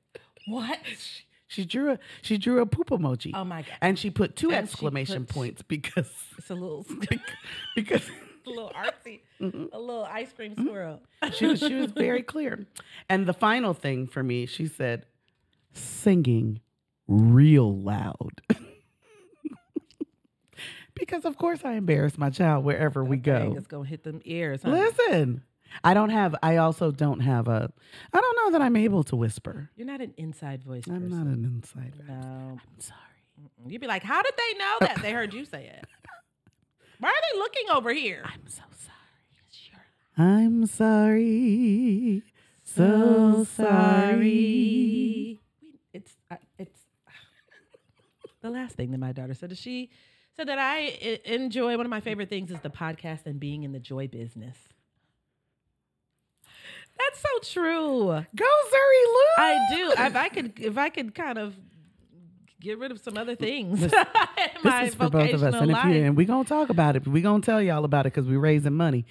What? 0.48 0.80
She 1.48 1.64
drew 1.64 1.92
a 1.94 2.00
she 2.22 2.38
drew 2.38 2.60
a 2.62 2.66
poop 2.66 2.90
emoji. 2.90 3.32
Oh 3.34 3.46
my 3.46 3.62
god! 3.62 3.78
And 3.82 3.98
she 3.98 4.10
put 4.10 4.36
two 4.36 4.52
And 4.52 4.68
she 4.68 4.74
exclamation 4.74 5.26
put- 5.26 5.34
points 5.36 5.62
because 5.62 6.10
It's 6.38 6.50
a 6.50 6.54
little, 6.56 6.86
because 7.76 8.02
a 8.46 8.50
little 8.50 8.72
artsy, 8.76 9.22
Mm-hmm. 9.40 9.66
a 9.72 9.80
little 9.80 10.04
ice 10.04 10.34
cream 10.34 10.54
squirrel. 10.58 11.02
she 11.34 11.46
was 11.46 11.60
she 11.60 11.74
was 11.76 11.92
very 11.92 12.22
clear. 12.34 12.66
And 13.08 13.26
the 13.28 13.34
final 13.34 13.74
thing 13.74 14.08
for 14.08 14.24
me, 14.24 14.46
she 14.46 14.66
said, 14.68 15.06
singing 15.74 16.60
real 17.08 17.74
loud. 17.78 18.42
Because 21.00 21.26
of 21.26 21.38
course 21.38 21.62
I 21.64 21.74
embarrass 21.74 22.18
my 22.18 22.30
child 22.30 22.64
wherever 22.66 23.04
we 23.04 23.18
go. 23.18 23.54
It's 23.58 23.68
gonna 23.68 23.88
hit 23.88 24.04
them 24.04 24.22
ears. 24.26 24.62
Huh? 24.64 24.72
Listen, 24.72 25.44
I 25.84 25.94
don't 25.94 26.10
have. 26.10 26.36
I 26.44 26.58
also 26.58 26.92
don't 26.92 27.20
have 27.22 27.48
a. 27.48 27.72
I 28.14 28.20
don't 28.22 28.36
know 28.38 28.52
that 28.52 28.62
I'm 28.62 28.76
able 28.76 29.04
to 29.06 29.16
whisper. 29.16 29.70
You're 29.76 29.88
not 29.88 30.02
an 30.02 30.14
inside 30.18 30.64
voice 30.64 30.84
I'm 30.88 31.02
person. 31.04 31.10
not 31.10 31.28
an 31.28 31.46
insider. 31.46 32.04
No. 32.08 32.14
I'm 32.60 32.80
sorry. 32.80 33.00
You'd 33.68 33.82
be 33.82 33.88
like, 33.88 34.04
how 34.04 34.22
did 34.22 34.34
they 34.38 34.58
know 34.58 34.78
that? 34.82 35.02
They 35.02 35.12
heard 35.12 35.34
you 35.34 35.46
say 35.46 35.66
it. 35.66 35.86
Why 37.00 37.10
are 37.10 37.22
they 37.34 37.40
looking 37.40 37.66
over 37.76 37.94
here? 37.94 38.24
I'm 38.26 38.48
so 38.48 38.64
sorry. 38.72 38.94
I'm 40.20 40.66
sorry. 40.66 42.24
So 42.64 43.44
sorry. 43.56 45.40
It's 45.94 46.18
uh, 46.32 46.38
it's 46.58 46.80
the 48.42 48.50
last 48.50 48.76
thing 48.76 48.92
that 48.92 48.98
my 48.98 49.12
daughter 49.12 49.36
said. 49.36 49.52
Is 49.52 49.60
she 49.60 49.92
said 50.38 50.48
that 50.50 50.60
I 50.60 51.20
enjoy 51.26 51.78
one 51.78 51.86
of 51.86 51.90
my 51.90 52.00
favorite 52.00 52.30
things 52.30 52.52
is 52.52 52.60
the 52.62 52.70
podcast 52.70 53.26
and 53.26 53.40
being 53.40 53.64
in 53.64 53.72
the 53.72 53.80
joy 53.80 54.08
business. 54.08 54.56
That's 56.98 57.20
so 57.20 57.54
true. 57.54 58.06
Go 58.36 58.46
Zuri 58.46 59.06
Lou. 59.06 59.44
I 59.44 59.68
do. 59.70 59.92
If 60.04 60.16
I 60.16 60.30
could, 60.30 60.54
if 60.60 60.78
I 60.78 60.90
could, 60.90 61.16
kind 61.16 61.38
of 61.40 61.56
get 62.60 62.78
rid 62.78 62.92
of 62.92 63.00
some 63.00 63.18
other 63.18 63.36
things. 63.36 63.82
in 63.84 63.90
This 64.64 64.90
is 64.90 64.96
for 64.96 65.10
both 65.10 65.34
of 65.34 65.44
us, 65.44 65.56
and 65.56 65.72
if 65.72 65.86
you 65.86 66.06
and 66.06 66.16
we 66.16 66.26
gonna 66.26 66.44
talk 66.44 66.70
about 66.70 66.96
it. 66.96 67.08
We're 67.08 67.24
gonna 67.24 67.42
tell 67.42 67.62
y'all 67.62 67.86
about 67.86 68.06
it 68.06 68.14
because 68.14 68.28
we're 68.28 68.40
raising 68.40 68.74
money. 68.74 69.06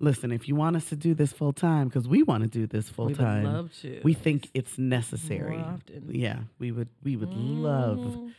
Listen, 0.00 0.32
if 0.32 0.48
you 0.48 0.56
want 0.56 0.74
us 0.76 0.88
to 0.88 0.96
do 0.96 1.14
this 1.14 1.32
full 1.32 1.52
time, 1.52 1.88
because 1.88 2.08
we 2.08 2.24
want 2.24 2.42
to 2.42 2.48
do 2.48 2.66
this 2.66 2.88
full 2.88 3.06
we 3.06 3.14
time, 3.14 3.44
love 3.44 3.72
to. 3.82 4.00
we 4.02 4.12
think 4.12 4.48
it's 4.54 4.76
necessary. 4.76 5.62
Yeah, 6.08 6.40
we 6.58 6.72
would. 6.72 6.88
We 7.04 7.16
would 7.16 7.32
love 7.32 7.98
Mm. 7.98 8.32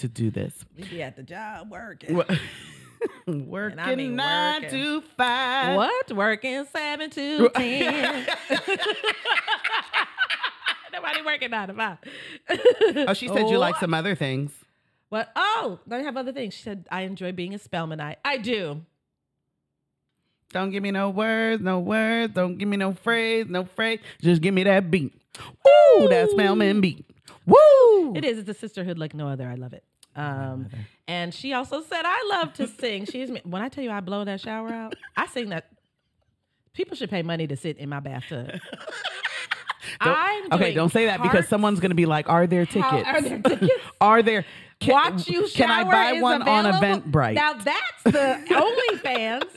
To 0.00 0.08
do 0.08 0.30
this. 0.30 0.54
We'd 0.78 0.88
be 0.88 1.02
at 1.02 1.14
the 1.14 1.22
job 1.22 1.70
working. 1.70 2.16
Wo- 2.16 2.24
working 3.26 3.96
mean 3.96 4.16
nine 4.16 4.62
working. 4.62 4.78
to 4.78 5.02
five. 5.14 5.76
What? 5.76 6.12
Working 6.12 6.64
seven 6.72 7.10
to 7.10 7.50
ten. 7.50 8.26
Nobody 10.92 11.22
working 11.22 11.50
nine 11.50 11.68
to 11.68 11.74
five. 11.74 11.98
Oh, 13.08 13.12
she 13.12 13.28
said 13.28 13.50
you 13.50 13.58
like 13.58 13.76
some 13.80 13.92
other 13.92 14.14
things. 14.14 14.52
What? 15.10 15.30
Oh, 15.36 15.78
I 15.90 15.98
have 15.98 16.16
other 16.16 16.32
things. 16.32 16.54
She 16.54 16.62
said 16.62 16.86
I 16.90 17.02
enjoy 17.02 17.32
being 17.32 17.52
a 17.54 17.58
Spelmanite. 17.58 18.16
I 18.24 18.38
do. 18.38 18.80
Don't 20.52 20.70
give 20.70 20.82
me 20.82 20.90
no 20.92 21.10
words, 21.10 21.62
no 21.62 21.78
words. 21.78 22.32
Don't 22.32 22.56
give 22.56 22.68
me 22.68 22.78
no 22.78 22.94
phrase, 22.94 23.46
no 23.50 23.66
phrase. 23.66 24.00
Just 24.22 24.40
give 24.40 24.54
me 24.54 24.64
that 24.64 24.90
beat. 24.90 25.12
Ooh, 25.68 26.08
that 26.08 26.30
Spelman 26.30 26.80
beat. 26.80 27.04
Woo! 27.44 28.14
It 28.16 28.24
is. 28.24 28.38
It's 28.38 28.48
a 28.48 28.54
sisterhood 28.54 28.98
like 28.98 29.12
no 29.14 29.28
other. 29.28 29.46
I 29.46 29.54
love 29.56 29.74
it. 29.74 29.84
Um, 30.16 30.68
and 31.08 31.32
she 31.32 31.52
also 31.52 31.82
said 31.82 32.02
I 32.04 32.28
love 32.30 32.52
to 32.54 32.66
sing. 32.66 33.06
She's 33.06 33.30
when 33.44 33.62
I 33.62 33.68
tell 33.68 33.84
you 33.84 33.90
I 33.90 34.00
blow 34.00 34.24
that 34.24 34.40
shower 34.40 34.68
out, 34.68 34.94
I 35.16 35.26
sing 35.26 35.50
that. 35.50 35.68
People 36.72 36.96
should 36.96 37.10
pay 37.10 37.22
money 37.22 37.46
to 37.48 37.56
sit 37.56 37.78
in 37.78 37.88
my 37.88 38.00
bathtub. 38.00 38.60
I'm 40.00 40.52
okay, 40.52 40.72
don't 40.72 40.92
say 40.92 41.06
that 41.06 41.22
because 41.22 41.48
someone's 41.48 41.80
going 41.80 41.90
to 41.90 41.96
be 41.96 42.06
like, 42.06 42.28
"Are 42.28 42.46
there 42.46 42.64
How- 42.64 42.90
tickets? 42.90 43.08
are 43.08 43.20
there 43.20 43.38
tickets? 43.42 43.84
Are 44.00 44.22
there? 44.22 44.44
Can, 44.78 44.94
Watch 44.94 45.28
you 45.28 45.46
shower 45.46 45.66
Can 45.66 45.70
I 45.70 45.84
buy 46.14 46.20
one 46.20 46.42
on 46.42 46.64
available. 46.66 47.10
Eventbrite? 47.10 47.34
Now 47.34 47.52
that's 47.54 48.02
the 48.04 48.94
OnlyFans. 49.02 49.48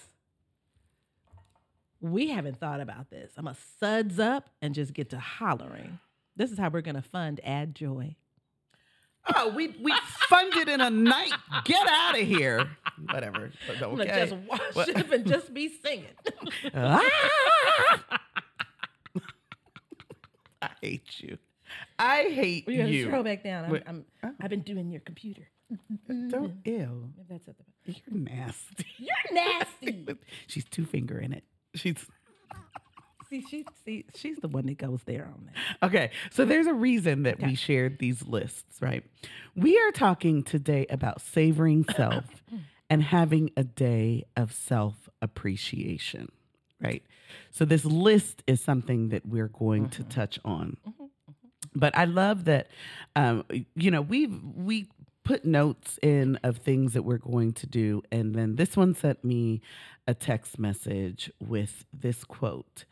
We 2.01 2.29
haven't 2.29 2.57
thought 2.59 2.81
about 2.81 3.09
this. 3.09 3.31
I'm 3.37 3.45
gonna 3.45 3.55
suds 3.79 4.19
up 4.19 4.49
and 4.61 4.73
just 4.75 4.93
get 4.93 5.11
to 5.11 5.19
hollering. 5.19 5.99
This 6.35 6.51
is 6.51 6.57
how 6.57 6.69
we're 6.69 6.81
gonna 6.81 7.01
fund 7.01 7.39
Add 7.43 7.75
Joy. 7.75 8.15
Oh, 9.35 9.49
we 9.55 9.69
we 9.81 9.93
funded 10.29 10.69
in 10.69 10.81
a 10.81 10.89
night. 10.89 11.31
Get 11.65 11.87
out 11.87 12.19
of 12.19 12.25
here. 12.27 12.67
Whatever. 13.11 13.51
But 13.67 13.75
I'm 13.77 13.95
gonna 13.95 14.03
Okay. 14.03 14.19
just 14.29 14.35
wash 14.47 14.59
What- 14.75 14.95
up 14.95 15.11
and 15.11 15.25
just 15.27 15.53
be 15.53 15.69
singing. 15.69 16.05
Ah! 16.73 17.01
I 20.61 20.69
hate 20.81 21.19
you. 21.19 21.37
I 21.99 22.23
hate 22.29 22.65
We're 22.67 22.77
gonna 22.77 22.89
you. 22.89 23.05
scroll 23.07 23.23
back 23.23 23.43
down. 23.43 23.65
I'm, 23.65 23.83
I'm 23.87 24.05
oh. 24.23 24.31
I've 24.41 24.49
been 24.49 24.61
doing 24.61 24.91
your 24.91 25.01
computer. 25.01 25.49
Don't 26.29 26.55
ew. 26.65 27.09
Maybe 27.17 27.27
that's 27.29 27.47
at 27.47 27.55
the 27.57 27.63
You're 27.91 28.19
nasty. 28.21 28.85
You're 28.97 29.33
nasty. 29.33 30.05
She's 30.47 30.65
two 30.65 30.85
finger 30.85 31.17
in 31.19 31.33
it. 31.33 31.43
She's 31.75 31.95
see, 33.41 33.45
she, 33.49 33.65
see, 33.85 34.05
she's 34.15 34.37
the 34.37 34.47
one 34.47 34.65
that 34.67 34.77
goes 34.77 35.01
there 35.05 35.25
on 35.25 35.47
that. 35.47 35.87
okay. 35.87 36.11
So 36.31 36.45
there's 36.45 36.67
a 36.67 36.73
reason 36.73 37.23
that 37.23 37.35
Okay. 37.35 37.47
we 37.47 37.55
shared 37.55 37.99
these 37.99 38.25
lists, 38.27 38.81
right? 38.81 39.03
We 39.55 39.77
are 39.79 39.91
talking 39.91 40.43
today 40.43 40.85
about 40.89 41.21
savoring 41.21 41.85
self 41.95 42.25
and 42.89 43.01
having 43.03 43.49
a 43.57 43.63
day 43.63 44.25
of 44.35 44.53
self 44.53 45.09
appreciation, 45.21 46.31
right? 46.81 47.03
So 47.51 47.65
this 47.65 47.85
list 47.85 48.43
is 48.45 48.61
something 48.61 49.09
that 49.09 49.25
we're 49.25 49.47
going 49.47 49.89
to 49.89 50.01
mm-hmm. 50.01 50.09
touch 50.09 50.39
on. 50.45 50.77
Mm-hmm, 50.87 51.03
mm-hmm, 51.03 51.79
but 51.79 51.97
I 51.97 52.05
love 52.05 52.45
that, 52.45 52.67
um, 53.15 53.43
you 53.75 53.89
know, 53.89 54.01
we 54.01 54.27
we 54.27 54.87
put 55.23 55.45
notes 55.45 55.97
in 56.01 56.37
of 56.43 56.57
things 56.57 56.93
that 56.93 57.03
we're 57.03 57.17
going 57.17 57.53
to 57.53 57.65
do, 57.65 58.03
and 58.11 58.35
then 58.35 58.57
this 58.57 58.75
one 58.77 58.93
sent 58.93 59.23
me 59.23 59.61
a 60.07 60.13
text 60.13 60.59
message 60.59 61.31
with 61.39 61.85
this 61.93 62.23
quote. 62.23 62.85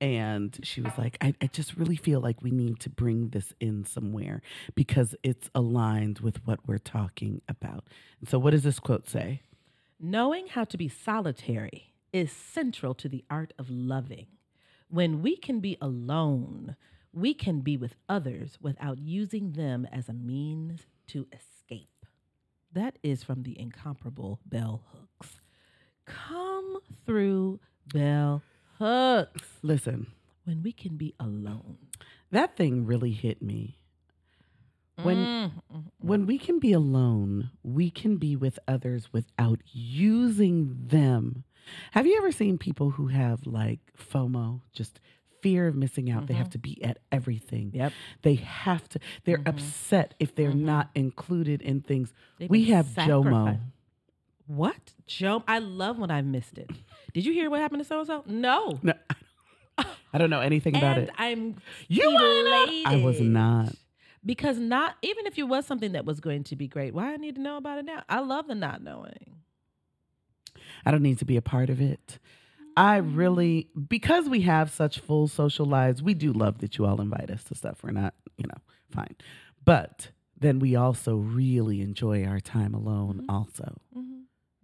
And 0.00 0.58
she 0.62 0.80
was 0.80 0.92
like, 0.96 1.18
I, 1.20 1.34
I 1.40 1.46
just 1.48 1.76
really 1.76 1.96
feel 1.96 2.20
like 2.20 2.40
we 2.40 2.52
need 2.52 2.78
to 2.80 2.90
bring 2.90 3.30
this 3.30 3.52
in 3.58 3.84
somewhere 3.84 4.42
because 4.76 5.16
it's 5.24 5.50
aligned 5.54 6.20
with 6.20 6.46
what 6.46 6.60
we're 6.66 6.78
talking 6.78 7.42
about. 7.48 7.84
And 8.20 8.28
so, 8.28 8.38
what 8.38 8.52
does 8.52 8.62
this 8.62 8.78
quote 8.78 9.08
say? 9.08 9.42
Knowing 9.98 10.46
how 10.46 10.64
to 10.64 10.76
be 10.76 10.88
solitary 10.88 11.94
is 12.12 12.30
central 12.30 12.94
to 12.94 13.08
the 13.08 13.24
art 13.28 13.52
of 13.58 13.68
loving. 13.68 14.26
When 14.88 15.20
we 15.20 15.36
can 15.36 15.60
be 15.60 15.76
alone, 15.80 16.76
we 17.12 17.34
can 17.34 17.60
be 17.60 17.76
with 17.76 17.96
others 18.08 18.58
without 18.60 18.98
using 18.98 19.52
them 19.52 19.86
as 19.90 20.08
a 20.08 20.12
means 20.12 20.86
to 21.08 21.26
escape. 21.32 22.06
That 22.72 22.98
is 23.02 23.24
from 23.24 23.42
the 23.42 23.58
incomparable 23.58 24.40
Bell 24.46 24.82
Hooks. 24.92 25.40
Come 26.06 26.78
through 27.04 27.60
Bell 27.92 28.42
Hooks. 28.78 29.42
Listen, 29.62 30.06
When 30.44 30.62
we 30.62 30.72
can 30.72 30.96
be 30.96 31.14
alone. 31.18 31.78
that 32.30 32.56
thing 32.56 32.86
really 32.86 33.12
hit 33.12 33.42
me. 33.42 33.78
When 35.02 35.16
Mm, 35.16 35.52
when 35.98 36.26
we 36.26 36.38
can 36.38 36.58
be 36.58 36.72
alone, 36.72 37.50
we 37.62 37.90
can 37.90 38.16
be 38.16 38.34
with 38.34 38.58
others 38.66 39.12
without 39.12 39.60
using 39.72 40.76
them. 40.88 41.44
Have 41.92 42.06
you 42.06 42.16
ever 42.18 42.32
seen 42.32 42.58
people 42.58 42.90
who 42.90 43.08
have 43.08 43.46
like 43.46 43.80
FOMO, 43.96 44.62
just 44.72 45.00
fear 45.40 45.68
of 45.68 45.76
missing 45.76 46.10
out? 46.10 46.26
They 46.26 46.34
have 46.34 46.46
mm-hmm. 46.46 46.52
to 46.52 46.58
be 46.58 46.82
at 46.82 46.98
everything. 47.12 47.70
Yep. 47.74 47.92
They 48.22 48.34
have 48.34 48.88
to. 48.90 49.00
They're 49.24 49.38
mm-hmm. 49.38 49.48
upset 49.48 50.14
if 50.18 50.34
they're 50.34 50.52
not 50.52 50.90
included 50.94 51.62
in 51.62 51.80
things. 51.80 52.12
They've 52.38 52.50
we 52.50 52.64
have 52.66 52.86
JOMO. 52.86 53.60
What? 54.48 54.94
Joe, 55.06 55.44
I 55.46 55.58
love 55.58 55.98
when 55.98 56.10
I 56.10 56.22
missed 56.22 56.58
it. 56.58 56.70
Did 57.12 57.24
you 57.24 57.32
hear 57.32 57.50
what 57.50 57.60
happened 57.60 57.82
to 57.82 57.84
so 57.84 57.98
and 57.98 58.06
so? 58.06 58.24
No. 58.26 58.80
No, 58.82 58.94
I 60.12 60.18
don't 60.18 60.30
know 60.30 60.40
anything 60.40 60.74
about 60.74 60.98
and 60.98 61.08
it. 61.08 61.14
I'm 61.18 61.56
You 61.86 62.10
were 62.10 62.50
not- 62.50 62.92
I 62.92 62.96
was 62.96 63.20
not. 63.20 63.74
Because 64.24 64.58
not 64.58 64.96
even 65.02 65.26
if 65.26 65.38
it 65.38 65.44
was 65.44 65.64
something 65.66 65.92
that 65.92 66.04
was 66.04 66.18
going 66.18 66.44
to 66.44 66.56
be 66.56 66.66
great, 66.66 66.92
why 66.92 67.12
I 67.12 67.16
need 67.16 67.36
to 67.36 67.40
know 67.40 67.56
about 67.56 67.78
it 67.78 67.84
now? 67.84 68.02
I 68.08 68.20
love 68.20 68.48
the 68.48 68.54
not 68.54 68.82
knowing. 68.82 69.36
I 70.84 70.90
don't 70.90 71.02
need 71.02 71.18
to 71.18 71.24
be 71.24 71.36
a 71.36 71.42
part 71.42 71.70
of 71.70 71.80
it. 71.80 72.18
I 72.76 72.96
really, 72.96 73.68
mm. 73.76 73.88
because 73.88 74.28
we 74.28 74.42
have 74.42 74.70
such 74.70 75.00
full 75.00 75.28
social 75.28 75.66
lives, 75.66 76.02
we 76.02 76.14
do 76.14 76.32
love 76.32 76.58
that 76.58 76.78
you 76.78 76.86
all 76.86 77.00
invite 77.00 77.30
us 77.30 77.44
to 77.44 77.54
stuff. 77.54 77.82
We're 77.82 77.90
not, 77.90 78.14
you 78.36 78.46
know, 78.46 78.60
fine. 78.90 79.16
But 79.64 80.10
then 80.38 80.58
we 80.58 80.76
also 80.76 81.16
really 81.16 81.80
enjoy 81.80 82.24
our 82.24 82.40
time 82.40 82.74
alone, 82.74 83.20
mm-hmm. 83.22 83.30
also. 83.30 83.80
Mm-hmm. 83.96 84.17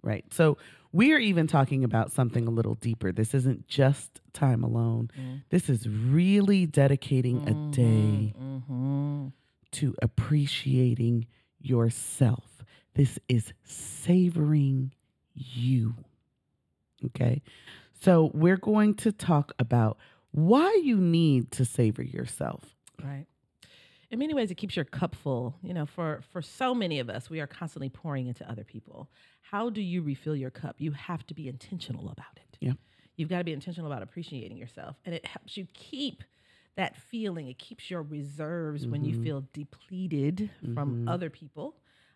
Right. 0.05 0.25
So 0.33 0.59
we 0.93 1.13
are 1.13 1.19
even 1.19 1.47
talking 1.47 1.83
about 1.83 2.13
something 2.13 2.47
a 2.47 2.51
little 2.51 2.75
deeper. 2.77 3.11
This 3.11 3.35
isn't 3.35 3.67
just 3.67 4.21
time 4.33 4.63
alone, 4.63 5.11
this 5.49 5.69
is 5.69 5.89
really 5.89 6.67
dedicating 6.67 7.43
a 7.49 7.75
day 7.75 8.35
Mm-hmm. 8.39 9.29
to 9.73 9.95
appreciating 10.03 11.27
yourself. 11.61 12.65
This 12.95 13.19
is 13.29 13.53
savoring 13.65 14.93
you. 15.35 15.95
Okay. 17.07 17.43
So 18.01 18.31
we're 18.35 18.57
going 18.59 18.95
to 18.97 19.11
talk 19.13 19.53
about 19.59 19.99
why 20.31 20.81
you 20.85 20.97
need 20.99 21.51
to 21.53 21.65
savor 21.65 22.03
yourself. 22.03 22.77
Right. 23.03 23.27
In 24.15 24.21
many 24.21 24.33
ways, 24.33 24.53
it 24.53 24.55
keeps 24.55 24.77
your 24.77 24.85
cup 24.85 25.17
full. 25.17 25.57
You 25.61 25.75
know, 25.75 25.87
for 25.87 26.23
for 26.31 26.41
so 26.41 26.73
many 26.73 27.01
of 27.01 27.11
us, 27.11 27.29
we 27.29 27.41
are 27.41 27.49
constantly 27.49 27.89
pouring 27.89 28.29
into 28.29 28.49
other 28.49 28.63
people. 28.63 29.11
How 29.43 29.71
do 29.71 29.81
you 29.81 30.03
refill 30.03 30.37
your 30.37 30.53
cup? 30.53 30.77
You 30.79 30.93
have 30.93 31.27
to 31.27 31.35
be 31.35 31.49
intentional 31.49 32.09
about 32.09 32.37
it. 32.37 32.57
Yeah. 32.61 32.75
You've 33.17 33.29
got 33.29 33.39
to 33.39 33.45
be 33.45 33.53
intentional 33.53 33.91
about 33.91 34.05
appreciating 34.05 34.57
yourself, 34.57 34.95
and 35.05 35.17
it 35.17 35.27
helps 35.27 35.57
you 35.57 35.67
keep 35.75 36.23
that 36.77 36.95
feeling. 36.95 37.49
It 37.49 37.59
keeps 37.59 37.91
your 37.91 38.03
reserves 38.03 38.87
when 38.87 39.05
you 39.05 39.15
mm-hmm. 39.15 39.25
feel 39.25 39.45
depleted 39.53 40.49
from 40.75 40.91
mm-hmm. 40.93 41.09
other 41.09 41.29
people. 41.29 41.75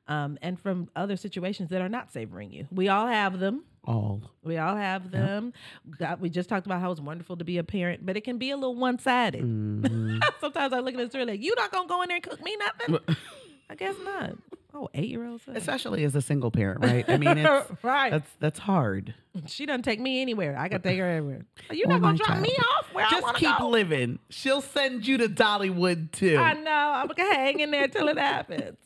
Um, 0.08 0.38
and 0.42 0.58
from 0.58 0.88
other 0.96 1.16
situations 1.16 1.70
that 1.70 1.80
are 1.80 1.88
not 1.88 2.10
savoring 2.12 2.50
you. 2.50 2.66
We 2.72 2.88
all 2.88 3.06
have 3.06 3.38
them. 3.38 3.64
All. 3.84 4.20
We 4.42 4.58
all 4.58 4.76
have 4.76 5.10
them. 5.10 5.52
God, 5.98 6.20
we 6.20 6.28
just 6.28 6.48
talked 6.48 6.66
about 6.66 6.80
how 6.80 6.90
it's 6.90 7.00
wonderful 7.00 7.36
to 7.38 7.44
be 7.44 7.56
a 7.58 7.64
parent, 7.64 8.04
but 8.04 8.16
it 8.16 8.22
can 8.24 8.36
be 8.38 8.50
a 8.50 8.56
little 8.56 8.74
one 8.74 8.98
sided. 8.98 9.42
Mhm. 9.42 10.20
Sometimes 10.40 10.72
I 10.74 10.80
look 10.80 10.94
at 10.94 10.98
this 10.98 11.10
story 11.10 11.24
like, 11.24 11.40
you 11.42 11.54
not 11.56 11.70
gonna 11.72 11.88
go 11.88 12.02
in 12.02 12.08
there 12.08 12.16
and 12.16 12.24
cook 12.24 12.42
me 12.42 12.56
nothing? 12.56 13.16
I 13.70 13.74
guess 13.74 13.94
not. 14.04 14.34
Oh, 14.74 14.88
eight 14.94 15.08
year 15.08 15.26
olds. 15.26 15.44
Especially 15.48 16.04
as 16.04 16.14
a 16.14 16.20
single 16.22 16.50
parent, 16.50 16.84
right? 16.84 17.04
I 17.08 17.16
mean, 17.16 17.38
it's, 17.38 17.70
right. 17.82 18.10
that's 18.10 18.30
that's 18.38 18.58
hard. 18.58 19.14
she 19.46 19.64
doesn't 19.66 19.82
take 19.82 19.98
me 20.00 20.20
anywhere. 20.20 20.56
I 20.58 20.68
gotta 20.68 20.82
take 20.82 20.98
her 20.98 21.06
everywhere. 21.08 21.46
You 21.70 21.84
Or 21.86 21.88
not 21.88 22.02
gonna 22.02 22.18
drop 22.18 22.38
me 22.40 22.50
off 22.78 22.92
where 22.92 23.06
I 23.06 23.10
Just 23.10 23.22
wanna 23.22 23.38
keep 23.38 23.58
go? 23.58 23.68
living. 23.70 24.18
She'll 24.28 24.60
send 24.60 25.06
you 25.06 25.16
to 25.18 25.28
Dollywood 25.28 26.12
too. 26.12 26.36
I 26.38 26.52
know. 26.52 26.70
I'm 26.70 27.08
gonna 27.08 27.34
hang 27.34 27.60
in 27.60 27.70
there 27.70 27.88
till 27.88 28.08
it 28.08 28.18
happens. 28.18 28.76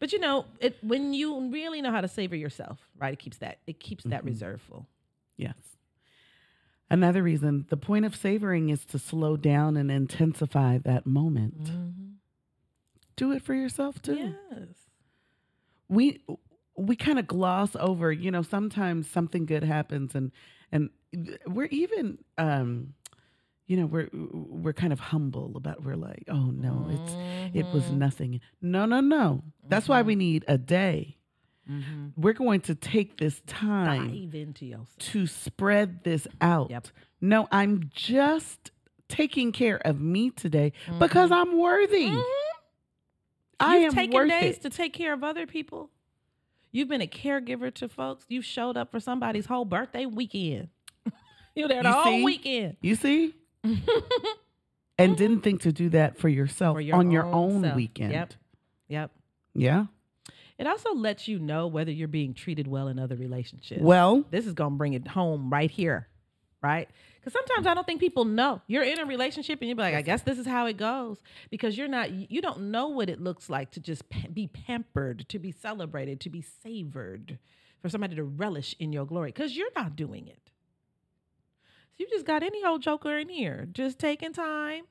But 0.00 0.12
you 0.12 0.18
know, 0.18 0.46
it 0.58 0.76
when 0.82 1.12
you 1.14 1.48
really 1.50 1.80
know 1.82 1.92
how 1.92 2.00
to 2.00 2.08
savor 2.08 2.34
yourself, 2.34 2.78
right? 2.98 3.12
It 3.12 3.18
keeps 3.20 3.36
that 3.38 3.58
it 3.66 3.78
keeps 3.78 4.02
that 4.04 4.22
Mhm. 4.22 4.26
reserve 4.26 4.60
full. 4.62 4.88
Yes. 5.36 5.76
Another 6.92 7.22
reason, 7.22 7.66
the 7.68 7.76
point 7.76 8.04
of 8.04 8.16
savoring 8.16 8.68
is 8.70 8.84
to 8.86 8.98
slow 8.98 9.36
down 9.36 9.76
and 9.76 9.90
intensify 9.92 10.78
that 10.78 11.06
moment. 11.06 11.70
Do 13.14 13.30
it 13.32 13.42
for 13.42 13.54
yourself 13.54 14.02
too. 14.02 14.34
Yes. 14.50 14.68
we 15.88 16.24
we 16.76 16.94
kind 16.96 17.18
of 17.18 17.26
gloss 17.26 17.74
over 17.76 18.10
you 18.12 18.30
know 18.30 18.42
sometimes 18.42 19.08
something 19.10 19.44
good 19.44 19.64
happens 19.64 20.14
and 20.14 20.30
and 20.72 20.88
we're 21.46 21.66
even 21.66 22.18
um 22.38 22.94
you 23.70 23.76
know 23.76 23.86
we're 23.86 24.08
we're 24.12 24.72
kind 24.72 24.92
of 24.92 24.98
humble 24.98 25.52
about 25.56 25.84
we're 25.84 25.94
like 25.94 26.24
oh 26.28 26.46
no 26.66 26.74
it's 26.90 27.12
it 27.56 27.66
was 27.72 27.84
Mhm. 27.84 27.98
nothing 27.98 28.40
no 28.60 28.84
no 28.84 29.00
no 29.00 29.44
that's 29.68 29.88
why 29.88 30.02
we 30.02 30.16
need 30.16 30.44
a 30.48 30.58
day 30.58 31.16
Mhm. 31.70 32.12
we're 32.16 32.32
going 32.32 32.62
to 32.62 32.74
take 32.74 33.18
this 33.18 33.40
time 33.46 34.10
to 34.98 35.26
spread 35.26 36.02
this 36.02 36.26
out 36.40 36.68
Yep. 36.70 36.88
no 37.20 37.46
i'm 37.52 37.88
just 37.94 38.72
taking 39.08 39.52
care 39.52 39.76
of 39.84 40.00
me 40.00 40.30
today 40.30 40.72
because 40.98 41.30
i'm 41.30 41.56
worthy 41.56 42.12
i 43.60 43.76
You've 43.76 43.84
am 43.86 43.94
taken 43.94 44.14
worth 44.14 44.28
days 44.30 44.56
it 44.56 44.62
to 44.62 44.70
take 44.70 44.92
care 44.94 45.12
of 45.12 45.22
other 45.22 45.46
people. 45.46 45.90
You've 46.72 46.88
been 46.88 47.02
a 47.02 47.06
caregiver 47.06 47.74
to 47.74 47.88
folks. 47.88 48.24
You've 48.28 48.44
showed 48.44 48.76
up 48.76 48.90
for 48.92 49.00
somebody's 49.00 49.46
whole 49.46 49.64
birthday 49.64 50.06
weekend. 50.06 50.68
You're 51.56 51.66
there 51.68 51.82
the 51.82 51.88
You 51.88 51.94
whole 51.94 52.04
see? 52.18 52.24
weekend. 52.24 52.76
you 52.80 52.94
see 52.94 53.34
and 54.98 55.16
didn't 55.16 55.40
think 55.40 55.62
to 55.62 55.72
do 55.72 55.88
that 55.90 56.18
for 56.18 56.28
yourself 56.28 56.76
For 56.76 56.80
your 56.80 56.96
on 56.96 57.10
your 57.10 57.24
own 57.24 57.62
self. 57.62 57.76
weekend. 57.76 58.12
Yep. 58.12 58.34
Yep. 58.88 59.10
Yeah. 59.54 59.86
It 60.58 60.66
also 60.66 60.94
lets 60.94 61.26
you 61.26 61.38
know 61.38 61.66
whether 61.66 61.90
you're 61.90 62.08
being 62.08 62.34
treated 62.34 62.66
well 62.66 62.88
in 62.88 62.98
other 62.98 63.16
relationships. 63.16 63.80
Well, 63.80 64.24
this 64.30 64.46
is 64.46 64.52
gonna 64.52 64.76
bring 64.76 64.92
it 64.92 65.08
home 65.08 65.48
right 65.50 65.70
here, 65.70 66.08
right? 66.62 66.88
Because 67.18 67.32
sometimes 67.32 67.66
I 67.66 67.74
don't 67.74 67.86
think 67.86 68.00
people 68.00 68.24
know 68.24 68.60
you're 68.66 68.82
in 68.82 68.98
a 68.98 69.06
relationship 69.06 69.60
and 69.60 69.68
you're 69.68 69.76
like, 69.76 69.94
I 69.94 70.02
guess 70.02 70.22
this 70.22 70.38
is 70.38 70.46
how 70.46 70.66
it 70.66 70.76
goes 70.76 71.18
because 71.50 71.76
you're 71.78 71.88
not, 71.88 72.10
you 72.10 72.40
don't 72.42 72.70
know 72.70 72.88
what 72.88 73.08
it 73.08 73.20
looks 73.20 73.48
like 73.50 73.70
to 73.72 73.80
just 73.80 74.04
be 74.34 74.46
pampered, 74.46 75.26
to 75.28 75.38
be 75.38 75.52
celebrated, 75.52 76.20
to 76.20 76.30
be 76.30 76.42
savored, 76.62 77.38
for 77.80 77.88
somebody 77.88 78.16
to 78.16 78.24
relish 78.24 78.74
in 78.78 78.92
your 78.92 79.06
glory 79.06 79.30
because 79.30 79.56
you're 79.56 79.72
not 79.74 79.96
doing 79.96 80.26
it. 80.28 80.49
You 82.00 82.08
just 82.08 82.24
got 82.24 82.42
any 82.42 82.64
old 82.64 82.80
joker 82.80 83.18
in 83.18 83.28
here, 83.28 83.68
just 83.72 83.98
taking 83.98 84.32
time. 84.32 84.84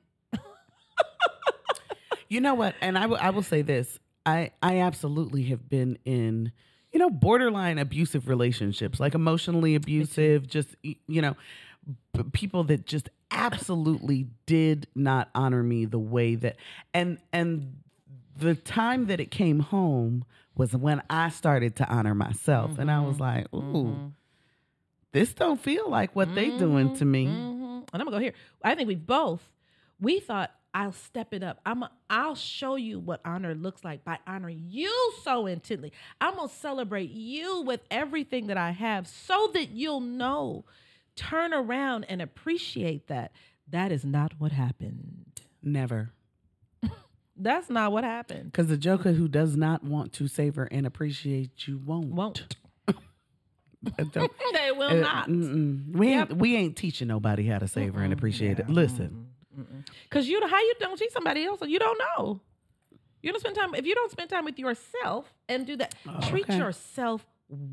you 2.28 2.40
know 2.40 2.54
what? 2.54 2.76
And 2.80 2.96
I 2.96 3.06
will 3.06 3.16
I 3.16 3.30
will 3.30 3.42
say 3.42 3.62
this. 3.62 3.98
I 4.24 4.52
I 4.62 4.78
absolutely 4.80 5.42
have 5.44 5.68
been 5.68 5.98
in 6.04 6.52
you 6.92 7.00
know 7.00 7.10
borderline 7.10 7.78
abusive 7.78 8.28
relationships, 8.28 9.00
like 9.00 9.14
emotionally 9.16 9.74
abusive, 9.74 10.46
just 10.46 10.68
you 10.82 11.20
know, 11.20 11.36
p- 12.14 12.22
people 12.32 12.62
that 12.64 12.86
just 12.86 13.08
absolutely 13.32 14.28
did 14.46 14.86
not 14.94 15.30
honor 15.34 15.64
me 15.64 15.86
the 15.86 15.98
way 15.98 16.36
that 16.36 16.56
and 16.94 17.18
and 17.32 17.76
the 18.36 18.54
time 18.54 19.06
that 19.06 19.18
it 19.18 19.32
came 19.32 19.58
home 19.58 20.24
was 20.56 20.76
when 20.76 21.02
I 21.10 21.28
started 21.30 21.74
to 21.76 21.88
honor 21.88 22.14
myself 22.14 22.78
and 22.78 22.88
I 22.90 23.00
was 23.00 23.18
like, 23.18 23.46
"Ooh, 23.52 23.58
Mhm. 23.58 24.12
This 25.12 25.34
don't 25.34 25.60
feel 25.60 25.88
like 25.90 26.14
what 26.16 26.34
they 26.34 26.56
doing 26.56 26.94
to 26.96 27.04
me." 27.04 27.26
Mhm. 27.26 27.88
And 27.92 28.00
I'm 28.02 28.06
gonna 28.06 28.12
go 28.12 28.18
here. 28.18 28.34
I 28.62 28.74
think 28.74 28.88
we 28.88 28.94
both 28.94 29.50
we 30.00 30.18
thought 30.20 30.50
I'll 30.72 30.92
step 30.92 31.34
it 31.34 31.42
up. 31.42 31.60
I'm 31.66 31.82
a, 31.82 31.90
I'll 32.08 32.36
show 32.36 32.76
you 32.76 33.00
what 33.00 33.20
honor 33.24 33.54
looks 33.54 33.82
like 33.84 34.04
by 34.04 34.18
honoring 34.26 34.66
you 34.68 35.12
so 35.24 35.46
intently. 35.46 35.92
I'm 36.20 36.36
gonna 36.36 36.48
celebrate 36.48 37.10
you 37.10 37.62
with 37.62 37.80
everything 37.90 38.46
that 38.46 38.56
I 38.56 38.70
have, 38.70 39.06
so 39.08 39.50
that 39.54 39.70
you'll 39.70 40.00
know. 40.00 40.64
Turn 41.16 41.52
around 41.52 42.04
and 42.04 42.22
appreciate 42.22 43.08
that. 43.08 43.32
That 43.68 43.90
is 43.92 44.04
not 44.04 44.34
what 44.38 44.52
happened. 44.52 45.40
Never. 45.62 46.12
That's 47.36 47.68
not 47.68 47.90
what 47.92 48.04
happened. 48.04 48.52
Because 48.52 48.68
the 48.68 48.76
joker 48.76 49.12
who 49.12 49.26
does 49.28 49.56
not 49.56 49.82
want 49.82 50.12
to 50.14 50.28
savor 50.28 50.68
and 50.70 50.86
appreciate 50.86 51.66
you 51.66 51.78
won't. 51.78 52.06
Won't. 52.06 52.56
They 54.52 54.72
will 54.72 54.90
uh, 54.90 54.94
not. 54.94 55.28
mm-mm. 55.28 55.94
We 55.94 56.10
Yep. 56.10 56.30
ain't 56.30 56.38
we 56.38 56.56
ain't 56.56 56.76
teaching 56.76 57.08
nobody 57.08 57.46
how 57.46 57.58
to 57.58 57.68
savor 57.68 58.02
and 58.02 58.12
appreciate 58.12 58.58
it. 58.58 58.66
Yeah. 58.68 58.74
Listen, 58.74 59.28
Because 60.04 60.28
you 60.28 60.40
how 60.46 60.58
you 60.58 60.74
don't 60.80 60.98
see 60.98 61.08
somebody 61.10 61.44
else, 61.44 61.60
you 61.66 61.78
don't 61.78 61.98
know. 62.16 62.40
You 63.22 63.32
don't 63.32 63.40
spend 63.40 63.56
time 63.56 63.74
if 63.74 63.86
you 63.86 63.94
don't 63.94 64.10
spend 64.10 64.30
time 64.30 64.44
with 64.44 64.58
yourself 64.58 65.32
and 65.48 65.66
do 65.66 65.76
that. 65.76 65.94
treat 66.28 66.44
okay. 66.44 66.58
yourself 66.58 67.26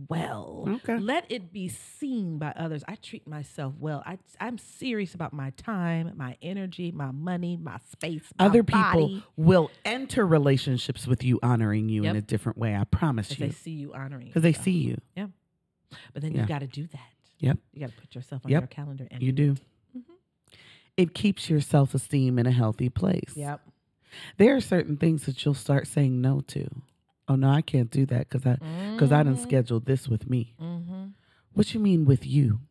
well. 0.09 0.65
Okay. 0.67 0.97
Let 0.97 1.25
it 1.31 1.53
be 1.53 1.69
seen 1.69 2.37
by 2.39 2.51
others. 2.55 2.83
I 2.87 2.95
treat 2.95 3.27
myself 3.27 3.73
well. 3.79 4.01
I 4.05 4.17
I'm 4.39 4.57
serious 4.57 5.13
about 5.13 5.33
my 5.33 5.51
time, 5.51 6.13
my 6.17 6.35
energy, 6.41 6.91
my 6.91 7.11
money, 7.11 7.57
my 7.57 7.77
space. 7.91 8.23
My 8.39 8.45
other 8.45 8.63
people 8.63 8.81
body, 8.81 9.23
will 9.35 9.69
enter 9.85 10.25
relationships 10.25 11.05
with 11.07 11.23
you 11.23 11.39
honoring 11.43 11.89
you 11.89 12.03
in 12.05 12.15
a 12.15 12.21
different 12.21 12.57
way. 12.57 12.75
I 12.75 12.83
promise 12.85 13.37
you, 13.37 13.45
they 13.45 13.51
see 13.53 13.71
you 13.71 13.93
honoring. 13.93 14.27
because 14.27 14.43
they 14.43 14.53
see 14.53 14.71
you. 14.71 14.97
But 16.13 16.21
then 16.21 16.33
Yeah. 16.33 16.41
you 16.41 16.47
got 16.47 16.59
to 16.59 16.67
do 16.67 16.87
that. 16.87 17.09
Yep. 17.39 17.57
You 17.73 17.79
got 17.81 17.89
to 17.91 17.95
put 18.01 18.15
yourself 18.15 18.45
on 18.45 18.51
Yep. 18.51 18.61
your 18.61 18.67
calendar 18.67 19.07
and 19.11 19.21
You 19.21 19.31
do. 19.31 19.51
it. 19.53 20.03
It 20.97 21.13
keeps 21.13 21.49
your 21.49 21.61
self 21.61 21.93
esteem 21.93 22.39
in 22.39 22.45
a 22.47 22.51
healthy 22.51 22.89
place. 22.89 23.33
Yep. 23.35 23.61
There 24.37 24.55
are 24.55 24.61
certain 24.61 24.97
things 24.97 25.25
that 25.25 25.43
you'll 25.45 25.53
start 25.53 25.85
saying 25.87 26.19
no 26.21 26.41
to. 26.47 26.67
Oh 27.27 27.35
no, 27.35 27.49
I 27.49 27.61
can't 27.61 27.91
do 27.91 28.05
that 28.07 28.29
because 28.29 28.45
I 28.47 28.55
because 28.93 29.11
I 29.11 29.21
didn't 29.21 29.39
schedule 29.39 29.79
this 29.79 30.07
with 30.07 30.29
me. 30.29 30.55
Mm-hmm. 30.59 31.07
What 31.53 31.73
you 31.73 31.79
mean 31.79 32.05
with 32.05 32.25
you? 32.25 32.61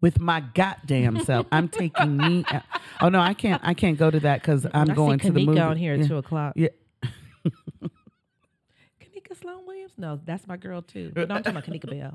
With 0.00 0.18
my 0.20 0.40
goddamn 0.40 1.20
self, 1.24 1.46
I'm 1.52 1.68
taking 1.68 2.16
me. 2.16 2.44
Out. 2.50 2.62
Oh 3.00 3.08
no, 3.10 3.20
I 3.20 3.34
can't. 3.34 3.62
I 3.64 3.74
can't 3.74 3.96
go 3.98 4.10
to 4.10 4.18
that 4.20 4.40
because 4.42 4.66
I'm 4.74 4.90
I 4.90 4.94
going 4.94 5.18
to 5.20 5.30
the 5.30 5.46
movie. 5.46 5.60
on 5.60 5.76
here 5.76 5.92
at 5.94 6.00
Yeah. 6.00 6.08
two 6.08 6.16
o'clock. 6.16 6.54
Yeah. 6.56 6.68
Kanika 9.34 9.40
Sloan 9.40 9.66
Williams? 9.66 9.92
No, 9.98 10.20
that's 10.24 10.46
my 10.46 10.56
girl 10.56 10.82
too. 10.82 11.12
But 11.14 11.28
no, 11.28 11.36
I'm 11.36 11.42
talking 11.42 11.56
about 11.58 11.64
Kanika 11.70 11.90
Bell. 11.90 12.14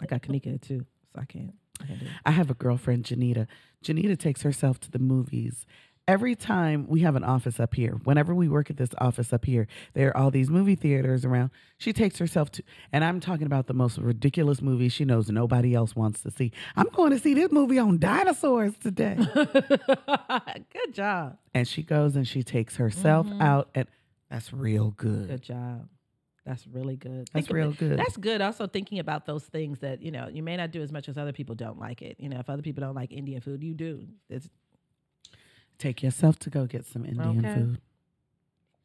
I 0.00 0.06
got 0.06 0.22
Kanika 0.22 0.60
too, 0.60 0.84
so 1.14 1.20
I 1.20 1.24
can't. 1.24 1.54
I 1.82 1.86
can't. 1.86 2.02
I 2.26 2.30
have 2.32 2.50
a 2.50 2.54
girlfriend, 2.54 3.04
Janita. 3.04 3.46
Janita 3.84 4.18
takes 4.18 4.42
herself 4.42 4.80
to 4.80 4.90
the 4.90 4.98
movies. 4.98 5.66
Every 6.06 6.34
time 6.34 6.86
we 6.88 7.00
have 7.00 7.16
an 7.16 7.22
office 7.24 7.60
up 7.60 7.74
here, 7.74 7.92
whenever 8.04 8.34
we 8.34 8.48
work 8.48 8.70
at 8.70 8.78
this 8.78 8.88
office 8.96 9.30
up 9.30 9.44
here, 9.44 9.66
there 9.92 10.08
are 10.08 10.16
all 10.16 10.30
these 10.30 10.48
movie 10.48 10.74
theaters 10.74 11.22
around. 11.26 11.50
She 11.76 11.92
takes 11.92 12.16
herself 12.18 12.50
to, 12.52 12.62
and 12.94 13.04
I'm 13.04 13.20
talking 13.20 13.44
about 13.44 13.66
the 13.66 13.74
most 13.74 13.98
ridiculous 13.98 14.62
movies 14.62 14.94
she 14.94 15.04
knows 15.04 15.28
nobody 15.30 15.74
else 15.74 15.94
wants 15.94 16.22
to 16.22 16.30
see. 16.30 16.50
I'm 16.76 16.88
going 16.94 17.10
to 17.10 17.18
see 17.18 17.34
this 17.34 17.52
movie 17.52 17.78
on 17.78 17.98
dinosaurs 17.98 18.72
today. 18.78 19.18
Good 19.34 20.94
job. 20.94 21.36
and 21.54 21.68
she 21.68 21.82
goes 21.82 22.16
and 22.16 22.26
she 22.26 22.42
takes 22.42 22.76
herself 22.76 23.26
Mhm. 23.26 23.42
out, 23.42 23.68
and 23.74 23.86
that's 24.30 24.52
real 24.52 24.90
good. 24.92 25.28
Good 25.28 25.42
job. 25.42 25.88
That's 26.44 26.66
really 26.66 26.96
good. 26.96 27.28
That's 27.32 27.46
Think 27.46 27.50
real 27.50 27.72
good. 27.72 27.98
That's 27.98 28.16
good. 28.16 28.40
Also 28.40 28.66
thinking 28.66 29.00
about 29.00 29.26
those 29.26 29.44
things 29.44 29.80
that 29.80 30.00
you 30.02 30.10
know 30.10 30.28
you 30.28 30.42
may 30.42 30.56
not 30.56 30.70
do 30.70 30.80
as 30.82 30.90
much 30.90 31.08
as 31.08 31.18
other 31.18 31.32
people 31.32 31.54
don't 31.54 31.78
like 31.78 32.00
it. 32.00 32.16
You 32.18 32.28
know, 32.28 32.38
if 32.38 32.48
other 32.48 32.62
people 32.62 32.80
don't 32.82 32.94
like 32.94 33.12
Indian 33.12 33.40
food, 33.40 33.62
you 33.62 33.74
do. 33.74 34.06
It's 34.30 34.48
Take 35.78 36.02
yourself 36.02 36.38
to 36.40 36.50
go 36.50 36.66
get 36.66 36.84
some 36.86 37.04
Indian 37.04 37.38
Okay. 37.44 37.54
food. 37.54 37.80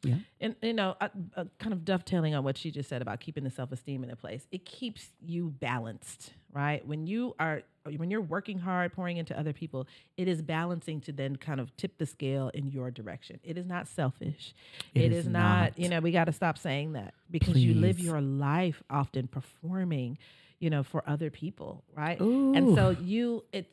Yeah. 0.03 0.15
And 0.41 0.55
you 0.61 0.73
know, 0.73 0.95
uh, 0.99 1.07
uh, 1.35 1.45
kind 1.57 1.73
of 1.73 1.85
dovetailing 1.85 2.35
on 2.35 2.43
what 2.43 2.57
she 2.57 2.69
just 2.69 2.89
said 2.89 3.01
about 3.01 3.19
keeping 3.21 3.43
the 3.43 3.49
self 3.49 3.71
esteem 3.71 4.03
in 4.03 4.09
a 4.11 4.15
place. 4.15 4.47
It 4.51 4.65
keeps 4.65 5.09
you 5.21 5.49
balanced, 5.49 6.33
right? 6.53 6.85
When 6.87 7.07
you 7.07 7.35
are 7.39 7.63
when 7.97 8.09
you're 8.09 8.21
working 8.21 8.59
hard, 8.59 8.93
pouring 8.93 9.17
into 9.17 9.37
other 9.37 9.51
people, 9.51 9.87
it 10.15 10.27
is 10.27 10.41
balancing 10.41 11.01
to 11.01 11.11
then 11.11 11.35
kind 11.35 11.59
of 11.59 11.75
tip 11.75 11.97
the 11.97 12.05
scale 12.05 12.49
in 12.53 12.67
your 12.67 12.91
direction. 12.91 13.39
It 13.43 13.57
is 13.57 13.65
not 13.65 13.87
selfish. 13.87 14.53
It 14.93 15.03
it 15.03 15.11
is 15.11 15.25
is, 15.25 15.31
not, 15.31 15.59
not. 15.59 15.79
You 15.79 15.89
know, 15.89 15.99
we 15.99 16.11
got 16.11 16.25
to 16.25 16.31
stop 16.31 16.57
saying 16.57 16.93
that 16.93 17.13
because 17.29 17.57
you 17.57 17.73
live 17.73 17.99
your 17.99 18.21
life 18.21 18.81
often 18.89 19.27
performing, 19.27 20.17
you 20.59 20.69
know, 20.69 20.83
for 20.83 21.03
other 21.07 21.29
people, 21.29 21.83
right? 21.95 22.19
Ooh. 22.21 22.53
And 22.53 22.75
so 22.75 22.91
you 22.91 23.43
it 23.51 23.69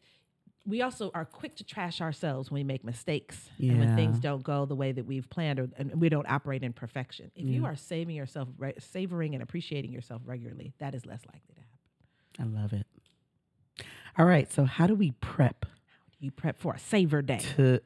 we 0.66 0.82
also 0.82 1.10
are 1.14 1.24
quick 1.24 1.56
to 1.56 1.64
trash 1.64 2.00
ourselves 2.00 2.50
when 2.50 2.60
we 2.60 2.64
make 2.64 2.84
mistakes 2.84 3.48
and 3.58 3.78
when 3.78 3.96
things 3.96 4.18
don't 4.18 4.42
go 4.42 4.66
the 4.66 4.74
way 4.74 4.92
that 4.92 5.06
we've 5.06 5.28
planned 5.30 5.58
or 5.58 5.68
and 5.78 6.00
we 6.00 6.08
don't 6.08 6.28
operate 6.28 6.62
in 6.62 6.72
perfection. 6.72 7.30
If 7.34 7.46
you 7.46 7.62
mm. 7.62 7.66
are 7.66 7.76
saving 7.76 8.14
yourself, 8.14 8.48
re- 8.58 8.74
savoring 8.78 9.34
and 9.34 9.42
appreciating 9.42 9.90
yourself 9.90 10.22
regularly, 10.24 10.72
that 10.78 10.94
is 10.94 11.06
less 11.06 11.20
likely 11.26 11.54
to 11.54 11.60
happen. 11.60 11.69
I 12.40 12.44
love 12.44 12.72
it. 12.72 12.86
All 14.18 14.24
right. 14.26 14.50
So, 14.52 14.64
how 14.64 14.86
do 14.86 14.94
we 14.94 15.10
prep 15.20 15.66
You 16.18 16.30
prep 16.30 16.58
for 16.58 16.74
a 16.74 16.78
savor 16.78 17.20
day. 17.22 17.38
to 17.56 17.80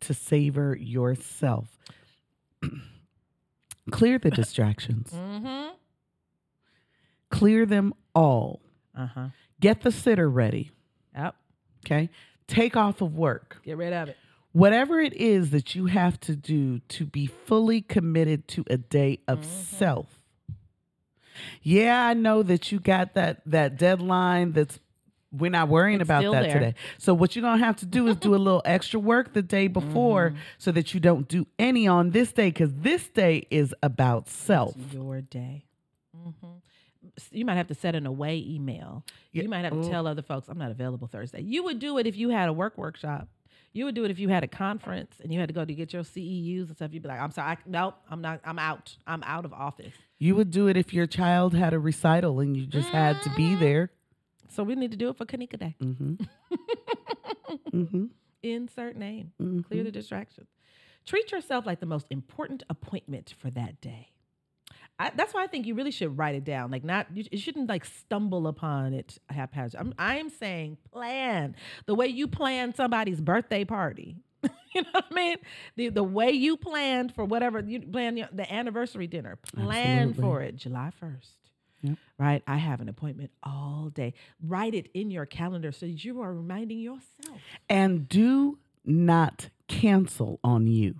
to 0.00 0.14
savor 0.14 0.76
yourself? 0.76 1.76
Clear 3.90 4.18
the 4.18 4.30
distractions. 4.30 5.10
Mm-hmm. 5.12 5.74
Clear 7.30 7.66
them 7.66 7.92
all. 8.14 8.60
Uh 8.96 9.06
huh. 9.06 9.26
Get 9.60 9.82
the 9.82 9.92
sitter 9.92 10.28
ready. 10.28 10.70
Yep. 11.16 11.34
Okay. 11.86 12.10
Take 12.46 12.76
off 12.76 13.00
of 13.00 13.14
work. 13.16 13.60
Get 13.64 13.76
rid 13.76 13.92
of 13.92 14.08
it. 14.08 14.16
Whatever 14.52 15.00
it 15.00 15.12
is 15.14 15.50
that 15.50 15.74
you 15.76 15.86
have 15.86 16.18
to 16.20 16.34
do 16.34 16.80
to 16.80 17.06
be 17.06 17.26
fully 17.26 17.80
committed 17.82 18.48
to 18.48 18.64
a 18.68 18.76
day 18.76 19.20
of 19.28 19.40
Mm-hmm. 19.40 19.76
self. 19.76 20.19
Yeah, 21.62 22.06
I 22.06 22.14
know 22.14 22.42
that 22.42 22.70
you 22.72 22.80
got 22.80 23.14
that 23.14 23.42
that 23.46 23.76
deadline 23.78 24.52
that's 24.52 24.78
we're 25.32 25.50
not 25.50 25.68
worrying 25.68 26.00
It's 26.00 26.08
about 26.08 26.24
that 26.32 26.42
there. 26.42 26.54
today. 26.54 26.74
So 26.98 27.14
what 27.14 27.36
you're 27.36 27.42
gonna 27.42 27.64
have 27.64 27.76
to 27.76 27.86
do 27.86 28.08
is 28.08 28.16
do 28.16 28.34
a 28.34 28.36
little 28.46 28.62
extra 28.64 28.98
work 28.98 29.32
the 29.32 29.42
day 29.42 29.68
before 29.68 30.30
Mm-hmm. 30.30 30.38
so 30.58 30.72
that 30.72 30.92
you 30.92 30.98
don't 31.00 31.28
do 31.28 31.46
any 31.58 31.86
on 31.86 32.10
this 32.10 32.32
day 32.32 32.48
because 32.48 32.72
this 32.74 33.08
day 33.08 33.46
is 33.50 33.72
about 33.82 34.28
self. 34.28 34.74
It's 34.76 34.92
your 34.94 35.20
day. 35.20 35.66
hmm 36.14 36.30
You 37.30 37.44
might 37.44 37.54
have 37.54 37.68
to 37.68 37.74
set 37.74 37.94
an 37.94 38.06
away 38.06 38.44
email. 38.46 39.04
Yeah. 39.32 39.44
You 39.44 39.48
might 39.48 39.60
have 39.64 39.72
to 39.74 39.78
Ooh. 39.86 39.88
tell 39.88 40.08
other 40.08 40.22
folks, 40.22 40.48
I'm 40.48 40.58
not 40.58 40.72
available 40.72 41.06
Thursday. 41.06 41.42
You 41.42 41.62
would 41.64 41.78
do 41.78 41.98
it 41.98 42.06
if 42.08 42.16
you 42.16 42.30
had 42.30 42.48
a 42.48 42.52
work 42.52 42.76
workshop. 42.76 43.28
You 43.72 43.84
would 43.84 43.94
do 43.94 44.04
it 44.04 44.10
if 44.10 44.18
you 44.18 44.28
had 44.28 44.42
a 44.42 44.48
conference 44.48 45.16
and 45.22 45.32
you 45.32 45.38
had 45.38 45.48
to 45.48 45.52
go 45.52 45.64
to 45.64 45.72
get 45.74 45.92
your 45.92 46.02
CEUs 46.02 46.66
and 46.68 46.76
stuff. 46.76 46.92
You'd 46.92 47.02
be 47.02 47.08
like, 47.08 47.20
I'm 47.20 47.30
sorry, 47.30 47.52
I, 47.52 47.56
nope, 47.66 47.94
I'm 48.10 48.20
not, 48.20 48.40
I'm 48.44 48.58
out. 48.58 48.96
I'm 49.06 49.22
out 49.22 49.44
of 49.44 49.52
office. 49.52 49.94
You 50.18 50.34
would 50.34 50.50
do 50.50 50.66
it 50.66 50.76
if 50.76 50.92
your 50.92 51.06
child 51.06 51.54
had 51.54 51.72
a 51.72 51.78
recital 51.78 52.40
and 52.40 52.56
you 52.56 52.66
just 52.66 52.88
had 52.88 53.22
to 53.22 53.30
be 53.36 53.54
there. 53.54 53.90
So 54.48 54.64
we 54.64 54.74
need 54.74 54.90
to 54.90 54.96
do 54.96 55.08
it 55.08 55.16
for 55.16 55.24
Kanika 55.24 55.58
Day. 55.58 55.76
Mm-hmm. 55.80 56.14
mm-hmm. 57.72 58.04
Insert 58.42 58.96
name. 58.96 59.32
Mhm. 59.40 59.64
Clear 59.66 59.84
the 59.84 59.92
distractions. 59.92 60.48
Treat 61.06 61.30
yourself 61.30 61.64
like 61.66 61.78
the 61.80 61.86
most 61.86 62.06
important 62.10 62.62
appointment 62.68 63.34
for 63.38 63.50
that 63.50 63.80
day. 63.80 64.10
I, 65.00 65.10
that's 65.14 65.32
why 65.32 65.42
I 65.42 65.46
think 65.46 65.66
you 65.66 65.74
really 65.74 65.90
should 65.90 66.18
write 66.18 66.34
it 66.34 66.44
down. 66.44 66.70
Like, 66.70 66.84
not 66.84 67.06
you, 67.14 67.24
you 67.32 67.38
shouldn't 67.38 67.68
like 67.70 67.86
stumble 67.86 68.46
upon 68.46 68.92
it 68.92 69.18
haphazard. 69.30 69.80
I'm 69.80 69.94
I'm 69.98 70.28
saying 70.28 70.76
plan 70.92 71.56
the 71.86 71.94
way 71.94 72.06
you 72.06 72.28
plan 72.28 72.74
somebody's 72.74 73.20
birthday 73.20 73.64
party. 73.64 74.16
you 74.74 74.82
know 74.82 74.88
what 74.92 75.06
I 75.10 75.14
mean? 75.14 75.36
The 75.76 75.88
the 75.88 76.04
way 76.04 76.30
you 76.32 76.56
planned 76.58 77.14
for 77.14 77.24
whatever 77.24 77.60
you 77.60 77.80
plan 77.80 78.18
your, 78.18 78.28
the 78.30 78.50
anniversary 78.52 79.06
dinner. 79.06 79.36
Plan 79.54 80.10
Absolutely. 80.10 80.22
for 80.22 80.42
it 80.42 80.56
July 80.56 80.90
first. 81.00 81.30
Yep. 81.82 81.96
Right, 82.18 82.42
I 82.46 82.58
have 82.58 82.82
an 82.82 82.90
appointment 82.90 83.30
all 83.42 83.90
day. 83.94 84.12
Write 84.46 84.74
it 84.74 84.90
in 84.92 85.10
your 85.10 85.24
calendar 85.24 85.72
so 85.72 85.86
you 85.86 86.20
are 86.20 86.34
reminding 86.34 86.78
yourself. 86.78 87.40
and 87.70 88.06
do 88.06 88.58
not 88.84 89.48
cancel 89.66 90.40
on 90.44 90.66
you. 90.66 90.96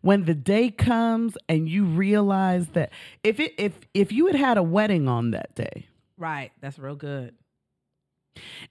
When 0.00 0.24
the 0.24 0.34
day 0.34 0.70
comes 0.70 1.36
and 1.48 1.68
you 1.68 1.84
realize 1.84 2.68
that 2.70 2.90
if 3.22 3.38
it 3.40 3.54
if 3.58 3.78
if 3.94 4.12
you 4.12 4.26
had 4.26 4.36
had 4.36 4.58
a 4.58 4.62
wedding 4.62 5.08
on 5.08 5.30
that 5.32 5.54
day, 5.54 5.86
Right, 6.16 6.52
that's 6.60 6.78
real 6.78 6.94
good. 6.96 7.34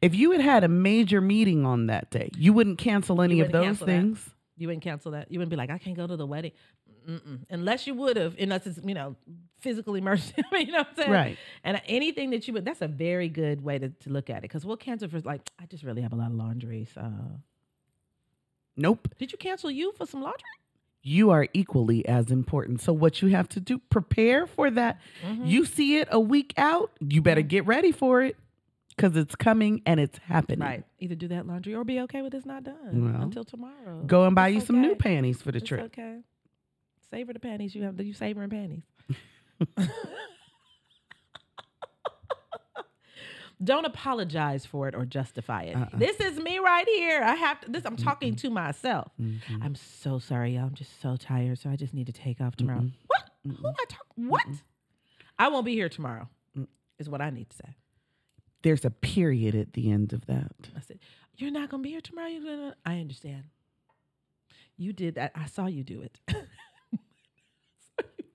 if 0.01 0.15
you 0.15 0.31
had 0.31 0.41
had 0.41 0.63
a 0.63 0.67
major 0.67 1.21
meeting 1.21 1.65
on 1.65 1.87
that 1.87 2.09
day, 2.11 2.29
you 2.37 2.53
wouldn't 2.53 2.77
cancel 2.77 3.21
any 3.21 3.39
of 3.41 3.47
wouldn't 3.47 3.53
those 3.53 3.65
cancel 3.65 3.87
that. 3.87 3.91
things. 3.93 4.29
You 4.57 4.67
wouldn't 4.67 4.83
cancel 4.83 5.11
that. 5.13 5.31
You 5.31 5.39
wouldn't 5.39 5.49
be 5.49 5.55
like, 5.55 5.69
I 5.71 5.77
can't 5.77 5.95
go 5.95 6.05
to 6.07 6.15
the 6.15 6.25
wedding. 6.25 6.51
Mm-mm. 7.09 7.39
Unless 7.49 7.87
you 7.87 7.95
would 7.95 8.15
have, 8.15 8.35
unless 8.39 8.67
it's, 8.67 8.79
you 8.85 8.93
know, 8.93 9.15
physical 9.59 9.95
immersion. 9.95 10.43
you 10.51 10.67
know 10.67 10.79
what 10.79 10.87
I'm 10.89 10.95
saying? 10.97 11.11
Right. 11.11 11.37
And 11.63 11.81
anything 11.87 12.29
that 12.29 12.47
you 12.47 12.53
would, 12.53 12.63
that's 12.63 12.81
a 12.83 12.87
very 12.87 13.27
good 13.27 13.63
way 13.63 13.79
to, 13.79 13.89
to 13.89 14.09
look 14.11 14.29
at 14.29 14.37
it. 14.37 14.41
Because 14.43 14.63
we'll 14.63 14.77
cancel 14.77 15.09
for, 15.09 15.19
like, 15.21 15.41
I 15.59 15.65
just 15.65 15.83
really 15.83 16.03
have 16.03 16.13
a 16.13 16.15
lot 16.15 16.27
of 16.27 16.35
laundry. 16.35 16.87
So, 16.93 17.11
Nope. 18.77 19.07
did 19.17 19.31
you 19.31 19.37
cancel 19.39 19.71
you 19.71 19.93
for 19.97 20.05
some 20.05 20.21
laundry? 20.21 20.43
You 21.03 21.31
are 21.31 21.47
equally 21.53 22.05
as 22.07 22.29
important. 22.29 22.81
So 22.81 22.93
what 22.93 23.21
you 23.21 23.29
have 23.29 23.49
to 23.49 23.59
do, 23.59 23.79
prepare 23.89 24.45
for 24.45 24.69
that. 24.69 24.99
Mm-hmm. 25.25 25.45
You 25.45 25.65
see 25.65 25.97
it 25.97 26.07
a 26.11 26.19
week 26.19 26.53
out, 26.57 26.91
you 26.99 27.21
better 27.21 27.41
get 27.41 27.65
ready 27.65 27.91
for 27.91 28.21
it 28.21 28.35
because 28.95 29.15
it's 29.17 29.35
coming 29.35 29.81
and 29.85 29.99
it's 29.99 30.19
happening. 30.19 30.59
Right. 30.67 30.83
Either 30.99 31.15
do 31.15 31.27
that 31.29 31.47
laundry 31.47 31.73
or 31.73 31.83
be 31.83 31.99
okay 32.01 32.21
with 32.21 32.33
it's 32.35 32.45
not 32.45 32.63
done 32.63 33.11
Well, 33.13 33.21
until 33.23 33.43
tomorrow. 33.43 34.03
Go 34.05 34.25
and 34.25 34.35
buy 34.35 34.49
It's 34.49 34.55
you 34.55 34.61
some 34.67 34.81
new 34.81 34.93
panties 34.95 35.41
for 35.41 35.51
the 35.51 35.57
It's 35.57 35.67
trip. 35.67 35.81
okay. 35.85 36.19
Savor 37.09 37.33
the 37.33 37.39
panties 37.39 37.73
you 37.73 37.83
have. 37.83 37.97
Do 37.97 38.03
you 38.03 38.13
savoring 38.13 38.49
panties. 38.51 38.83
Don't 43.63 43.85
apologize 43.85 44.65
for 44.65 44.87
it 44.87 44.95
or 44.95 45.05
justify 45.05 45.63
it. 45.63 45.75
Uh-uh. 45.75 45.97
This 45.97 46.19
is 46.19 46.37
me 46.39 46.57
right 46.59 46.87
here. 46.87 47.21
I 47.23 47.35
have 47.35 47.61
to. 47.61 47.69
This 47.71 47.85
I'm 47.85 47.95
talking 47.95 48.35
to 48.37 48.49
myself. 48.49 49.11
Mhm. 49.21 49.39
I'm 49.61 49.75
so 49.75 50.17
sorry, 50.19 50.55
y'all. 50.55 50.65
I'm 50.65 50.73
just 50.73 50.99
so 51.01 51.15
tired, 51.15 51.59
so 51.59 51.69
I 51.69 51.75
just 51.75 51.93
need 51.93 52.07
to 52.07 52.13
take 52.13 52.41
off 52.41 52.55
tomorrow. 52.55 52.89
What? 53.07 53.29
Who 53.45 53.67
am 53.67 53.73
I 53.79 53.85
talking? 53.87 54.27
What? 54.29 54.45
I 55.37 55.47
won't 55.49 55.65
be 55.65 55.73
here 55.73 55.89
tomorrow. 55.89 56.27
Is 56.99 57.09
what 57.09 57.21
I 57.21 57.29
need 57.29 57.49
to 57.49 57.55
say. 57.57 57.75
There's 58.63 58.85
a 58.85 58.91
period 58.91 59.55
at 59.55 59.73
the 59.73 59.91
end 59.91 60.13
of 60.13 60.25
that. 60.27 60.51
I 60.75 60.81
said, 60.81 60.99
"You're 61.37 61.49
not 61.51 61.69
gonna 61.69 61.81
be 61.83 61.89
here 61.89 62.01
tomorrow." 62.01 62.27
You're 62.29 62.43
gonna. 62.43 62.75
I 62.85 62.99
understand. 62.99 63.43
You 64.77 64.93
did 64.93 65.15
that. 65.15 65.31
I 65.35 65.45
saw 65.45 65.65
you 65.67 65.83
do 65.83 66.01
it. 66.01 66.19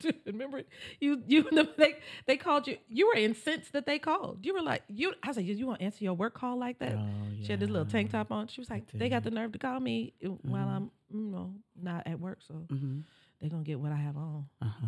You 0.07 0.11
it. 0.27 0.33
Remember, 0.33 0.63
you 1.01 1.23
you 1.27 1.49
they 1.79 1.95
they 2.27 2.37
called 2.37 2.67
you. 2.67 2.77
You 2.89 3.09
were 3.09 3.15
incensed 3.17 3.73
that 3.73 3.87
they 3.87 3.99
called. 3.99 4.39
You 4.45 4.55
were 4.55 4.63
like, 4.63 4.83
you. 4.89 5.13
I 5.23 5.29
was 5.29 5.37
like, 5.37 5.47
you 5.47 5.67
want 5.67 5.81
to 5.81 5.85
answer 5.85 6.05
your 6.05 6.15
work 6.15 6.35
call 6.35 6.59
like 6.59 6.79
that? 6.79 6.95
Oh, 6.95 7.03
She 7.43 7.53
had 7.53 7.61
this 7.61 7.71
little 7.71 7.87
tank 7.87 8.11
top 8.13 8.31
on. 8.33 8.49
She 8.49 8.61
was 8.61 8.71
like, 8.71 8.85
they 8.93 9.09
got 9.09 9.25
the 9.25 9.31
nerve 9.31 9.53
to 9.53 9.59
call 9.59 9.81
me 9.81 10.13
uh, 10.25 10.29
while 10.43 10.69
I'm, 10.69 10.91
you 11.13 11.21
know, 11.21 11.55
not 11.81 12.07
at 12.07 12.21
work. 12.21 12.39
So 12.47 12.55
Mm-hmm. 12.73 13.01
they're 13.41 13.51
gonna 13.51 13.63
get 13.65 13.79
what 13.81 13.93
I 13.93 13.97
have 13.97 14.17
on 14.17 14.47
Uh 14.63 14.67
huh. 14.81 14.87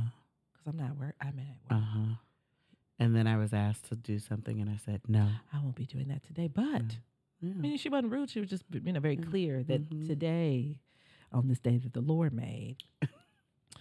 because 0.53 0.67
I'm 0.67 0.77
not 0.77 0.91
at 0.91 0.97
work. 0.99 1.15
I'm 1.21 1.39
at 1.39 1.57
Uh 1.71 1.75
work. 1.75 1.85
huh. 1.93 2.15
And 3.01 3.15
then 3.15 3.27
I 3.29 3.37
was 3.37 3.53
asked 3.53 3.87
to 3.91 3.97
do 3.97 4.19
something, 4.19 4.61
and 4.61 4.69
I 4.69 4.77
said 4.77 5.03
no. 5.09 5.29
I 5.53 5.59
won't 5.61 5.77
be 5.77 5.87
doing 5.87 6.09
that 6.09 6.25
today. 6.25 6.49
But 6.49 6.83
Yeah. 7.41 7.53
I 7.57 7.61
mean, 7.61 7.79
she 7.79 7.89
wasn't 7.89 8.13
rude. 8.13 8.31
She 8.31 8.41
was 8.41 8.51
just, 8.51 8.65
you 8.73 8.93
know, 8.93 8.99
very 9.01 9.17
clear 9.17 9.63
that 9.65 9.89
Mhm. 9.89 10.07
today, 10.07 10.81
on 11.33 11.47
this 11.47 11.61
day 11.61 11.79
that 11.79 11.93
the 11.93 12.01
Lord 12.01 12.33
made, 12.33 12.79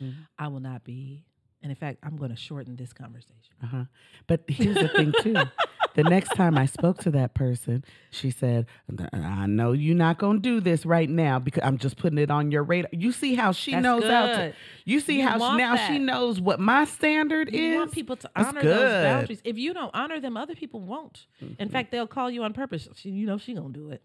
Mhm. 0.02 0.14
I 0.38 0.48
will 0.48 0.60
not 0.60 0.84
be. 0.84 1.24
And 1.64 1.72
in 1.72 1.76
fact, 1.76 1.98
I'm 2.04 2.18
going 2.18 2.30
to 2.30 2.36
shorten 2.36 2.76
this 2.76 2.94
conversation. 2.94 3.34
Uh 3.64 3.68
huh. 3.68 3.84
But 4.28 4.44
here's 4.48 4.76
the 4.76 4.90
thing, 4.90 5.12
too. 5.22 5.34
the 5.96 6.04
next 6.04 6.30
time 6.36 6.56
I 6.56 6.68
spoke 6.68 7.00
to 7.00 7.12
that 7.12 7.34
person, 7.34 7.84
she 8.12 8.30
said, 8.30 8.68
"I 9.12 9.48
know 9.48 9.72
you're 9.72 9.96
not 9.96 10.20
gonna 10.20 10.38
do 10.38 10.60
this 10.62 10.86
right 10.86 11.10
now 11.10 11.40
because 11.40 11.64
I'm 11.64 11.80
just 11.80 11.98
putting 11.98 12.20
it 12.20 12.30
on 12.30 12.52
your 12.52 12.62
radar." 12.64 12.90
You 12.94 13.12
see 13.12 13.34
how 13.34 13.52
she 13.52 13.72
That's 13.72 13.82
knows 13.84 14.04
how 14.04 14.28
to. 14.28 14.54
You 14.86 15.00
see 15.00 15.18
You 15.18 15.28
how 15.28 15.40
she, 15.40 15.58
now 15.58 15.76
she 15.76 15.98
knows 15.98 16.40
what 16.40 16.60
my 16.60 16.86
standard 16.86 17.52
You 17.52 17.60
is. 17.60 17.72
You 17.72 17.78
want 17.80 17.92
people 17.92 18.16
to 18.18 18.30
That's 18.36 18.50
honor 18.50 18.62
good. 18.62 18.78
those 18.78 19.04
boundaries. 19.04 19.42
If 19.44 19.58
you 19.58 19.74
don't 19.74 19.92
honor 19.96 20.20
them, 20.20 20.38
other 20.38 20.54
people 20.54 20.82
won't. 20.82 21.26
Mm-hmm. 21.44 21.60
In 21.60 21.70
fact, 21.70 21.92
they'll 21.92 22.06
call 22.06 22.30
you 22.30 22.44
on 22.44 22.54
purpose. 22.54 22.88
She, 22.94 23.10
you 23.10 23.26
know, 23.26 23.40
she 23.40 23.56
gonna 23.56 23.74
do 23.74 23.90
it. 23.90 24.04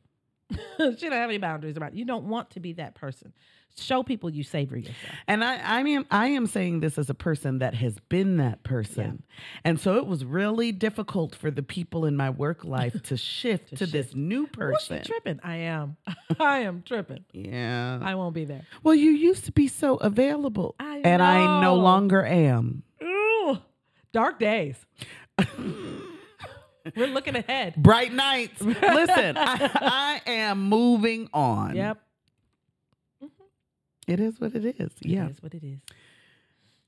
she 0.78 1.08
don't 1.08 1.12
have 1.12 1.30
any 1.30 1.38
boundaries 1.38 1.76
about. 1.76 1.92
It. 1.92 1.96
You 1.98 2.04
don't 2.04 2.24
want 2.24 2.50
to 2.50 2.60
be 2.60 2.72
that 2.74 2.94
person. 2.94 3.32
Show 3.74 4.02
people 4.02 4.28
you 4.28 4.44
savor 4.44 4.76
yourself. 4.76 4.98
And 5.26 5.42
I, 5.42 5.56
I 5.56 5.80
am, 5.80 6.04
I 6.10 6.26
am 6.26 6.46
saying 6.46 6.80
this 6.80 6.98
as 6.98 7.08
a 7.08 7.14
person 7.14 7.60
that 7.60 7.72
has 7.74 7.96
been 8.10 8.36
that 8.36 8.62
person, 8.64 9.22
and 9.64 9.80
so 9.80 9.96
it 9.96 10.06
was 10.06 10.26
really 10.26 10.72
difficult 10.72 11.34
for 11.34 11.50
the 11.50 11.62
people 11.62 12.04
in 12.04 12.14
my 12.14 12.28
work 12.28 12.66
life 12.66 13.02
to 13.04 13.16
shift 13.16 13.68
to, 13.70 13.76
To 13.76 13.86
this 13.86 14.14
new 14.14 14.46
person. 14.46 15.02
tripping? 15.02 15.40
I 15.42 15.56
am. 15.56 15.96
I 16.38 16.58
am 16.58 16.82
tripping. 16.84 17.24
Yeah. 17.32 17.98
I 18.02 18.14
won't 18.14 18.34
be 18.34 18.44
there. 18.44 18.66
well, 18.82 18.94
you 18.94 19.10
used 19.10 19.46
to 19.46 19.52
be 19.52 19.68
so 19.68 19.96
available, 19.96 20.74
I 20.78 21.00
and 21.02 21.22
I 21.22 21.62
no 21.62 21.74
longer 21.76 22.22
am. 22.26 22.82
Ooh, 23.02 23.56
dark 24.12 24.38
days. 24.38 24.76
We're 26.96 27.06
looking 27.06 27.36
ahead. 27.36 27.74
Bright 27.76 28.12
nights. 28.12 28.60
Listen, 28.62 29.36
I, 29.36 30.20
I 30.26 30.30
am 30.30 30.62
moving 30.68 31.28
on. 31.32 31.76
Yep. 31.76 31.98
It 34.08 34.20
is 34.20 34.40
what 34.40 34.54
it 34.54 34.64
is. 34.80 34.90
Yeah. 35.00 35.26
It 35.26 35.30
is 35.30 35.42
what 35.42 35.54
it 35.54 35.62
is. 35.64 35.78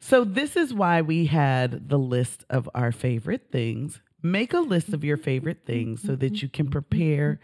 So 0.01 0.24
this 0.24 0.57
is 0.57 0.74
why 0.74 1.01
we 1.01 1.26
had 1.26 1.88
the 1.88 1.99
list 1.99 2.45
of 2.51 2.68
our 2.74 2.92
favorite 2.92 3.51
things. 3.51 4.01
Make 4.22 4.53
a 4.53 4.59
list 4.59 4.92
of 4.92 5.05
your 5.05 5.16
favorite 5.16 5.64
things 5.64 6.03
so 6.03 6.16
that 6.16 6.42
you 6.42 6.49
can 6.49 6.68
prepare 6.68 7.40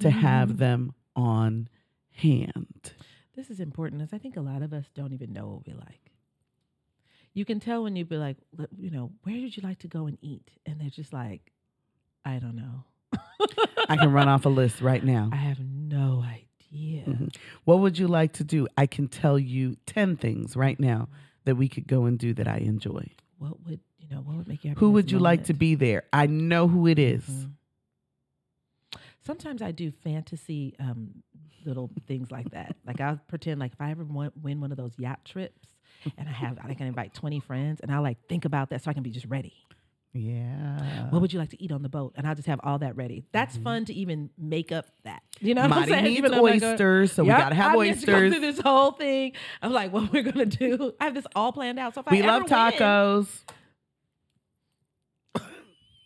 to 0.00 0.10
have 0.10 0.58
them 0.58 0.94
on 1.16 1.68
hand. 2.12 2.92
This 3.34 3.50
is 3.50 3.60
important 3.60 4.02
as 4.02 4.12
I 4.12 4.18
think 4.18 4.36
a 4.36 4.40
lot 4.40 4.62
of 4.62 4.72
us 4.72 4.84
don't 4.94 5.12
even 5.12 5.32
know 5.32 5.46
what 5.48 5.66
we 5.66 5.72
like. 5.72 6.12
You 7.32 7.44
can 7.44 7.58
tell 7.58 7.82
when 7.82 7.96
you 7.96 8.04
be 8.04 8.16
like, 8.16 8.36
you 8.78 8.90
know, 8.90 9.10
where 9.24 9.34
would 9.34 9.56
you 9.56 9.62
like 9.62 9.80
to 9.80 9.88
go 9.88 10.06
and 10.06 10.16
eat? 10.22 10.50
And 10.66 10.80
they're 10.80 10.90
just 10.90 11.12
like, 11.12 11.50
I 12.24 12.38
don't 12.38 12.56
know. 12.56 12.84
I 13.88 13.96
can 13.96 14.12
run 14.12 14.28
off 14.28 14.44
a 14.46 14.48
list 14.48 14.80
right 14.80 15.04
now. 15.04 15.28
I 15.32 15.36
have 15.36 15.60
no 15.60 16.24
idea. 16.24 17.04
Mhm. 17.04 17.36
What 17.64 17.80
would 17.80 17.98
you 17.98 18.08
like 18.08 18.32
to 18.34 18.44
do? 18.44 18.66
I 18.76 18.86
can 18.86 19.08
tell 19.08 19.38
you 19.38 19.76
10 19.86 20.16
things 20.16 20.56
right 20.56 20.78
now 20.80 21.08
that 21.44 21.56
we 21.56 21.68
could 21.68 21.86
go 21.86 22.06
and 22.06 22.18
do 22.18 22.32
that 22.34 22.48
I 22.48 22.56
enjoy. 22.58 23.10
What 23.38 23.60
would 23.66 23.80
you 23.98 24.08
know? 24.10 24.22
What 24.22 24.36
would 24.36 24.48
make 24.48 24.64
you 24.64 24.70
happy? 24.70 24.80
Who 24.80 24.90
would 24.92 25.10
you 25.10 25.18
like 25.18 25.44
to 25.44 25.54
be 25.54 25.74
there? 25.74 26.04
I 26.12 26.26
know 26.26 26.66
who 26.66 26.86
it 26.86 26.98
is. 26.98 27.24
Mhm. 27.28 27.50
Sometimes 29.26 29.62
I 29.62 29.70
do 29.72 29.90
fantasy 29.90 30.74
um, 30.78 31.22
little 31.64 31.90
things 32.06 32.30
like 32.30 32.50
that. 32.50 32.76
Like 32.86 33.00
I'll 33.00 33.18
pretend 33.28 33.60
like 33.60 33.72
if 33.72 33.80
I 33.80 33.90
ever 33.90 34.04
win, 34.04 34.30
win 34.42 34.60
one 34.60 34.70
of 34.70 34.76
those 34.76 34.92
yacht 34.98 35.24
trips, 35.24 35.68
and 36.18 36.28
I 36.28 36.32
have 36.32 36.58
I 36.62 36.74
can 36.74 36.86
invite 36.86 37.14
twenty 37.14 37.40
friends, 37.40 37.80
and 37.80 37.90
I 37.90 37.98
like 37.98 38.18
think 38.28 38.44
about 38.44 38.70
that 38.70 38.82
so 38.82 38.90
I 38.90 38.94
can 38.94 39.02
be 39.02 39.10
just 39.10 39.26
ready. 39.26 39.54
Yeah. 40.16 41.10
What 41.10 41.20
would 41.22 41.32
you 41.32 41.40
like 41.40 41.50
to 41.50 41.60
eat 41.62 41.72
on 41.72 41.82
the 41.82 41.88
boat? 41.88 42.12
And 42.16 42.24
I'll 42.26 42.36
just 42.36 42.46
have 42.46 42.60
all 42.62 42.78
that 42.78 42.94
ready. 42.96 43.24
That's 43.32 43.56
Mhm. 43.58 43.62
fun 43.64 43.84
to 43.86 43.92
even 43.94 44.30
make 44.38 44.70
up 44.70 44.86
that. 45.02 45.22
You 45.40 45.54
know 45.54 45.62
what 45.62 45.72
I'm 45.72 45.88
saying? 45.88 46.04
needs 46.04 46.18
Even 46.18 46.30
though 46.30 46.46
I'm 46.46 46.54
oysters, 46.62 47.12
so 47.12 47.24
Yep, 47.24 47.36
we 47.36 47.42
gotta 47.42 47.54
have 47.56 47.66
I 47.66 47.72
to 47.72 47.74
go 47.74 47.80
oysters. 47.80 48.32
through 48.32 48.40
this 48.40 48.60
whole 48.60 48.92
thing. 48.92 49.32
I'm 49.60 49.72
like, 49.72 49.92
what 49.92 50.12
we're 50.12 50.22
gonna 50.22 50.46
do? 50.46 50.92
I 51.00 51.04
have 51.06 51.14
this 51.14 51.26
all 51.34 51.50
planned 51.52 51.80
out. 51.80 51.94
So 51.94 52.00
if 52.02 52.10
We 52.12 52.22
I 52.22 52.26
love 52.26 52.44
ever 52.44 52.54
win, 52.70 52.72
tacos. 52.80 53.44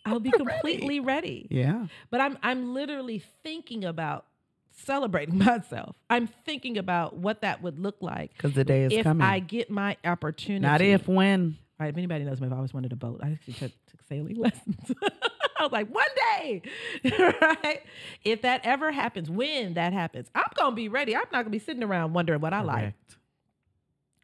I'll 0.05 0.19
be 0.19 0.29
We're 0.37 0.43
ready. 0.43 0.59
completely 0.59 0.99
ready. 0.99 1.47
Yeah. 1.51 1.85
But 2.09 2.21
I'm 2.21 2.37
I'm 2.41 2.73
literally 2.73 3.19
thinking 3.43 3.85
about 3.85 4.25
celebrating 4.71 5.37
myself. 5.37 5.95
I'm 6.09 6.25
thinking 6.27 6.77
about 6.77 7.15
what 7.17 7.41
that 7.41 7.61
would 7.61 7.79
look 7.79 7.97
like 8.01 8.33
Because 8.33 8.53
the 8.53 8.63
day 8.63 8.85
is 8.85 8.93
if 8.93 9.03
coming. 9.03 9.25
I 9.27 9.39
get 9.39 9.69
my 9.69 9.97
opportunity. 10.03 10.61
Not 10.65 10.81
if, 10.81 11.07
when. 11.07 11.57
Right, 11.79 11.89
if 11.89 11.97
anybody 11.97 12.25
knows 12.25 12.41
me, 12.41 12.47
I've 12.47 12.53
always 12.53 12.73
wanted 12.73 12.91
a 12.91 12.97
boat. 12.97 13.21
I 13.23 13.31
actually 13.31 13.53
took, 13.53 13.71
took 13.87 14.03
sailing 14.09 14.35
lessons. 14.37 14.91
I 15.57 15.63
was 15.63 15.71
like, 15.71 15.89
one 15.89 16.05
day, 16.39 16.61
right? 17.41 17.81
If 18.23 18.41
that 18.43 18.61
ever 18.65 18.91
happens, 18.91 19.29
when 19.29 19.73
that 19.75 19.93
happens, 19.93 20.29
I'm 20.35 20.45
gonna 20.55 20.75
be 20.75 20.87
ready. 20.89 21.15
I'm 21.15 21.23
not 21.31 21.43
gonna 21.43 21.49
be 21.49 21.59
sitting 21.59 21.83
around 21.83 22.13
wondering 22.13 22.41
what 22.41 22.53
I 22.53 22.61
like. 22.61 22.79
Correct. 22.79 23.15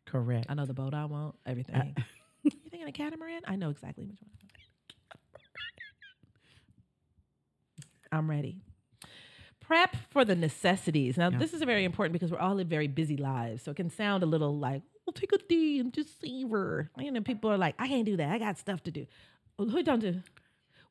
Correct. 0.05 0.45
I 0.49 0.53
know 0.53 0.65
the 0.65 0.73
boat 0.73 0.93
I 0.93 1.05
want, 1.05 1.35
everything. 1.45 1.75
Uh, 1.75 2.01
you 2.43 2.51
thinking 2.69 2.87
a 2.87 2.91
catamaran? 2.91 3.41
I 3.45 3.55
know 3.55 3.69
exactly 3.69 4.05
which 4.05 4.19
one. 4.21 4.31
I'm 8.11 8.29
ready. 8.29 8.61
Prep 9.67 9.95
for 10.09 10.23
the 10.25 10.35
necessities. 10.35 11.17
Now, 11.17 11.29
Yeah. 11.29 11.37
this 11.39 11.53
is 11.53 11.61
very 11.63 11.83
important 11.85 12.13
because 12.13 12.31
we're 12.31 12.39
all 12.39 12.57
in 12.59 12.67
very 12.67 12.87
busy 12.87 13.17
lives. 13.17 13.63
So 13.63 13.71
it 13.71 13.77
can 13.77 13.89
sound 13.89 14.21
a 14.23 14.25
little 14.25 14.57
like, 14.57 14.83
well, 15.05 15.13
take 15.13 15.31
a 15.33 15.37
D 15.37 15.79
and 15.79 15.93
just 15.93 16.19
savor. 16.21 16.89
You 16.97 17.11
know, 17.11 17.21
people 17.21 17.51
are 17.51 17.57
like, 17.57 17.75
I 17.79 17.87
can't 17.87 18.05
do 18.05 18.17
that. 18.17 18.29
I 18.31 18.37
got 18.39 18.57
stuff 18.57 18.83
to 18.83 18.91
do. 18.91 19.05
Well, 19.57 19.69
who 19.69 19.81
don't 19.83 19.99
do? 19.99 20.21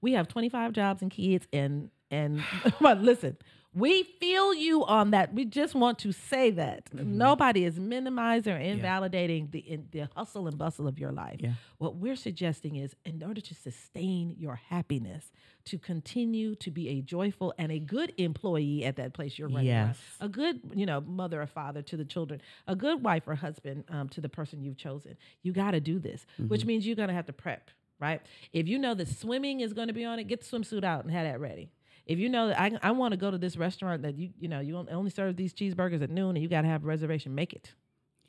We 0.01 0.13
have 0.13 0.29
25 0.29 0.73
jobs 0.73 1.03
and 1.03 1.11
kids 1.11 1.47
and 1.53 1.91
and 2.11 2.43
but 2.81 3.01
listen, 3.01 3.37
we 3.75 4.05
feel 4.05 4.55
you 4.55 4.85
on 4.85 5.11
that. 5.11 5.35
We 5.35 5.45
just 5.45 5.75
want 5.75 5.99
to 6.01 6.13
say 6.13 6.51
that. 6.53 6.91
Mm-hmm. 6.95 7.19
Nobody 7.19 7.65
is 7.65 7.79
minimizing 7.79 8.53
or 8.53 8.59
invalidating 8.59 9.49
the 9.51 9.59
in, 9.59 9.89
the 9.91 10.09
hustle 10.15 10.47
and 10.47 10.57
bustle 10.57 10.87
of 10.87 10.99
your 10.99 11.11
life. 11.13 11.41
Yeah. 11.41 11.55
What 11.79 11.97
we're 11.97 12.17
suggesting 12.17 12.77
is 12.77 12.95
in 13.05 13.23
order 13.23 13.41
to 13.41 13.55
sustain 13.55 14.37
your 14.39 14.55
happiness, 14.69 15.33
to 15.65 15.79
continue 15.79 16.55
to 16.57 16.71
be 16.71 16.89
a 16.91 17.01
joyful 17.01 17.53
and 17.59 17.73
a 17.73 17.79
good 17.79 18.13
employee 18.17 18.85
at 18.85 18.97
that 18.97 19.13
place 19.13 19.39
you're 19.39 19.49
running 19.49 19.71
around, 19.73 19.89
Yes. 19.89 19.99
a 20.21 20.29
good, 20.29 20.61
you 20.75 20.87
know, 20.87 21.01
mother 21.01 21.43
or 21.43 21.47
father 21.47 21.83
to 21.83 21.97
the 21.97 22.05
children, 22.05 22.41
a 22.69 22.77
good 22.77 23.03
wife 23.03 23.27
or 23.27 23.35
husband 23.35 23.85
um, 23.89 24.09
to 24.11 24.21
the 24.21 24.29
person 24.29 24.63
you've 24.63 24.77
chosen. 24.77 25.17
You 25.43 25.53
got 25.53 25.73
to 25.73 25.81
do 25.81 25.99
this, 25.99 26.27
which 26.39 26.65
means 26.65 26.87
you're 26.87 26.97
going 26.97 27.09
to 27.09 27.15
have 27.15 27.27
to 27.27 27.33
prep, 27.33 27.71
right? 27.99 28.21
If 28.53 28.69
you 28.69 28.79
know 28.79 28.95
that 28.95 29.09
swimming 29.09 29.61
is 29.61 29.73
going 29.73 29.89
to 29.89 29.95
be 29.95 30.05
on 30.05 30.19
it, 30.19 30.25
get 30.29 30.43
the 30.43 30.47
swimsuit 30.59 30.85
out 30.85 31.05
and 31.05 31.13
have 31.13 31.25
that 31.27 31.41
ready. 31.41 31.71
If 32.07 32.19
you 32.19 32.29
know 32.29 32.49
that 32.49 32.61
I, 32.61 32.71
I 32.83 32.91
want 32.93 33.13
to 33.13 33.17
go 33.17 33.31
to 33.31 33.39
this 33.39 33.57
restaurant 33.57 34.03
that 34.03 34.17
you 34.17 34.31
you 34.39 34.49
know 34.49 34.61
you 34.61 34.77
only 34.77 35.11
serve 35.11 35.37
these 35.37 35.55
cheeseburgers 35.55 36.03
at 36.03 36.11
noon 36.11 36.37
and 36.37 36.43
you 36.43 36.49
got 36.49 36.63
to 36.63 36.69
have 36.69 36.85
a 36.85 36.87
reservation, 36.87 37.35
make 37.35 37.53
it 37.53 37.73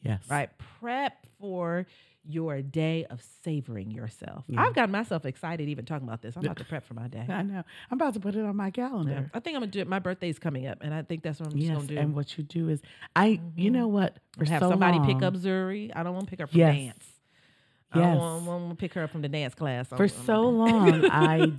Yes. 0.02 0.24
right. 0.30 0.50
Prep 0.80 1.26
for 1.40 1.88
your 2.28 2.62
day 2.62 3.06
of 3.10 3.22
savoring 3.44 3.92
yourself. 3.92 4.46
Yeah. 4.48 4.64
I've 4.64 4.74
got 4.74 4.90
myself 4.90 5.26
excited 5.26 5.68
even 5.70 5.86
talking 5.86 6.08
about 6.08 6.22
this. 6.22 6.36
I'm 6.36 6.44
about 6.44 6.58
to 6.58 6.66
prep 6.66 6.86
for 6.86 6.94
my 6.94 7.08
day. 7.08 7.26
I 7.28 7.44
know. 7.44 7.64
I'm 7.92 7.98
about 7.98 8.14
to 8.16 8.20
put 8.20 8.36
it 8.36 8.44
on 8.44 8.56
my 8.56 8.68
Yeah. 8.68 8.72
calendar. 8.72 9.30
I 9.34 9.40
think 9.40 9.56
I'm 9.56 9.62
gonna 9.62 9.72
do 9.72 9.80
it. 9.80 9.88
My 9.88 10.00
birthday's 10.00 10.40
coming 10.40 10.68
up, 10.68 10.80
and 10.82 10.94
I 10.94 11.04
think 11.04 11.24
that's 11.24 11.40
what 11.40 11.48
I'm 11.52 11.56
just 11.58 11.68
Yes. 11.68 11.76
gonna 11.76 11.88
do. 11.88 11.98
And 11.98 12.16
what 12.16 12.38
you 12.38 12.44
do 12.44 12.70
is, 12.70 12.82
I, 13.16 13.26
you 13.26 13.40
mm-hmm. 13.40 13.74
know 13.74 13.88
what? 13.88 14.18
For 14.38 14.46
have 14.46 14.62
so 14.62 14.70
somebody 14.70 15.00
pick 15.12 15.22
up 15.24 15.36
Zuri. 15.36 15.92
I 15.96 16.04
don't 16.04 16.14
want 16.14 16.26
to 16.28 16.30
pick 16.30 16.42
up 16.42 16.50
from 16.50 16.60
Yes. 16.60 16.76
dance. 16.76 17.15
I 17.96 18.00
Yes. 18.00 18.18
don't 18.18 18.46
want 18.46 18.70
to 18.70 18.76
pick 18.76 18.94
her 18.94 19.04
up 19.04 19.10
from 19.12 19.22
the 19.22 19.30
dance 19.30 19.56
class. 19.56 19.92
on- 19.92 19.98
For 19.98 20.04
on 20.04 20.10
so 20.10 20.42
long, 20.44 21.06
I 21.12 21.52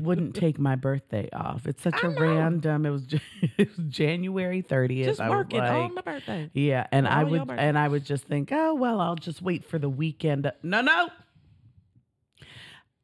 wouldn't 0.00 0.34
take 0.34 0.58
my 0.58 0.76
birthday 0.76 1.28
off. 1.32 1.66
It's 1.66 1.82
such 1.82 1.94
a 2.02 2.06
I 2.06 2.08
know. 2.12 2.20
random. 2.20 2.86
It 2.86 2.90
was, 2.90 3.06
j- 3.06 3.20
it 3.58 3.68
was 3.76 3.86
January 3.88 4.62
30th. 4.62 5.04
just 5.04 5.20
I 5.20 5.30
working 5.30 5.58
like, 5.60 5.70
on 5.70 5.94
my 5.94 6.00
birthday. 6.02 6.50
Yeah, 6.54 6.86
and 6.92 7.08
I 7.08 7.24
would 7.24 7.50
and 7.50 7.78
I 7.78 7.88
would 7.88 8.04
just 8.04 8.24
think, 8.24 8.50
oh 8.52 8.74
well, 8.74 9.00
I'll 9.00 9.16
just 9.16 9.40
wait 9.42 9.64
for 9.64 9.78
the 9.78 9.88
weekend. 9.88 10.50
No, 10.62 10.80
no. 10.80 11.08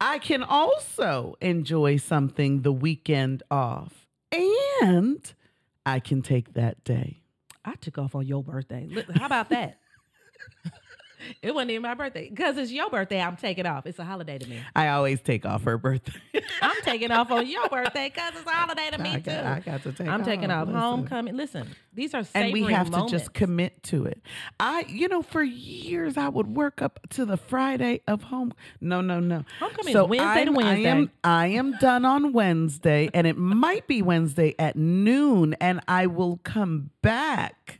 I 0.01 0.19
can 0.19 0.43
also 0.43 1.35
enjoy 1.41 1.97
something 1.97 2.61
the 2.63 2.71
weekend 2.73 3.43
off, 3.49 4.05
and 4.81 5.33
I 5.85 5.99
can 6.01 6.21
take 6.21 6.53
that 6.53 6.83
day. 6.83 7.21
I 7.63 7.75
took 7.75 7.97
off 7.97 8.13
on 8.13 8.27
your 8.27 8.43
birthday. 8.43 8.87
How 9.15 9.25
about 9.25 9.49
that? 9.49 9.79
it 11.41 11.53
wasn't 11.53 11.71
even 11.71 11.81
my 11.83 11.93
birthday 11.93 12.29
because 12.29 12.57
it's 12.57 12.71
your 12.71 12.89
birthday. 12.89 13.21
I'm 13.21 13.35
taking 13.37 13.65
off. 13.65 13.85
It's 13.85 13.99
a 13.99 14.03
holiday 14.05 14.37
to 14.37 14.47
me. 14.49 14.59
I 14.75 14.89
always 14.89 15.21
take 15.21 15.45
off 15.45 15.63
her 15.63 15.77
birthday. 15.77 16.13
I'm 16.61 16.81
taking 16.83 17.11
off 17.11 17.31
on 17.31 17.47
your 17.47 17.67
birthday 17.69 18.09
because 18.13 18.33
it's 18.35 18.45
a 18.45 18.49
holiday 18.49 18.89
to 18.91 18.97
me 19.01 19.13
I 19.15 19.19
too. 19.19 19.31
I 19.31 19.59
got 19.59 19.83
to 19.83 19.91
take. 19.91 20.07
I'm 20.07 20.23
taking 20.23 20.51
off 20.51 20.67
Listen. 20.67 20.79
homecoming. 20.81 21.35
Listen, 21.37 21.67
these 21.93 22.13
are 22.13 22.23
and 22.33 22.51
we 22.53 22.63
have 22.71 22.89
moments. 22.91 23.11
to 23.11 23.17
just 23.19 23.33
commit 23.33 23.81
to 23.83 24.05
it. 24.05 24.21
I, 24.59 24.85
you 24.87 25.07
know, 25.07 25.21
for 25.21 25.43
years 25.43 26.17
I 26.17 26.29
would 26.29 26.47
work 26.55 26.81
up 26.81 26.99
to 27.11 27.25
the 27.25 27.37
Friday 27.37 28.01
of 28.07 28.23
home. 28.23 28.53
No, 28.81 29.01
no, 29.01 29.19
no. 29.19 29.43
Homecoming 29.59 29.93
so 29.93 30.05
Wednesday 30.05 30.45
to 30.45 30.51
I'm- 30.51 30.53
Wednesday. 30.55 30.85
I 30.85 30.91
am, 30.91 31.11
I 31.23 31.47
am 31.47 31.71
done 31.79 32.05
on 32.05 32.33
Wednesday, 32.33 33.09
and 33.13 33.25
it 33.27 33.37
might 33.37 33.87
be 33.87 34.01
Wednesday 34.01 34.55
at 34.59 34.75
noon, 34.75 35.55
and 35.61 35.79
I 35.87 36.07
will 36.07 36.39
come 36.43 36.89
back 37.01 37.79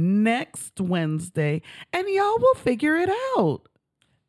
next 0.00 0.80
Wednesday, 0.80 1.62
and 1.92 2.08
y'all 2.08 2.38
will 2.38 2.54
figure 2.54 2.96
it 2.96 3.10
out. 3.38 3.62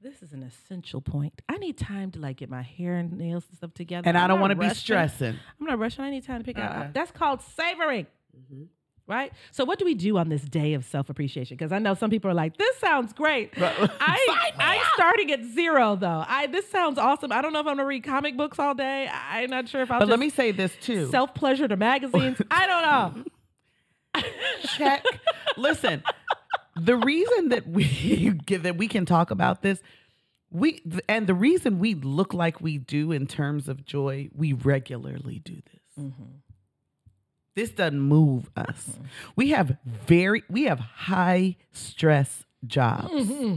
This 0.01 0.23
is 0.23 0.33
an 0.33 0.41
essential 0.41 0.99
point. 0.99 1.41
I 1.47 1.57
need 1.57 1.77
time 1.77 2.09
to 2.11 2.19
like 2.19 2.37
get 2.37 2.49
my 2.49 2.63
hair 2.63 2.95
and 2.95 3.13
nails 3.19 3.45
and 3.49 3.57
stuff 3.57 3.73
together. 3.75 4.07
And 4.07 4.17
I 4.17 4.23
I'm 4.23 4.29
don't 4.29 4.39
want 4.39 4.49
to 4.51 4.55
be 4.55 4.69
stressing. 4.69 5.35
I'm 5.59 5.65
not 5.67 5.77
rushing. 5.77 6.03
I 6.03 6.09
need 6.09 6.25
time 6.25 6.39
to 6.39 6.43
pick 6.43 6.57
Uh-uh. 6.57 6.63
out. 6.63 6.93
That's 6.93 7.11
called 7.11 7.41
savoring. 7.41 8.07
Mm-hmm. 8.35 8.63
Right? 9.07 9.31
So, 9.51 9.65
what 9.65 9.77
do 9.77 9.83
we 9.85 9.93
do 9.93 10.17
on 10.17 10.29
this 10.29 10.41
day 10.41 10.73
of 10.73 10.85
self 10.85 11.09
appreciation? 11.09 11.57
Because 11.57 11.71
I 11.73 11.79
know 11.79 11.93
some 11.95 12.09
people 12.09 12.31
are 12.31 12.35
like, 12.35 12.55
this 12.57 12.77
sounds 12.77 13.11
great. 13.13 13.51
I, 13.57 14.51
I'm 14.57 14.81
starting 14.93 15.31
at 15.33 15.43
zero, 15.43 15.95
though. 15.97 16.23
I 16.25 16.47
This 16.47 16.69
sounds 16.69 16.97
awesome. 16.97 17.31
I 17.31 17.41
don't 17.41 17.51
know 17.51 17.59
if 17.59 17.67
I'm 17.67 17.75
going 17.75 17.79
to 17.79 17.85
read 17.85 18.03
comic 18.03 18.37
books 18.37 18.57
all 18.57 18.73
day. 18.73 19.09
I'm 19.11 19.49
not 19.49 19.67
sure 19.67 19.81
if 19.81 19.91
I'll 19.91 19.99
But 19.99 20.07
let 20.07 20.19
me 20.19 20.29
say 20.29 20.51
this 20.51 20.73
too. 20.81 21.09
self 21.11 21.33
pleasure 21.35 21.67
to 21.67 21.75
magazines. 21.75 22.41
I 22.51 22.65
don't 22.65 23.15
know. 23.17 23.23
Check. 24.77 25.03
Listen, 25.57 26.03
the 26.75 26.95
reason 26.95 27.49
that 27.49 27.67
we 27.67 28.33
that 28.49 28.77
we 28.77 28.87
can 28.87 29.05
talk 29.05 29.31
about 29.31 29.61
this, 29.61 29.81
we 30.49 30.81
and 31.07 31.27
the 31.27 31.33
reason 31.33 31.79
we 31.79 31.95
look 31.95 32.33
like 32.33 32.61
we 32.61 32.77
do 32.77 33.11
in 33.11 33.27
terms 33.27 33.67
of 33.67 33.85
joy, 33.85 34.29
we 34.35 34.53
regularly 34.53 35.39
do 35.39 35.55
this. 35.55 36.05
Mm-hmm. 36.05 36.23
This 37.55 37.71
doesn't 37.71 37.99
move 37.99 38.49
us. 38.55 38.89
Mm-hmm. 38.91 39.03
We 39.35 39.49
have 39.49 39.77
very 39.83 40.43
we 40.49 40.63
have 40.63 40.79
high 40.79 41.57
stress 41.71 42.45
jobs. 42.65 43.09
Mm-hmm. 43.09 43.55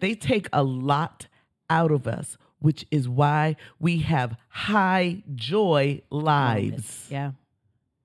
They 0.00 0.14
take 0.14 0.48
a 0.52 0.62
lot 0.62 1.28
out 1.70 1.90
of 1.90 2.06
us, 2.06 2.36
which 2.58 2.84
is 2.90 3.08
why 3.08 3.56
we 3.80 3.98
have 4.00 4.36
high 4.48 5.22
joy 5.34 6.02
lives 6.10 7.06
Yeah. 7.10 7.32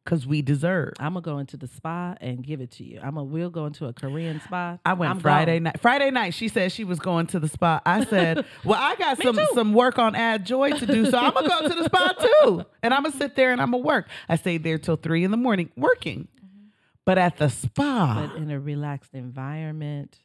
Because 0.09 0.25
we 0.25 0.41
deserve. 0.41 0.93
I'm 0.99 1.13
gonna 1.13 1.21
go 1.21 1.37
into 1.37 1.55
the 1.55 1.67
spa 1.67 2.15
and 2.19 2.43
give 2.43 2.61
it 2.61 2.71
to 2.71 2.83
you. 2.83 2.99
I'm 2.99 3.13
gonna 3.13 3.25
we'll 3.25 3.51
go 3.51 3.67
into 3.67 3.85
a 3.85 3.93
Korean 3.93 4.41
spa. 4.41 4.79
I 4.83 4.93
went 4.93 5.11
I'm 5.11 5.19
Friday 5.19 5.57
gone. 5.57 5.63
night. 5.63 5.79
Friday 5.81 6.09
night, 6.09 6.33
she 6.33 6.47
said 6.47 6.71
she 6.71 6.83
was 6.83 6.97
going 6.97 7.27
to 7.27 7.39
the 7.39 7.47
spa. 7.47 7.79
I 7.85 8.05
said, 8.05 8.43
"Well, 8.65 8.79
I 8.81 8.95
got 8.95 9.21
some 9.21 9.35
too. 9.35 9.47
some 9.53 9.73
work 9.73 9.99
on 9.99 10.15
Add 10.15 10.47
Joy 10.47 10.71
to 10.71 10.85
do, 10.87 11.05
so 11.05 11.15
I'm 11.15 11.31
gonna 11.31 11.47
go 11.47 11.61
to 11.67 11.75
the 11.75 11.83
spa 11.83 12.13
too, 12.43 12.65
and 12.81 12.91
I'm 12.91 13.03
gonna 13.03 13.15
sit 13.15 13.35
there 13.35 13.51
and 13.51 13.61
I'm 13.61 13.69
gonna 13.69 13.83
work." 13.83 14.09
I 14.27 14.35
stayed 14.35 14.63
there 14.63 14.79
till 14.79 14.95
three 14.95 15.23
in 15.23 15.29
the 15.29 15.37
morning 15.37 15.69
working, 15.77 16.27
mm-hmm. 16.43 16.69
but 17.05 17.19
at 17.19 17.37
the 17.37 17.49
spa, 17.49 18.27
But 18.27 18.35
in 18.35 18.49
a 18.49 18.59
relaxed 18.59 19.13
environment, 19.13 20.17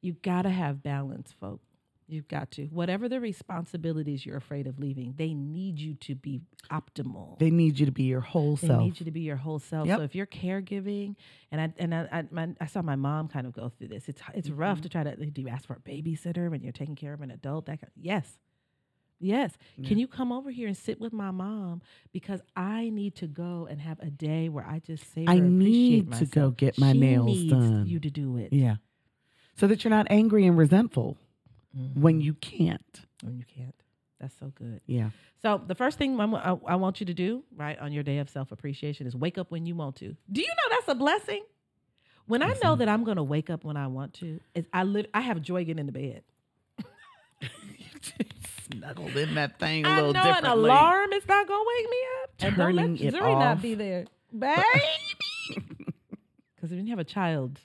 you 0.00 0.14
gotta 0.22 0.50
have 0.50 0.84
balance, 0.84 1.34
folks. 1.40 1.66
You've 2.12 2.28
got 2.28 2.50
to. 2.52 2.64
Whatever 2.66 3.08
the 3.08 3.20
responsibilities 3.20 4.24
you're 4.26 4.36
afraid 4.36 4.66
of 4.66 4.78
leaving, 4.78 5.14
they 5.16 5.32
need 5.34 5.78
you 5.78 5.94
to 5.94 6.14
be 6.14 6.42
optimal. 6.70 7.38
they 7.38 7.50
need 7.50 7.78
you 7.78 7.86
to 7.86 7.92
be 7.92 8.04
your 8.04 8.20
whole 8.20 8.56
They 8.56 8.66
self. 8.66 8.78
They 8.80 8.84
need 8.84 9.00
you 9.00 9.04
to 9.06 9.10
be 9.10 9.20
your 9.22 9.36
whole 9.36 9.58
self. 9.58 9.86
Yep. 9.88 9.98
So 9.98 10.04
if 10.04 10.14
you're 10.14 10.26
caregiving, 10.26 11.16
and 11.50 11.60
I 11.60 11.72
and 11.78 11.94
I 11.94 12.08
I, 12.12 12.24
my, 12.30 12.48
I 12.60 12.66
saw 12.66 12.82
my 12.82 12.96
mom 12.96 13.28
kind 13.28 13.46
of 13.46 13.52
go 13.52 13.70
through 13.70 13.88
this. 13.88 14.08
It's 14.08 14.20
it's 14.34 14.50
rough 14.50 14.78
Mm-hmm. 14.78 14.82
to 14.82 14.88
try 14.88 15.04
to 15.04 15.16
do 15.16 15.42
you 15.42 15.48
ask 15.48 15.66
for 15.66 15.74
a 15.74 15.80
babysitter 15.80 16.50
when 16.50 16.62
you're 16.62 16.72
taking 16.72 16.96
care 16.96 17.12
of 17.14 17.20
an 17.22 17.30
adult. 17.30 17.66
That 17.66 17.80
kind 17.80 17.90
yes, 17.96 18.38
Yes. 19.24 19.52
Can 19.86 19.98
you 19.98 20.08
come 20.08 20.32
over 20.32 20.50
here 20.50 20.66
and 20.66 20.76
sit 20.76 21.00
with 21.00 21.12
my 21.12 21.30
mom 21.30 21.80
because 22.12 22.40
I 22.56 22.90
need 22.90 23.14
to 23.16 23.28
go 23.28 23.68
and 23.70 23.80
have 23.80 24.00
a 24.00 24.10
day 24.10 24.48
where 24.48 24.66
I 24.66 24.80
just 24.80 25.14
say 25.14 25.24
I 25.28 25.38
need 25.38 26.06
to 26.06 26.10
myself. 26.10 26.30
go 26.30 26.50
get 26.50 26.76
my 26.76 26.90
She 26.92 26.98
nails 26.98 27.44
done. 27.44 27.86
You 27.86 28.00
to 28.00 28.10
do 28.10 28.36
it. 28.36 28.52
Yeah. 28.52 28.76
So 29.56 29.68
that 29.68 29.84
you're 29.84 29.90
not 29.92 30.08
angry 30.10 30.44
and 30.46 30.58
resentful 30.58 31.18
when 31.94 32.20
mm. 32.20 32.24
you 32.24 32.34
can't. 32.34 33.00
when 33.22 33.36
you 33.36 33.44
can't. 33.44 33.74
That's 34.20 34.34
so 34.38 34.52
good. 34.54 34.80
Yeah. 34.86 35.10
So 35.40 35.60
the 35.66 35.74
first 35.74 35.98
thing 35.98 36.20
I'm- 36.20 36.34
I, 36.34 36.56
I 36.66 36.76
want 36.76 37.00
you 37.00 37.06
to 37.06 37.14
do, 37.14 37.42
right, 37.56 37.76
on 37.78 37.92
your 37.92 38.04
day 38.04 38.18
of 38.18 38.30
self 38.30 38.52
appreciation 38.52 39.06
is 39.06 39.16
wake 39.16 39.36
up 39.36 39.50
when 39.50 39.66
you 39.66 39.74
want 39.74 39.96
to. 39.96 40.14
Do 40.30 40.40
you 40.40 40.46
know 40.48 40.76
that's 40.76 40.88
a 40.88 40.94
blessing? 40.94 41.42
When 42.26 42.40
I 42.42 42.54
know 42.62 42.76
that 42.76 42.88
I'm 42.88 43.02
going 43.02 43.16
to 43.16 43.22
wake 43.24 43.50
up 43.50 43.64
when 43.64 43.76
I 43.76 43.88
want 43.88 44.14
to, 44.14 44.38
is 44.54 44.64
I 44.72 44.84
lit- 44.84 45.10
I 45.12 45.22
have 45.22 45.42
joy 45.42 45.64
getting 45.64 45.80
into 45.80 45.92
bed. 45.92 46.22
Snuggled 48.70 49.16
in 49.16 49.34
that 49.34 49.58
thing 49.58 49.84
a 49.84 49.88
I 49.88 49.96
little 49.96 50.12
know 50.12 50.32
an 50.38 50.46
alarm 50.46 51.12
is 51.12 51.26
not 51.26 51.48
going 51.48 51.60
to 51.60 51.66
wake 51.76 51.90
me 51.90 51.96
up. 52.22 52.30
and 52.40 52.56
don't 52.56 52.76
let 52.76 52.90
it 52.90 53.14
Zuri 53.14 53.38
not 53.38 53.60
be 53.60 53.74
there, 53.74 54.04
baby. 54.38 54.62
Because 56.54 56.70
when 56.76 56.86
you 56.86 56.92
have 56.92 57.00
a 57.00 57.04
child, 57.04 57.58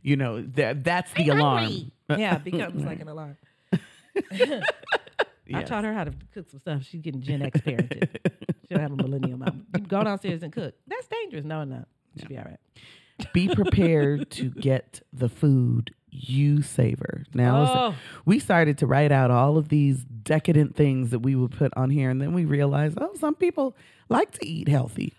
You 0.00 0.16
know, 0.16 0.40
that 0.40 0.82
that's 0.84 1.12
the 1.12 1.28
alarm. 1.28 1.92
Yeah, 2.18 2.36
it 2.36 2.44
becomes 2.44 2.84
like 2.84 3.00
an 3.00 3.08
alarm. 3.08 3.36
I 5.54 5.62
taught 5.64 5.84
her 5.84 5.92
how 5.92 6.04
to 6.04 6.12
cook 6.32 6.48
some 6.50 6.60
stuff. 6.60 6.82
She's 6.84 7.00
getting 7.02 7.20
Gen 7.20 7.42
X 7.42 7.60
parented. 7.60 8.08
She'll 8.68 8.78
have 8.80 8.92
a 8.92 8.96
millennial 8.96 9.38
mom. 9.38 9.66
Go 9.86 10.02
downstairs 10.02 10.42
and 10.42 10.52
cook. 10.52 10.74
That's 10.86 11.06
dangerous. 11.08 11.44
No, 11.44 11.64
no. 11.64 11.84
She'll 12.18 12.28
be 12.28 12.38
all 12.38 12.44
right. 12.44 12.58
Be 13.34 13.48
prepared 13.54 14.30
to 14.32 14.48
get 14.50 15.02
the 15.12 15.28
food 15.28 15.94
you 16.10 16.62
savor. 16.62 17.24
Now, 17.34 17.64
Oh. 17.90 17.94
we 18.24 18.38
started 18.38 18.78
to 18.78 18.86
write 18.86 19.12
out 19.12 19.30
all 19.30 19.56
of 19.58 19.68
these 19.68 20.04
decadent 20.04 20.74
things 20.76 21.10
that 21.10 21.18
we 21.20 21.34
would 21.34 21.50
put 21.52 21.72
on 21.76 21.90
here, 21.90 22.08
and 22.10 22.20
then 22.20 22.32
we 22.32 22.44
realized, 22.44 22.96
oh, 23.00 23.12
some 23.18 23.34
people 23.34 23.76
like 24.08 24.30
to 24.32 24.46
eat 24.46 24.68
healthy. 24.68 25.12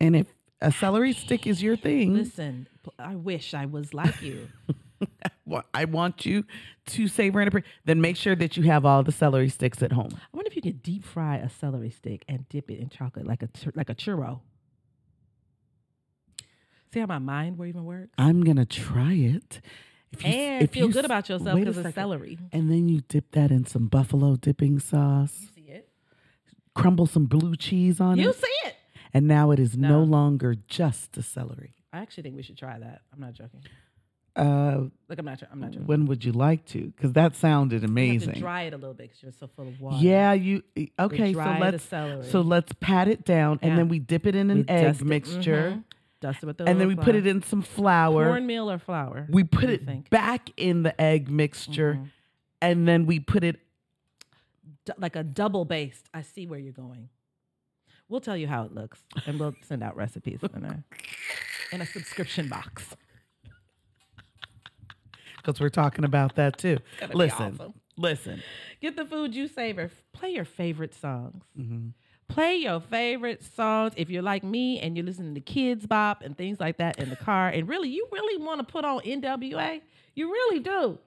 And 0.00 0.16
if 0.16 0.26
a 0.60 0.72
celery 0.72 1.12
stick 1.12 1.46
is 1.46 1.62
your 1.62 1.76
thing, 1.76 2.14
Listen, 2.14 2.68
I 2.98 3.14
wish 3.16 3.54
I 3.54 3.66
was 3.66 3.94
like 3.94 4.20
you. 4.22 4.48
I 5.74 5.84
want 5.84 6.26
you 6.26 6.44
to 6.86 7.08
savor 7.08 7.40
and 7.40 7.48
appreciate. 7.48 7.70
Then 7.84 8.00
make 8.00 8.16
sure 8.16 8.34
that 8.36 8.56
you 8.56 8.64
have 8.64 8.84
all 8.84 9.02
the 9.02 9.12
celery 9.12 9.48
sticks 9.48 9.82
at 9.82 9.92
home. 9.92 10.10
I 10.12 10.36
wonder 10.36 10.48
if 10.48 10.56
you 10.56 10.62
could 10.62 10.82
deep 10.82 11.04
fry 11.04 11.36
a 11.36 11.48
celery 11.48 11.90
stick 11.90 12.24
and 12.28 12.48
dip 12.48 12.70
it 12.70 12.78
in 12.78 12.88
chocolate 12.88 13.26
like 13.26 13.42
a 13.42 13.48
like 13.74 13.90
a 13.90 13.94
churro. 13.94 14.40
See 16.92 17.00
how 17.00 17.06
my 17.06 17.18
mind 17.18 17.58
even 17.64 17.84
works? 17.84 18.10
I'm 18.16 18.42
gonna 18.42 18.64
try 18.66 19.12
it. 19.12 19.60
If 20.10 20.24
you, 20.24 20.30
And 20.30 20.62
if 20.64 20.70
feel 20.70 20.86
you 20.86 20.92
good 20.92 21.04
about 21.04 21.28
yourself 21.28 21.58
because 21.58 21.76
of 21.76 21.92
celery. 21.94 22.38
And 22.50 22.70
then 22.70 22.88
you 22.88 23.02
dip 23.08 23.32
that 23.32 23.50
in 23.50 23.66
some 23.66 23.88
buffalo 23.88 24.36
dipping 24.36 24.78
sauce, 24.78 25.36
You 25.42 25.48
see 25.64 25.70
it? 25.70 25.88
crumble 26.74 27.06
some 27.06 27.26
blue 27.26 27.56
cheese 27.56 28.00
on 28.00 28.16
You 28.16 28.24
it, 28.24 28.26
You 28.28 28.32
see 28.32 28.68
it? 28.68 28.76
and 29.12 29.28
now 29.28 29.50
it 29.50 29.58
is 29.58 29.76
no, 29.76 29.88
No. 30.00 30.04
longer 30.04 30.54
just 30.66 31.18
a 31.18 31.22
celery. 31.22 31.74
I 31.92 31.98
actually 31.98 32.22
think 32.22 32.36
we 32.36 32.42
should 32.42 32.56
try 32.56 32.78
that. 32.78 33.02
I'm 33.12 33.20
not 33.20 33.34
joking. 33.34 33.60
Uh, 34.36 34.84
Like 35.08 35.18
I'm 35.18 35.24
not. 35.24 35.38
Sure. 35.40 35.48
I'm 35.50 35.60
not 35.60 35.70
joking. 35.72 35.86
when 35.86 36.06
would 36.06 36.24
you 36.24 36.32
like 36.32 36.64
to? 36.66 36.92
Because 36.96 37.12
that 37.14 37.34
sounded 37.34 37.82
amazing. 37.84 38.34
to 38.34 38.38
dry 38.40 38.62
it 38.62 38.72
a 38.74 38.76
little 38.76 38.94
bit 38.94 39.08
because 39.08 39.22
you're 39.22 39.32
so 39.32 39.48
full 39.48 39.66
of 39.68 39.80
water. 39.80 39.96
Yeah, 40.00 40.32
you 40.32 40.62
e, 40.76 40.88
okay? 40.98 41.32
So 41.32 41.56
let's 41.60 41.84
so 42.30 42.40
let's 42.42 42.72
pat 42.80 43.08
it 43.08 43.24
down, 43.24 43.58
and 43.62 43.76
then 43.76 43.88
we 43.88 43.98
dip 43.98 44.26
it 44.26 44.34
in 44.36 44.50
an 44.50 44.58
We 44.58 44.68
egg 44.68 45.02
mixture, 45.04 45.72
mhm. 45.78 45.84
Dust 46.20 46.42
it 46.42 46.46
with 46.46 46.58
the 46.58 46.64
and 46.68 46.80
then 46.80 46.88
we 46.88 46.94
little 46.94 47.04
put 47.04 47.14
it 47.14 47.26
in 47.26 47.42
some 47.42 47.62
flour. 47.62 48.26
cornmeal 48.26 48.70
or 48.70 48.78
flour. 48.78 49.26
we 49.30 49.44
put 49.44 49.70
it 49.70 49.84
think? 49.84 50.10
back 50.10 50.50
in 50.56 50.82
the 50.82 51.00
egg 51.00 51.28
mixture, 51.30 51.94
Mhm. 51.94 52.10
and 52.60 52.86
then 52.88 53.06
we 53.06 53.18
put 53.20 53.42
it. 53.44 53.60
D- 54.84 54.92
like 54.98 55.16
a 55.16 55.22
double 55.24 55.64
based. 55.64 56.08
I 56.14 56.22
see 56.22 56.46
where 56.46 56.58
you're 56.58 56.72
going. 56.72 57.08
We'll 58.08 58.20
tell 58.20 58.36
you 58.36 58.46
how 58.48 58.64
it 58.64 58.72
looks, 58.74 59.00
and 59.26 59.38
we'll 59.38 59.54
send 59.62 59.82
out 59.82 59.96
recipes 59.96 60.40
in 60.54 60.64
a 60.64 60.84
in 61.72 61.80
a 61.80 61.86
subscription 61.86 62.48
box. 62.48 62.96
Because 65.48 65.60
we're 65.62 65.70
talking 65.70 66.04
about 66.04 66.34
that 66.34 66.58
too. 66.58 66.76
Listen, 67.14 67.72
listen. 67.96 68.42
Get 68.82 68.96
the 68.96 69.06
food 69.06 69.34
you 69.34 69.48
savor. 69.48 69.90
Play 70.12 70.32
your 70.32 70.44
favorite 70.44 70.94
songs. 70.94 71.42
Mhm. 71.58 71.94
Play 72.28 72.56
your 72.56 72.80
favorite 72.80 73.42
songs. 73.42 73.94
If 73.96 74.10
you're 74.10 74.20
like 74.20 74.44
me 74.44 74.78
and 74.78 74.94
you're 74.94 75.06
listening 75.06 75.34
to 75.36 75.40
Kidz 75.40 75.88
Bop 75.88 76.20
and 76.22 76.36
things 76.36 76.60
like 76.60 76.76
that 76.76 76.98
in 76.98 77.08
the 77.08 77.16
car, 77.16 77.48
and 77.48 77.66
really, 77.66 77.88
you 77.88 78.06
really 78.12 78.44
want 78.44 78.60
to 78.60 78.70
put 78.70 78.84
on 78.84 79.00
NWA, 79.00 79.80
you 80.14 80.30
really 80.30 80.60
do, 80.60 80.98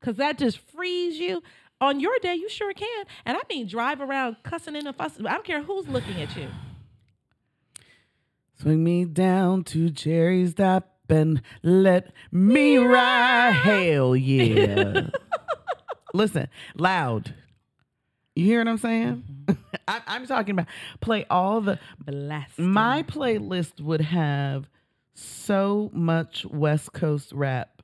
because 0.00 0.16
that 0.16 0.38
just 0.38 0.56
frees 0.56 1.18
you. 1.18 1.42
On 1.82 2.00
your 2.00 2.16
day, 2.22 2.34
you 2.36 2.48
sure 2.48 2.72
can. 2.72 3.04
And 3.26 3.36
I 3.36 3.40
mean, 3.50 3.66
drive 3.66 4.00
around 4.00 4.36
cussing 4.44 4.76
and 4.76 4.96
fussing. 4.96 5.26
I 5.26 5.34
don't 5.34 5.44
care 5.44 5.60
who's 5.62 5.86
looking 5.88 6.22
at 6.22 6.34
you. 6.34 6.48
Swing 8.58 8.82
me 8.82 9.04
down 9.04 9.62
to 9.64 9.90
Jerry's 9.90 10.52
Stop 10.52 10.86
and 11.10 11.42
let 11.62 12.12
me 12.32 12.76
ride. 12.78 13.52
Hell 13.52 14.14
yeah. 14.16 15.08
Listen, 16.14 16.48
loud. 16.76 17.34
You 18.34 18.44
hear 18.44 18.60
what 18.60 18.68
I'm 18.68 18.78
saying? 18.78 19.24
Mm-hmm. 19.46 19.62
I, 19.88 20.00
I'm 20.06 20.26
talking 20.26 20.52
about 20.52 20.66
play 21.00 21.26
all 21.30 21.60
the. 21.60 21.78
Blast. 22.04 22.58
My 22.58 23.02
playlist 23.02 23.80
would 23.80 24.00
have 24.00 24.68
so 25.14 25.90
much 25.92 26.46
West 26.46 26.92
Coast 26.92 27.32
rap 27.32 27.82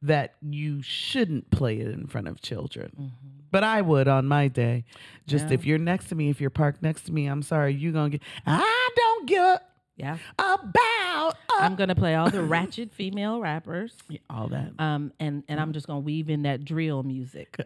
that 0.00 0.34
you 0.40 0.82
shouldn't 0.82 1.50
play 1.50 1.78
it 1.78 1.86
in 1.88 2.06
front 2.06 2.26
of 2.26 2.40
children. 2.42 2.90
Mm-hmm. 2.94 3.28
But 3.52 3.64
I 3.64 3.82
would 3.82 4.08
on 4.08 4.26
my 4.26 4.48
day. 4.48 4.84
Just 5.26 5.48
Yeah. 5.48 5.54
if 5.54 5.64
you're 5.66 5.78
next 5.78 6.06
to 6.08 6.14
me, 6.14 6.30
if 6.30 6.40
you're 6.40 6.50
parked 6.50 6.82
next 6.82 7.02
to 7.02 7.12
me, 7.12 7.26
I'm 7.26 7.42
sorry, 7.42 7.74
you're 7.74 7.92
going 7.92 8.10
to 8.12 8.18
get. 8.18 8.26
I 8.46 8.88
don't 8.96 9.28
give 9.28 9.58
Yeah. 9.96 10.16
about 10.38 11.36
I'm 11.58 11.76
gonna 11.76 11.94
play 11.94 12.14
all 12.14 12.30
the 12.30 12.42
ratchet 12.42 12.92
female 12.94 13.40
rappers. 13.40 13.94
all 14.30 14.48
that. 14.48 14.72
Um, 14.78 15.12
and 15.20 15.44
and 15.48 15.60
I'm 15.60 15.72
just 15.72 15.86
gonna 15.86 16.00
weave 16.00 16.30
in 16.30 16.42
that 16.42 16.64
drill 16.64 17.02
music. 17.02 17.56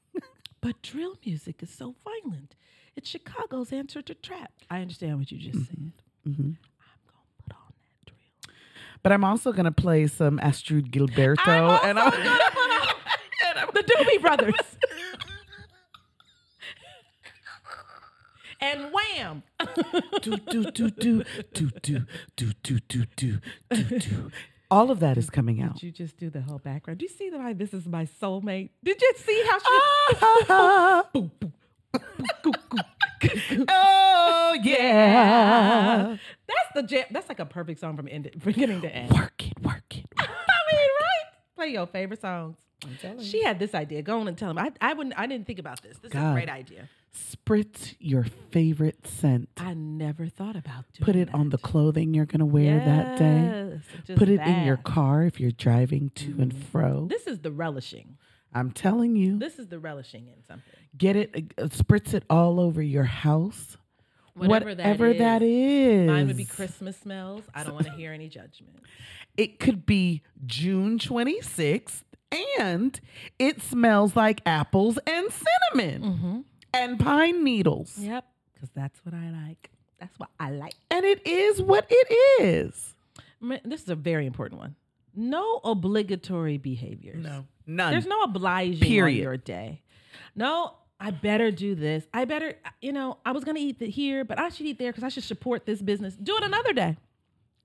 but 0.60 0.80
drill 0.82 1.16
music 1.24 1.62
is 1.62 1.70
so 1.70 1.94
violent. 2.04 2.54
It's 2.96 3.08
Chicago's 3.08 3.72
answer 3.72 4.00
to 4.02 4.14
trap. 4.14 4.52
I 4.70 4.80
understand 4.80 5.18
what 5.18 5.32
you 5.32 5.38
just 5.38 5.66
said. 5.66 5.92
Mhm. 6.26 6.38
I'm 6.38 6.56
gonna 7.06 7.26
put 7.42 7.52
on 7.52 7.72
that 7.80 8.06
drill. 8.06 8.54
But 9.02 9.12
I'm 9.12 9.24
also 9.24 9.52
going 9.52 9.64
to 9.66 9.72
play 9.72 10.06
some 10.06 10.38
Astrud 10.38 10.90
Gilberto. 10.90 11.38
I'm 11.82 11.90
and 11.90 11.98
I'm, 11.98 12.10
gonna 12.10 12.38
put 12.52 13.56
on 13.58 13.68
the 13.74 13.82
Doobie 13.82 14.20
Brothers. 14.22 14.54
And 18.64 18.92
wham! 18.92 19.42
do, 20.22 20.36
do, 20.36 20.64
do, 20.70 20.90
do, 20.90 21.22
do, 21.52 21.70
do, 21.70 21.70
do, 21.82 22.06
do, 22.36 22.52
do, 22.62 22.78
do, 22.88 23.36
do, 23.70 23.98
do. 23.98 24.30
All 24.70 24.90
of 24.90 25.00
that 25.00 25.18
is 25.18 25.28
coming 25.30 25.60
out. 25.62 25.74
Did 25.74 25.82
you 25.82 25.90
just 25.92 26.16
do 26.16 26.30
the 26.30 26.40
whole 26.40 26.58
background? 26.58 26.98
Do 26.98 27.04
you 27.04 27.10
see 27.10 27.30
why 27.30 27.52
this 27.52 27.74
is 27.74 27.86
my 27.86 28.06
soulmate? 28.06 28.70
Did 28.82 29.00
you 29.00 29.12
see 29.16 29.44
how 29.48 29.58
she? 29.58 29.64
Ah, 30.48 31.08
Boom, 31.12 31.30
boom, 31.38 31.52
boom, 31.92 32.52
boom. 32.72 33.64
oh, 33.68 34.56
yeah. 34.62 36.16
That's 36.46 36.68
the 36.74 36.82
jam. 36.82 37.04
That's 37.10 37.28
like 37.28 37.38
a 37.40 37.46
perfect 37.46 37.80
song 37.80 37.96
from 37.96 38.08
end 38.08 38.30
beginning 38.44 38.80
to 38.82 38.88
end. 38.94 39.12
Work 39.12 39.46
it, 39.46 39.60
work 39.62 39.84
it. 39.96 40.06
I 40.18 40.22
mean, 40.26 40.88
right? 41.00 41.54
Play 41.56 41.68
your 41.68 41.86
favorite 41.86 42.20
songs. 42.20 42.56
I'm 42.84 42.96
telling 43.00 43.18
you. 43.20 43.24
She 43.24 43.42
had 43.44 43.58
this 43.58 43.74
idea. 43.74 44.02
Go 44.02 44.20
on 44.20 44.28
and 44.28 44.36
tell 44.36 44.50
him. 44.50 44.58
I, 44.58 44.72
I 44.80 44.92
wouldn't. 44.94 45.18
I 45.18 45.26
didn't 45.26 45.46
think 45.46 45.58
about 45.58 45.82
this. 45.82 45.96
This 45.98 46.10
is 46.12 46.16
a 46.18 46.32
great 46.32 46.48
idea. 46.50 46.88
Spritz 47.14 47.94
your 48.00 48.24
favorite 48.50 49.06
scent. 49.06 49.48
I 49.56 49.74
never 49.74 50.26
thought 50.26 50.56
about 50.56 50.84
doing 50.92 51.04
Put 51.04 51.16
it 51.16 51.32
on 51.32 51.50
the 51.50 51.58
clothing 51.58 52.12
you're 52.14 52.26
going 52.26 52.40
to 52.40 52.44
wear 52.46 52.78
that 52.78 53.18
day. 53.18 53.80
Put 54.16 54.28
it 54.28 54.40
in 54.40 54.64
your 54.64 54.76
car 54.78 55.22
if 55.22 55.38
you're 55.38 55.50
driving 55.52 56.10
to 56.16 56.36
and 56.40 56.56
fro. 56.66 57.06
This 57.08 57.26
is 57.26 57.40
the 57.40 57.52
relishing. 57.52 58.16
I'm 58.52 58.70
telling 58.72 59.16
you, 59.16 59.38
This 59.38 59.58
is 59.58 59.68
the 59.68 59.78
relishing 59.78 60.28
in 60.28 60.42
something. 60.46 60.72
get 60.96 61.16
it, 61.16 61.52
uh, 61.58 61.62
spritz 61.64 62.14
it 62.14 62.24
all 62.30 62.60
over 62.60 62.80
your 62.82 63.04
house. 63.04 63.76
Whatever, 64.34 64.70
Whatever 64.70 65.08
that, 65.14 65.14
is. 65.14 65.18
that 65.18 65.42
is. 65.42 66.06
Mine 66.08 66.26
would 66.26 66.36
be 66.36 66.44
Christmas 66.44 66.96
smells. 66.96 67.44
I 67.54 67.62
don't 67.62 67.74
want 67.74 67.86
to 67.86 67.92
hear 67.92 68.12
any 68.12 68.28
judgment. 68.28 68.76
It 69.36 69.60
could 69.60 69.86
be 69.86 70.22
June 70.46 70.98
26th 70.98 72.02
and 72.58 73.00
it 73.38 73.62
smells 73.62 74.16
like 74.16 74.40
apples 74.44 74.98
and 75.06 75.28
cinnamon 75.30 76.02
Mm-hmm. 76.02 76.40
And 76.74 76.98
pine 76.98 77.44
needles. 77.44 77.96
Yep, 77.98 78.24
because 78.52 78.68
that's 78.74 78.98
what 79.04 79.14
I 79.14 79.30
like. 79.30 79.70
That's 80.00 80.18
what 80.18 80.30
I 80.38 80.50
like. 80.50 80.74
And 80.90 81.04
it 81.04 81.26
is 81.26 81.62
what 81.62 81.86
it 81.88 82.42
is. 82.42 82.94
This 83.64 83.82
is 83.82 83.88
a 83.88 83.94
very 83.94 84.26
important 84.26 84.60
one. 84.60 84.74
No 85.14 85.60
obligatory 85.64 86.58
behaviors. 86.58 87.22
No, 87.22 87.46
none. 87.66 87.92
There's 87.92 88.06
no 88.06 88.22
obliging 88.22 88.80
Period. 88.80 89.18
on 89.18 89.22
your 89.22 89.36
day. 89.36 89.82
No, 90.34 90.74
I 90.98 91.10
better 91.10 91.50
do 91.50 91.74
this. 91.74 92.04
I 92.12 92.24
better, 92.24 92.54
you 92.80 92.92
know, 92.92 93.18
I 93.24 93.32
was 93.32 93.44
gonna 93.44 93.60
eat 93.60 93.78
the 93.78 93.88
here, 93.88 94.24
but 94.24 94.38
I 94.38 94.48
should 94.48 94.66
eat 94.66 94.78
there 94.78 94.90
because 94.90 95.04
I 95.04 95.08
should 95.08 95.24
support 95.24 95.66
this 95.66 95.80
business. 95.80 96.14
Do 96.14 96.36
it 96.36 96.42
another 96.42 96.72
day. 96.72 96.96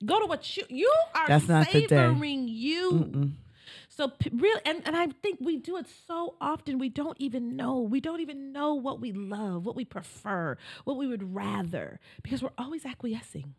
Go 0.05 0.19
to 0.19 0.27
what 0.27 0.55
you 0.55 0.63
you 0.69 0.93
are 1.15 1.27
That's 1.27 1.47
not 1.47 1.69
savoring 1.69 2.47
you. 2.47 3.31
So 3.99 4.13
really, 4.31 4.61
and, 4.65 4.81
and 4.85 4.95
I 4.95 5.07
think 5.07 5.39
we 5.41 5.57
do 5.57 5.75
it 5.75 5.85
so 6.07 6.35
often. 6.39 6.79
We 6.79 6.87
don't 6.87 7.17
even 7.19 7.57
know. 7.57 7.81
We 7.81 7.99
don't 7.99 8.21
even 8.21 8.53
know 8.53 8.73
what 8.73 9.01
we 9.01 9.11
love, 9.11 9.65
what 9.65 9.75
we 9.75 9.83
prefer, 9.83 10.57
what 10.85 10.95
we 10.95 11.05
would 11.05 11.35
rather, 11.35 11.99
because 12.23 12.41
we're 12.41 12.53
always 12.57 12.85
acquiescing. 12.85 13.55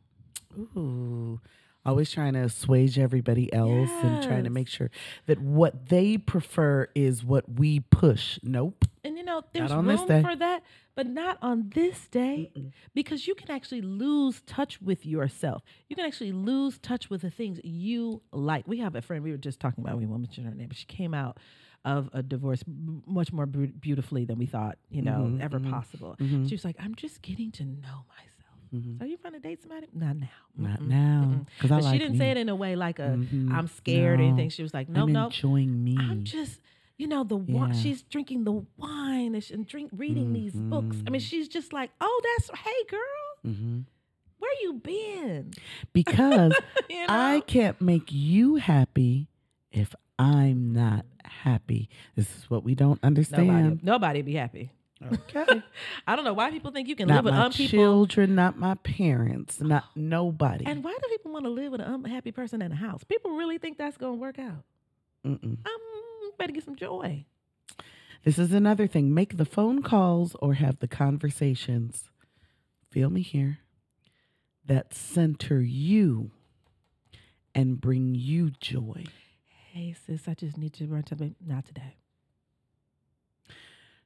Ooh. 0.59 1.43
Always 1.85 2.11
trying 2.11 2.35
to 2.35 2.41
assuage 2.41 2.99
everybody 2.99 3.51
else 3.53 3.91
and 4.03 4.23
trying 4.23 4.45
to 4.45 4.51
make 4.51 4.69
sure 4.69 4.91
that 5.27 5.41
what 5.41 5.89
they 5.89 6.19
prefer 6.19 6.89
is 6.95 7.25
what 7.25 7.59
we 7.59 7.81
push. 7.81 8.39
Nope. 8.43 8.85
And 9.03 9.17
you 9.17 9.25
know, 9.25 9.43
there's 9.55 9.73
room 9.73 9.97
for 10.23 10.37
that, 10.37 10.63
but 10.95 11.07
not 11.07 11.39
on 11.41 11.71
this 11.75 12.07
day 12.09 12.53
because 12.93 13.27
you 13.27 13.35
can 13.35 13.51
actually 13.51 13.81
lose 13.81 14.43
touch 14.43 14.81
with 14.83 15.07
yourself. 15.07 15.63
You 15.89 15.97
can 15.97 16.05
actually 16.05 16.33
lose 16.33 16.79
touch 16.79 17.09
with 17.09 17.23
the 17.23 17.31
things 17.31 17.59
you 17.65 18.21
like. 18.31 18.69
We 18.69 18.79
have 18.81 18.95
a 18.95 19.01
friend, 19.01 19.25
we 19.25 19.31
were 19.31 19.39
just 19.39 19.59
talking 19.59 19.83
about, 19.83 19.97
we 19.97 20.05
won't 20.07 20.21
mention 20.21 20.45
her 20.45 20.55
name, 20.55 20.69
but 20.69 20.77
she 20.77 20.85
came 20.87 21.15
out 21.15 21.39
of 21.87 22.11
a 22.13 22.23
divorce 22.23 22.63
much 23.07 23.33
more 23.33 23.47
beautifully 23.47 24.27
than 24.27 24.37
we 24.37 24.45
thought, 24.45 24.77
you 24.91 25.01
know, 25.01 25.31
Mhm, 25.31 25.41
ever 25.43 25.59
mhm, 25.59 25.71
possible. 25.71 26.15
mhm. 26.21 26.47
She 26.47 26.55
was 26.55 26.63
like, 26.63 26.77
I'm 26.79 26.95
just 26.95 27.23
getting 27.23 27.51
to 27.53 27.65
know 27.65 28.05
myself. 28.11 28.40
Mhm. 28.75 29.01
Are 29.03 29.07
you 29.07 29.17
trying 29.17 29.33
to 29.35 29.41
date 29.41 29.61
somebody? 29.63 29.89
Not 29.93 30.17
now. 30.17 30.29
Not 30.57 30.81
Mm-mm, 30.81 30.87
now. 30.89 31.47
Because 31.59 31.71
like 31.85 31.93
she 31.93 31.99
didn't 31.99 32.13
me. 32.13 32.19
say 32.19 32.31
it 32.31 32.37
in 32.37 32.49
a 32.49 32.55
way 32.55 32.77
like 32.77 32.99
a 32.99 33.19
am 33.51 33.67
scared 33.67 34.21
or 34.21 34.23
anything. 34.23 34.49
She 34.51 34.63
was 34.63 34.73
like, 34.73 34.89
no, 34.89 35.03
I'm 35.05 35.13
no. 35.13 35.27
enjoying 35.27 35.83
me. 35.83 35.97
I'm 35.99 36.23
just, 36.25 36.61
you 36.99 37.07
know, 37.09 37.25
the 37.25 37.37
wine. 37.37 37.73
She's 37.75 38.03
drinking 38.03 38.45
the 38.45 38.65
wine 38.77 39.35
and, 39.35 39.43
she, 39.43 39.55
and 39.55 39.67
drink 39.67 39.91
reading 39.97 40.33
these 40.33 40.55
books. 40.55 41.03
I 41.07 41.11
mean, 41.11 41.21
Mhm. 41.21 41.25
she's 41.25 41.49
just 41.49 41.73
like, 41.73 41.91
oh, 42.01 42.21
that's 42.37 42.51
hey, 42.61 42.85
girl, 42.89 43.53
hmm 43.55 43.81
where 44.39 44.53
you 44.63 44.73
been? 44.75 45.51
Because 45.93 46.55
You 46.89 47.07
know? 47.07 47.07
I 47.09 47.41
can't 47.47 47.81
make 47.81 48.11
you 48.11 48.57
happy 48.57 49.29
if 49.71 49.95
I'm 50.19 50.73
not 50.73 51.05
happy. 51.25 51.89
This 52.17 52.37
is 52.37 52.49
what 52.51 52.65
we 52.65 52.75
don't 52.75 52.99
nobody, 53.03 53.07
understand. 53.07 53.81
nobody 53.83 54.23
be 54.23 54.35
happy. 54.35 54.71
Okay. 55.03 55.63
I 56.07 56.15
don't 56.17 56.25
know 56.25 56.35
why 56.35 56.51
people 56.51 56.71
think 56.71 56.89
you 56.89 56.97
can 56.97 57.09
not 57.09 57.17
live 57.17 57.25
with 57.25 57.35
my 57.35 57.47
um 57.47 57.53
people. 57.53 57.79
children, 57.79 58.35
not 58.35 58.59
my 58.59 58.75
parents, 58.77 59.61
not 59.61 59.85
nobody. 59.97 60.67
And 60.67 60.85
why 60.85 60.93
do 60.93 61.09
people 61.09 61.33
want 61.33 61.45
to 61.45 61.51
live 61.51 61.73
with 61.73 61.81
an 61.81 61.93
unhappy 61.93 62.33
person 62.33 62.61
in 62.61 62.73
a 62.73 62.77
house? 62.77 63.03
People 63.05 63.33
really 63.33 63.59
think 63.59 63.79
that's 63.79 63.97
going 63.97 64.15
to 64.15 64.21
work 64.21 64.39
out. 64.39 64.65
Mm-mm. 65.27 65.59
Um, 65.67 66.33
better 66.39 66.53
get 66.53 66.65
some 66.65 66.77
joy. 66.77 67.25
This 68.25 68.39
is 68.39 68.53
another 68.53 68.87
thing. 68.87 69.15
Make 69.15 69.39
the 69.39 69.47
phone 69.47 69.83
calls 69.83 70.37
or 70.41 70.55
have 70.55 70.79
the 70.81 70.89
conversations. 70.89 72.11
Feel 72.91 73.09
me 73.09 73.23
here. 73.23 73.61
That 74.67 74.93
center 74.93 75.61
you 75.63 76.31
and 77.55 77.81
bring 77.81 78.15
you 78.15 78.51
joy. 78.51 79.07
Hey, 79.73 79.95
sis, 80.07 80.29
I 80.29 80.35
just 80.35 80.59
need 80.59 80.75
to 80.75 80.87
run 80.87 81.05
to 81.05 81.15
the 81.15 81.33
not 81.45 81.65
today. 81.65 81.97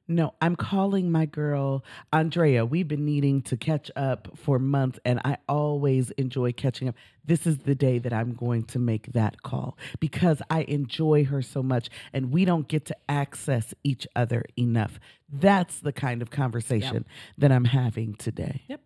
No, 0.07 0.35
I'm 0.39 0.55
calling 0.55 1.11
my 1.11 1.25
girl 1.25 1.83
Andrea. 2.13 2.63
We've 2.63 2.87
been 2.87 3.05
needing 3.05 3.41
to 3.43 3.57
catch 3.57 3.89
up 3.95 4.37
for 4.37 4.59
months, 4.59 4.99
and 5.03 5.19
I 5.25 5.37
always 5.49 6.11
enjoy 6.11 6.51
catching 6.51 6.87
up. 6.87 6.95
This 7.25 7.47
is 7.47 7.57
the 7.59 7.73
day 7.73 7.97
that 7.97 8.13
I'm 8.13 8.33
going 8.33 8.65
to 8.65 8.79
make 8.79 9.13
that 9.13 9.41
call 9.41 9.77
because 9.99 10.43
I 10.49 10.61
enjoy 10.63 11.25
her 11.25 11.41
so 11.41 11.63
much, 11.63 11.89
and 12.13 12.31
we 12.31 12.45
don't 12.45 12.67
get 12.67 12.85
to 12.85 12.95
access 13.09 13.73
each 13.83 14.07
other 14.15 14.45
enough. 14.57 14.99
That's 15.27 15.79
the 15.79 15.93
kind 15.93 16.21
of 16.21 16.29
conversation 16.29 17.05
that 17.39 17.51
I'm 17.51 17.65
having 17.65 18.13
today. 18.13 18.61
Yep. 18.67 18.81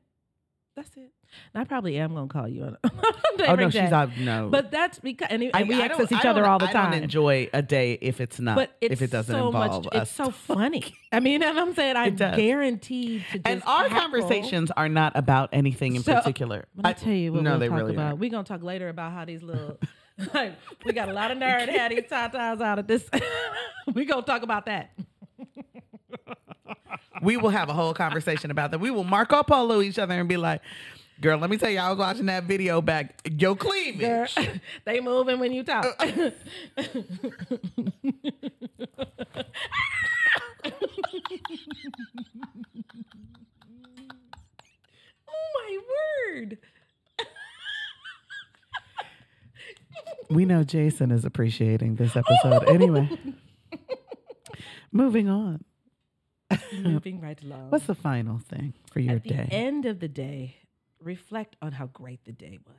That's 0.77 0.95
it. 0.95 1.11
And 1.53 1.61
I 1.61 1.63
probably 1.63 1.97
am 1.97 2.13
going 2.15 2.27
to 2.27 2.33
call 2.33 2.47
you. 2.47 2.63
On 2.63 2.77
Oh 3.47 3.55
no, 3.55 3.69
she's 3.69 3.91
out. 3.91 4.17
No, 4.17 4.49
But 4.49 4.69
that's 4.71 4.99
because, 4.99 5.27
and, 5.31 5.43
and 5.43 5.51
I- 5.53 5.63
we 5.63 5.81
I 5.81 5.85
access 5.85 6.11
each 6.11 6.25
other 6.25 6.45
all 6.45 6.59
the 6.59 6.67
I 6.69 6.71
time. 6.73 6.91
don't 6.91 7.03
enjoy 7.03 7.49
a 7.53 7.61
day 7.61 7.97
if 8.01 8.19
it's 8.19 8.39
not. 8.39 8.55
but 8.55 8.75
it's 8.81 8.93
if 8.93 9.01
it 9.01 9.11
doesn't 9.11 9.33
so 9.33 9.47
involve 9.47 9.85
much, 9.85 9.95
us. 9.95 10.01
it's 10.03 10.11
so 10.11 10.31
funny. 10.55 10.83
I 11.11 11.19
mean, 11.21 11.41
and 11.43 11.57
I'm 11.57 11.73
saying 11.73 11.95
I'm 11.95 12.15
guaranteed 12.15 13.23
to 13.31 13.41
and 13.45 13.63
our 13.65 13.83
cackle. 13.87 13.99
conversations 14.01 14.71
are 14.75 14.89
not 14.89 15.13
about 15.15 15.49
anything 15.53 15.95
in 15.95 16.03
So, 16.03 16.15
particular. 16.15 16.65
Me 16.75 16.93
tell 16.93 17.13
you 17.13 17.31
what 17.33 17.43
no, 17.43 17.51
we'll 17.51 17.59
they 17.59 17.67
talk 17.69 17.77
really 17.77 17.93
about. 17.93 18.05
aren't. 18.07 18.19
We're 18.19 18.29
gonna 18.31 18.43
talk 18.43 18.63
later 18.63 18.89
about 18.89 19.11
how 19.13 19.23
these 19.25 19.41
little 19.43 19.79
like 20.33 20.55
we 20.85 20.91
got 20.91 21.07
a 21.07 21.13
lot 21.13 21.31
of 21.31 21.37
nerd 21.37 21.69
had 21.69 21.91
these 21.91 22.01
tatas 22.03 22.59
out 22.61 22.79
of 22.79 22.87
this. 22.87 23.07
we 23.93 24.03
gonna 24.03 24.21
talk 24.23 24.41
about 24.43 24.65
that. 24.65 24.91
we 27.21 27.37
will 27.37 27.49
have 27.49 27.69
a 27.69 27.73
whole 27.73 27.93
conversation 27.93 28.51
about 28.51 28.71
that. 28.71 28.79
We 28.79 28.91
will 28.91 29.03
Marco 29.03 29.43
Polo 29.43 29.81
each 29.81 29.99
other 29.99 30.19
and 30.19 30.27
be 30.27 30.37
like, 30.37 30.61
girl, 31.21 31.37
let 31.39 31.49
me 31.49 31.57
tell 31.57 31.69
you, 31.69 31.79
I 31.79 31.89
was 31.89 31.97
watching 31.99 32.25
that 32.27 32.43
video 32.45 32.81
back. 32.81 33.21
Yo, 33.37 33.55
cleavage. 33.55 34.35
Girl, 34.35 34.45
they 34.85 34.99
moving 34.99 35.39
when 35.39 35.51
you 35.51 35.63
talk. 35.63 35.85
Uh, 35.99 36.31
uh. 36.77 36.83
oh 45.27 45.51
my 45.55 45.79
word. 46.33 46.57
We 50.31 50.45
know 50.45 50.63
Jason 50.63 51.09
is 51.09 51.25
appreciating 51.25 51.95
this 51.95 52.15
episode. 52.15 52.69
anyway, 52.69 53.09
moving 54.91 55.27
on. 55.27 55.63
Moving 56.83 57.19
right 57.19 57.41
along. 57.41 57.71
What's 57.71 57.87
the 57.87 57.95
final 57.95 58.37
thing 58.37 58.75
for 58.91 58.99
your 58.99 59.15
At 59.15 59.23
the 59.23 59.29
day? 59.29 59.47
end 59.49 59.85
of 59.87 59.99
the 59.99 60.07
day, 60.07 60.57
reflect 61.01 61.55
on 61.61 61.71
how 61.71 61.87
great 61.87 62.23
the 62.25 62.31
day 62.31 62.57
was. 62.65 62.75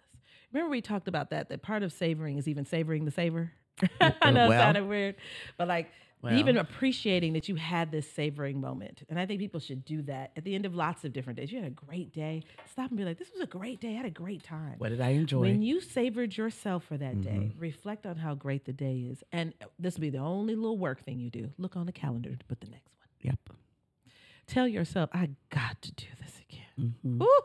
Remember 0.53 0.71
we 0.71 0.81
talked 0.81 1.09
about 1.09 1.31
that. 1.31 1.49
That 1.49 1.63
part 1.63 1.83
of 1.83 1.93
savoring 1.93 2.39
is 2.39 2.49
even 2.49 2.65
savoring 2.65 3.05
the 3.05 3.11
savor. 3.11 3.53
I 4.01 4.31
know 4.31 4.49
Well. 4.49 4.53
it 4.53 4.63
sounded 4.63 4.87
weird, 4.89 5.15
but 5.57 5.69
like 5.69 5.91
Well. 6.23 6.35
even 6.35 6.59
appreciating 6.59 7.33
that 7.35 7.49
you 7.49 7.55
had 7.55 7.91
this 7.91 8.11
savoring 8.11 8.61
moment. 8.61 9.05
And 9.09 9.19
I 9.19 9.25
think 9.27 9.41
people 9.41 9.61
should 9.61 9.85
do 9.85 10.03
that 10.03 10.33
at 10.37 10.45
the 10.45 10.55
end 10.55 10.67
of 10.67 10.75
lots 10.75 11.05
of 11.05 11.13
different 11.15 11.39
days. 11.39 11.51
You 11.51 11.59
had 11.63 11.69
a 11.69 11.71
great 11.71 12.13
day. 12.13 12.43
Stop 12.71 12.91
and 12.91 12.99
be 12.99 13.05
like, 13.05 13.19
"This 13.19 13.31
was 13.33 13.41
a 13.41 13.47
great 13.47 13.81
day. 13.81 13.91
I 13.95 13.97
had 13.97 14.07
a 14.07 14.11
great 14.11 14.43
time." 14.43 14.75
what 14.79 14.91
did 14.91 15.01
I 15.01 15.11
enjoy? 15.11 15.41
When 15.41 15.63
you 15.63 15.81
savored 15.81 16.37
yourself 16.37 16.85
for 16.85 16.99
that 16.99 17.23
day, 17.23 17.31
Mm-hmm. 17.31 17.59
reflect 17.61 18.05
on 18.07 18.17
how 18.17 18.35
great 18.35 18.65
the 18.67 18.73
day 18.75 19.07
is. 19.11 19.23
And 19.33 19.55
this 19.79 19.95
will 19.95 20.03
be 20.03 20.11
the 20.11 20.19
only 20.19 20.57
little 20.57 20.77
work 20.79 21.03
thing 21.05 21.19
you 21.21 21.31
do. 21.31 21.51
Look 21.57 21.77
on 21.77 21.87
the 21.87 21.93
calendar 21.93 22.35
to 22.37 22.45
put 22.47 22.61
the 22.61 22.69
next 22.69 22.93
one. 22.99 23.09
yep. 23.23 23.39
Tell 24.47 24.67
yourself, 24.67 25.11
I 25.13 25.31
got 25.51 25.81
to 25.83 25.93
do 25.93 26.07
this 26.21 26.41
again. 26.51 26.95
Mhm. 27.07 27.23
Ooh, 27.23 27.43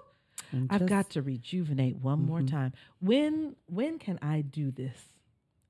And 0.51 0.67
I've 0.71 0.85
got 0.85 1.09
to 1.11 1.21
rejuvenate 1.21 1.97
one 1.97 2.25
more 2.25 2.41
Mhm. 2.41 2.49
time. 2.51 2.73
When 2.99 3.55
when 3.67 3.99
can 3.99 4.17
I 4.21 4.41
do 4.41 4.71
this 4.71 5.09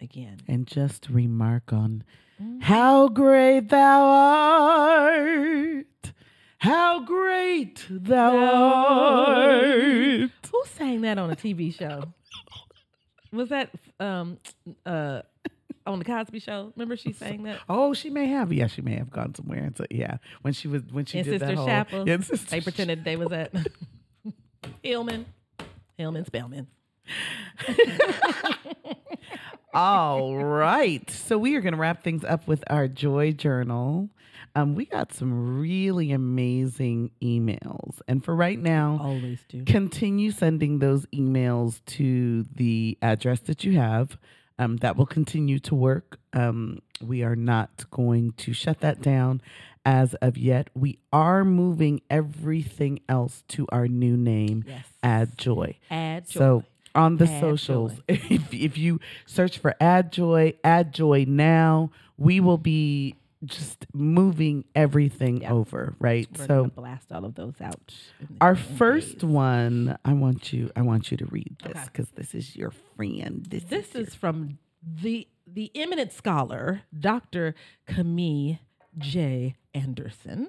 again? 0.01 0.37
and 0.47 0.67
just 0.67 1.09
remark 1.09 1.71
on 1.73 2.03
Mm. 2.41 2.61
how 2.63 3.07
great 3.07 3.69
thou 3.69 4.03
art. 4.09 5.85
How 6.57 6.99
great 7.05 7.85
thou 7.89 8.35
art. 8.35 10.31
Who 10.51 10.63
sang 10.65 11.01
that 11.01 11.17
on 11.17 11.29
a 11.31 11.35
TV 11.35 11.71
show? 11.71 12.13
Was 13.31 13.49
that 13.49 13.69
um 13.99 14.37
uh 14.85 15.21
on 15.87 15.99
the 15.99 16.05
Cosby 16.05 16.39
Show? 16.39 16.73
Remember 16.75 16.95
she 16.97 17.13
sang 17.13 17.43
that? 17.43 17.59
Oh, 17.69 17.93
she 17.93 18.09
may 18.09 18.25
have. 18.27 18.51
Yeah, 18.51 18.65
she 18.67 18.81
may 18.81 18.95
have 18.95 19.11
gone 19.11 19.35
somewhere. 19.35 19.63
And 19.63 19.77
so, 19.77 19.85
yeah, 19.91 20.17
when 20.41 20.51
she 20.53 20.67
was 20.67 20.81
when 20.91 21.05
she 21.05 21.19
In 21.19 21.25
did 21.25 21.31
Sister 21.39 21.45
that 21.47 21.55
whole. 21.57 21.67
Chapel. 21.67 22.03
Yeah, 22.07 22.19
Sister 22.21 22.49
They 22.49 22.61
pretended 22.61 23.03
they 23.03 23.15
was 23.17 23.31
at 23.31 23.53
Hillman. 24.83 25.25
Hillman 25.97 26.25
Spelman. 26.25 26.67
All 29.73 30.35
right. 30.37 31.09
So 31.09 31.37
we 31.37 31.55
are 31.55 31.61
going 31.61 31.73
to 31.73 31.79
wrap 31.79 32.03
things 32.03 32.23
up 32.23 32.47
with 32.47 32.63
our 32.69 32.87
joy 32.87 33.31
journal. 33.33 34.09
Um, 34.55 34.73
we 34.73 34.85
got 34.85 35.13
some 35.13 35.59
really 35.59 36.13
amazing 36.13 37.11
emails, 37.21 37.99
and 38.07 38.23
for 38.23 38.33
right 38.33 38.57
now, 38.57 38.97
Always 39.01 39.39
do. 39.49 39.65
continue 39.65 40.31
sending 40.31 40.79
those 40.79 41.05
emails 41.07 41.81
to 41.87 42.43
the 42.55 42.97
address 43.01 43.41
that 43.41 43.65
you 43.65 43.73
have. 43.77 44.17
Um, 44.57 44.77
that 44.77 44.95
will 44.95 45.05
continue 45.05 45.59
to 45.59 45.75
work. 45.75 46.17
Um, 46.31 46.79
we 47.01 47.23
are 47.23 47.35
not 47.35 47.89
going 47.91 48.31
to 48.37 48.53
shut 48.53 48.79
that 48.79 49.01
down 49.01 49.41
as 49.85 50.13
of 50.15 50.37
yet. 50.37 50.69
We 50.73 50.97
are 51.11 51.43
moving 51.43 52.01
everything 52.09 53.01
else 53.09 53.43
to 53.49 53.67
our 53.73 53.87
new 53.89 54.15
name, 54.15 54.63
Yes. 54.65 54.85
Add 55.03 55.37
Joy. 55.37 55.77
Add 55.91 56.29
joy. 56.29 56.39
So 56.39 56.63
on 56.95 57.17
the 57.17 57.29
Add 57.29 57.41
socials, 57.41 57.93
if, 58.07 58.53
if 58.53 58.77
you 58.77 59.01
search 59.25 59.57
for 59.57 59.75
Add 59.81 60.13
Joy, 60.13 60.53
Add 60.63 60.93
Joy 60.93 61.25
now, 61.27 61.91
we 62.17 62.39
will 62.39 62.57
be 62.57 63.15
just 63.43 63.85
moving 63.93 64.65
everything 64.75 65.41
Yeah. 65.41 65.51
over, 65.53 65.95
right? 65.99 66.27
We're 66.37 66.45
so 66.47 66.65
blast 66.67 67.11
all 67.11 67.25
of 67.25 67.35
those 67.35 67.59
out. 67.61 67.93
our 68.41 68.55
first 68.55 69.19
days. 69.19 69.23
one, 69.29 69.97
I 70.05 70.13
want 70.13 70.53
you, 70.53 70.71
I 70.75 70.81
want 70.81 71.11
you 71.11 71.17
to 71.17 71.25
read 71.25 71.55
this 71.63 71.71
Okay. 71.71 71.83
because 71.85 72.09
this 72.11 72.33
is 72.33 72.55
your 72.55 72.71
friend. 72.95 73.45
This, 73.49 73.63
This 73.65 73.89
is, 73.95 74.07
is 74.09 74.15
from 74.15 74.57
the 74.83 75.27
the 75.47 75.71
eminent 75.75 76.11
scholar, 76.11 76.81
Dr. 76.97 77.53
Camille 77.85 78.57
J. 78.97 79.55
Anderson 79.75 80.47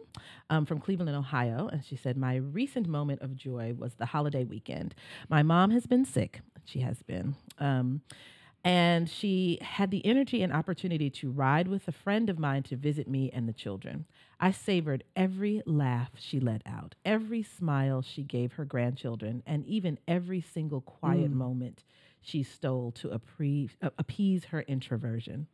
um, 0.48 0.64
from 0.64 0.80
Cleveland, 0.80 1.14
Ohio. 1.14 1.68
And 1.68 1.84
she 1.84 1.96
said, 1.96 2.16
My 2.16 2.36
recent 2.36 2.86
moment 2.88 3.20
of 3.20 3.36
joy 3.36 3.74
was 3.76 3.94
the 3.94 4.06
holiday 4.06 4.44
weekend. 4.44 4.94
My 5.28 5.42
mom 5.42 5.70
has 5.72 5.86
been 5.86 6.04
sick. 6.04 6.40
She 6.64 6.80
has 6.80 7.02
been. 7.02 7.34
Um, 7.58 8.00
And 8.66 9.08
she 9.08 9.58
had 9.62 9.92
the 9.92 10.04
energy 10.04 10.42
and 10.42 10.52
opportunity 10.52 11.08
to 11.10 11.30
ride 11.30 11.68
with 11.68 11.86
a 11.86 11.92
friend 11.92 12.28
of 12.28 12.36
mine 12.36 12.64
to 12.64 12.76
visit 12.76 13.06
me 13.06 13.30
and 13.32 13.48
the 13.48 13.52
children. 13.52 14.06
I 14.40 14.50
savored 14.50 15.04
every 15.14 15.62
laugh 15.66 16.10
she 16.18 16.40
let 16.40 16.62
out, 16.66 16.96
every 17.04 17.44
smile 17.44 18.02
she 18.02 18.24
gave 18.24 18.54
her 18.54 18.64
grandchildren, 18.64 19.44
and 19.46 19.64
even 19.66 19.98
every 20.08 20.40
single 20.40 20.80
quiet 20.80 21.30
moment 21.30 21.84
she 22.20 22.42
stole 22.42 22.90
to 22.90 23.08
appre- 23.08 23.70
uh, 23.80 23.90
appease 23.98 24.46
her 24.46 24.62
introversion. 24.62 25.46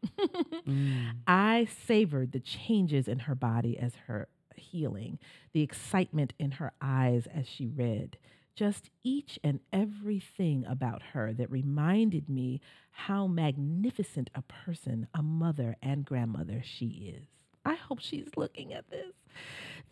I 1.26 1.68
savored 1.86 2.32
the 2.32 2.40
changes 2.40 3.08
in 3.08 3.18
her 3.18 3.34
body 3.34 3.76
as 3.78 3.94
her 4.06 4.28
healing, 4.56 5.18
the 5.52 5.60
excitement 5.60 6.32
in 6.38 6.52
her 6.52 6.72
eyes 6.80 7.26
as 7.34 7.46
she 7.46 7.66
read, 7.66 8.16
just 8.54 8.90
each 9.02 9.38
and 9.42 9.60
everything 9.72 10.64
about 10.66 11.02
her 11.12 11.32
that 11.32 11.50
reminded 11.50 12.28
me 12.28 12.60
how 12.90 13.26
magnificent 13.26 14.30
a 14.34 14.42
person, 14.42 15.06
a 15.14 15.22
mother, 15.22 15.76
and 15.82 16.04
grandmother 16.04 16.62
she 16.64 17.14
is. 17.16 17.26
I 17.64 17.74
hope 17.74 18.00
she's 18.00 18.28
looking 18.36 18.72
at 18.72 18.90
this. 18.90 19.12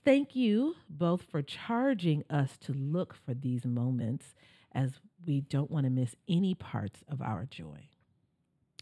Thank 0.05 0.35
you 0.35 0.77
both 0.89 1.23
for 1.23 1.43
charging 1.43 2.25
us 2.29 2.57
to 2.63 2.73
look 2.73 3.15
for 3.15 3.35
these 3.35 3.65
moments 3.65 4.35
as 4.73 4.93
we 5.27 5.41
don't 5.41 5.71
want 5.71 5.85
to 5.85 5.91
miss 5.91 6.15
any 6.29 6.55
parts 6.55 7.01
of 7.09 7.21
our 7.21 7.47
joy. 7.47 7.89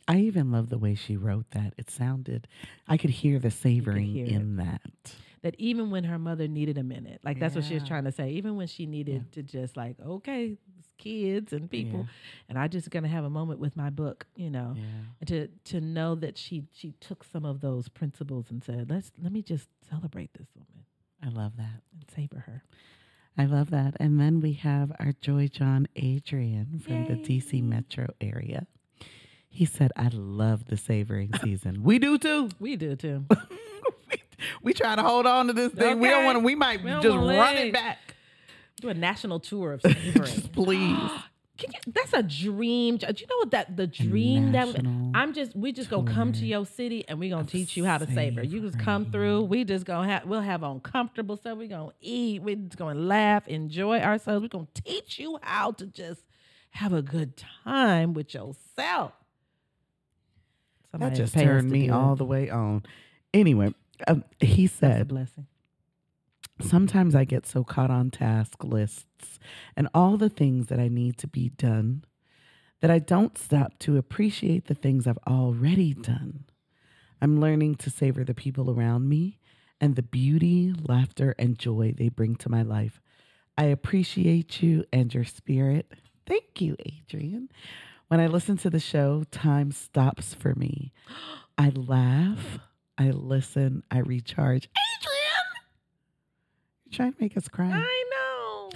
I 0.06 0.18
even 0.18 0.50
love 0.50 0.70
the 0.70 0.78
way 0.78 0.94
she 0.94 1.16
wrote 1.16 1.50
that. 1.50 1.74
It 1.76 1.90
sounded, 1.90 2.48
I 2.86 2.96
could 2.96 3.10
hear 3.10 3.38
the 3.38 3.50
savoring 3.50 4.06
hear 4.06 4.26
in 4.26 4.56
that. 4.56 4.80
That 5.42 5.54
even 5.58 5.90
when 5.90 6.04
her 6.04 6.18
mother 6.18 6.48
needed 6.48 6.78
a 6.78 6.82
minute, 6.82 7.20
like 7.24 7.38
that's 7.38 7.54
what 7.54 7.64
she 7.64 7.74
was 7.74 7.84
trying 7.84 8.04
to 8.04 8.12
say, 8.12 8.30
even 8.32 8.56
when 8.56 8.66
she 8.66 8.86
needed 8.86 9.30
to 9.32 9.42
just 9.42 9.76
like, 9.76 9.96
okay, 10.04 10.56
kids 10.96 11.52
and 11.52 11.70
people, 11.70 12.06
and 12.48 12.58
I 12.58 12.66
just 12.66 12.90
gonna 12.90 13.06
have 13.08 13.24
a 13.24 13.30
moment 13.30 13.60
with 13.60 13.76
my 13.76 13.88
book, 13.90 14.26
you 14.36 14.50
know, 14.50 14.74
Yeah. 14.76 14.82
and 15.20 15.28
to 15.28 15.48
to 15.72 15.80
know 15.80 16.14
that 16.16 16.36
she 16.36 16.64
she 16.72 16.92
took 17.00 17.22
some 17.24 17.44
of 17.44 17.60
those 17.60 17.88
principles 17.88 18.50
and 18.50 18.64
said, 18.64 18.90
let's 18.90 19.12
let 19.22 19.32
me 19.32 19.42
just 19.42 19.68
celebrate 19.88 20.34
this 20.34 20.48
woman 20.56 20.84
I 21.22 21.28
love 21.28 21.56
that. 21.56 21.82
and 21.92 22.04
savor 22.14 22.40
her. 22.46 22.64
I 23.36 23.44
love 23.44 23.70
that. 23.70 23.94
And 24.00 24.18
then 24.20 24.40
we 24.40 24.54
have 24.54 24.90
our 24.98 25.12
Joy 25.20 25.46
Jawn 25.46 25.86
Adrian 25.94 26.80
from 26.84 27.04
the 27.06 27.14
DC 27.14 27.62
metro 27.62 28.08
area. 28.20 28.66
He 29.50 29.64
said, 29.64 29.92
I 29.96 30.08
love 30.12 30.66
the 30.66 30.76
savoring 30.76 31.30
season. 31.42 31.82
we 31.82 31.98
do 31.98 32.18
too. 32.18 32.50
We 32.60 32.74
do 32.76 32.96
too. 32.96 33.24
we, 34.62 34.70
we 34.70 34.74
try 34.74 34.96
to 34.96 35.02
hold 35.02 35.26
on 35.26 35.46
to 35.48 35.52
this 35.52 35.72
thing. 35.72 35.98
We 36.00 36.08
don't 36.08 36.24
want 36.24 36.36
to, 36.36 36.44
we 36.44 36.54
might 36.54 36.82
We 36.82 36.90
just 36.90 37.06
run 37.06 37.56
it 37.56 37.68
it. 37.68 37.72
back. 37.72 37.98
Do 38.80 38.88
a 38.88 38.94
national 38.94 39.40
tour 39.40 39.72
of 39.72 39.82
savoring. 39.82 40.24
Just 40.24 40.52
please. 40.52 41.10
Can 41.58 41.72
you, 41.72 41.92
that's 41.92 42.12
a 42.12 42.22
dream. 42.22 42.98
Do 42.98 43.06
you 43.16 43.26
know 43.26 43.36
what 43.38 43.50
that 43.50 43.76
the 43.76 43.88
dream 43.88 44.52
that 44.52 44.78
I'm 45.12 45.32
just 45.32 45.56
we 45.56 45.72
just 45.72 45.90
gonna 45.90 46.08
come 46.08 46.32
to 46.34 46.46
tour 46.46 46.46
your 46.46 46.64
city 46.64 47.04
and 47.08 47.18
we 47.18 47.30
gonna 47.30 47.48
teach 47.48 47.76
you 47.76 47.84
how 47.84 47.98
to 47.98 48.06
savor. 48.06 48.44
You 48.44 48.60
just 48.60 48.78
come 48.78 49.10
through. 49.10 49.42
We 49.42 49.64
just 49.64 49.84
gonna 49.84 50.06
have 50.08 50.24
we'll 50.26 50.40
have 50.40 50.62
on 50.62 50.78
comfortable 50.78 51.36
stuff. 51.36 51.58
We 51.58 51.66
gonna 51.66 51.90
eat. 52.00 52.42
We 52.42 52.54
just 52.54 52.76
gonna 52.76 53.00
laugh, 53.00 53.48
enjoy 53.48 53.98
ourselves. 53.98 54.42
We 54.42 54.48
gonna 54.48 54.68
teach 54.72 55.18
you 55.18 55.40
how 55.42 55.72
to 55.72 55.86
just 55.86 56.22
have 56.70 56.92
a 56.92 57.02
good 57.02 57.36
time 57.64 58.14
with 58.14 58.32
yourself. 58.34 58.54
That 58.76 59.12
Somebody 60.92 61.16
just 61.16 61.34
pay 61.34 61.42
turned 61.44 61.70
me 61.72 61.90
all 61.90 62.14
the 62.14 62.24
way 62.24 62.50
on. 62.50 62.84
Anyway, 63.34 63.74
um, 64.06 64.24
he 64.40 64.66
said, 64.66 65.08
blessing. 65.08 65.46
Sometimes 66.60 67.14
I 67.14 67.24
get 67.24 67.46
so 67.46 67.62
caught 67.64 67.90
on 67.90 68.10
task 68.10 68.64
lists 68.64 69.38
and 69.76 69.88
all 69.94 70.16
the 70.16 70.28
things 70.28 70.66
that 70.66 70.80
I 70.80 70.88
need 70.88 71.16
to 71.18 71.28
be 71.28 71.50
done 71.50 72.04
that 72.80 72.90
I 72.90 72.98
don't 72.98 73.38
stop 73.38 73.78
to 73.80 73.96
appreciate 73.96 74.66
the 74.66 74.74
things 74.74 75.06
I've 75.06 75.18
already 75.26 75.94
done. 75.94 76.44
I'm 77.20 77.40
learning 77.40 77.76
to 77.76 77.90
savor 77.90 78.24
the 78.24 78.34
people 78.34 78.70
around 78.70 79.08
me 79.08 79.38
and 79.80 79.96
the 79.96 80.02
beauty, 80.02 80.72
laughter, 80.88 81.34
and 81.38 81.58
joy 81.58 81.94
they 81.96 82.08
bring 82.08 82.36
to 82.36 82.48
my 82.48 82.62
life. 82.62 83.00
I 83.56 83.64
appreciate 83.64 84.62
you 84.62 84.84
and 84.92 85.12
your 85.12 85.24
spirit. 85.24 85.92
Thank 86.26 86.60
you, 86.60 86.76
Adrian. 86.84 87.48
When 88.08 88.20
I 88.20 88.26
listen 88.26 88.56
to 88.58 88.70
the 88.70 88.80
show, 88.80 89.24
time 89.30 89.72
stops 89.72 90.34
for 90.34 90.54
me. 90.54 90.92
I 91.56 91.70
laugh, 91.70 92.60
I 92.98 93.10
listen, 93.10 93.84
I 93.90 94.00
recharge. 94.00 94.64
Adrian! 94.64 95.68
You're 96.84 96.96
trying 96.96 97.12
to 97.12 97.22
make 97.22 97.36
us 97.36 97.46
cry. 97.48 97.70
I 97.72 98.04
know. 98.10 98.70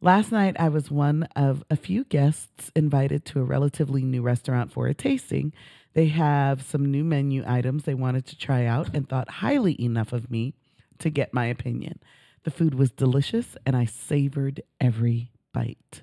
Last 0.00 0.30
night, 0.30 0.56
I 0.58 0.68
was 0.68 0.90
one 0.90 1.24
of 1.34 1.64
a 1.68 1.76
few 1.76 2.04
guests 2.04 2.70
invited 2.76 3.24
to 3.26 3.40
a 3.40 3.44
relatively 3.44 4.02
new 4.02 4.22
restaurant 4.22 4.72
for 4.72 4.86
a 4.86 4.94
tasting. 4.94 5.52
They 5.92 6.06
have 6.06 6.62
some 6.62 6.90
new 6.90 7.04
menu 7.04 7.42
items 7.46 7.84
they 7.84 7.94
wanted 7.94 8.24
to 8.26 8.38
try 8.38 8.64
out 8.66 8.94
and 8.94 9.08
thought 9.08 9.28
highly 9.28 9.80
enough 9.82 10.12
of 10.12 10.30
me 10.30 10.54
to 11.00 11.10
get 11.10 11.34
my 11.34 11.46
opinion. 11.46 11.98
The 12.44 12.50
food 12.50 12.74
was 12.74 12.92
delicious 12.92 13.56
and 13.66 13.76
I 13.76 13.84
savored 13.84 14.62
every 14.80 15.32
bite. 15.52 16.02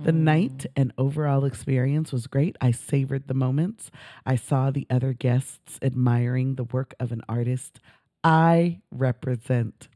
The 0.00 0.12
night 0.12 0.66
and 0.76 0.92
overall 0.96 1.44
experience 1.44 2.12
was 2.12 2.26
great. 2.28 2.56
I 2.60 2.70
savored 2.70 3.26
the 3.26 3.34
moments. 3.34 3.90
I 4.24 4.36
saw 4.36 4.70
the 4.70 4.86
other 4.88 5.12
guests 5.12 5.78
admiring 5.82 6.54
the 6.54 6.64
work 6.64 6.94
of 7.00 7.10
an 7.10 7.22
artist 7.28 7.80
I 8.22 8.80
represent. 8.92 9.88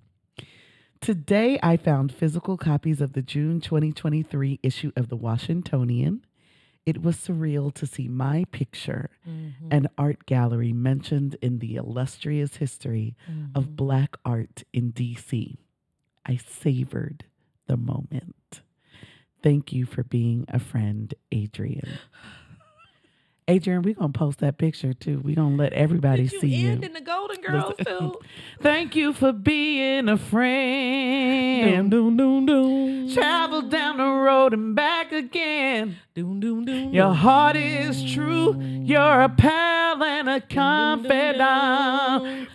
Today, 1.01 1.59
I 1.63 1.77
found 1.77 2.13
physical 2.13 2.57
copies 2.57 3.01
of 3.01 3.13
the 3.13 3.23
June 3.23 3.61
2023 3.61 4.61
issue 4.63 4.93
of 4.97 5.09
the 5.09 5.17
Washingtonian. 5.17 6.25
It 6.87 7.03
was 7.03 7.17
surreal 7.17 7.73
to 7.75 7.87
see 7.87 8.09
my 8.09 8.45
picture 8.51 9.11
Mm-hmm. 9.29 9.69
and 9.71 9.89
art 9.97 10.27
gallery 10.27 10.73
mentioned 10.73 11.37
in 11.41 11.59
the 11.61 11.77
illustrious 11.77 12.57
history 12.57 13.17
Mm-hmm. 13.31 13.57
of 13.57 13.77
Black 13.77 14.17
art 14.25 14.65
in 14.73 14.93
DC. 14.93 15.57
I 16.27 16.37
savored 16.37 17.25
the 17.67 17.77
moment. 17.77 18.63
Thank 19.43 19.73
you 19.73 19.87
for 19.87 20.03
being 20.05 20.45
a 20.49 20.59
friend, 20.59 21.13
Adrian. 21.31 21.89
Adrian, 23.49 23.83
we're 23.83 23.95
going 23.95 24.13
to 24.13 24.19
post 24.19 24.39
that 24.39 24.57
picture 24.57 24.93
too. 24.95 25.21
We're 25.23 25.35
to 25.35 25.43
let 25.43 25.73
everybody 25.73 26.25
Did 26.25 26.33
you 26.33 26.41
see 26.41 26.65
end 26.67 26.83
you. 26.83 26.87
in 26.87 26.93
the 26.93 27.01
Golden 27.01 27.41
Girls 27.41 27.75
too? 27.85 28.21
Thank 28.63 28.95
you 28.95 29.13
for 29.13 29.33
being 29.33 30.09
a 30.09 30.17
friend. 30.17 31.91
doom, 31.91 32.17
doom, 32.17 32.47
doom. 32.47 33.13
Travel 33.13 33.63
down 33.63 33.97
the 33.97 34.05
road 34.05 34.55
and 34.55 34.77
back 34.77 35.11
again. 35.11 35.97
Doom, 36.15 36.39
doom, 36.39 36.65
doom. 36.65 36.95
Your 36.95 37.09
doom. 37.09 37.17
heart 37.17 37.57
is 37.57 38.13
true. 38.13 38.59
You're 38.61 39.23
a 39.23 39.29
pal 39.29 40.03
and 40.03 40.29
a 40.29 40.41
confidant. 40.41 41.39
Bam, 41.39 42.25
bam, 42.25 42.49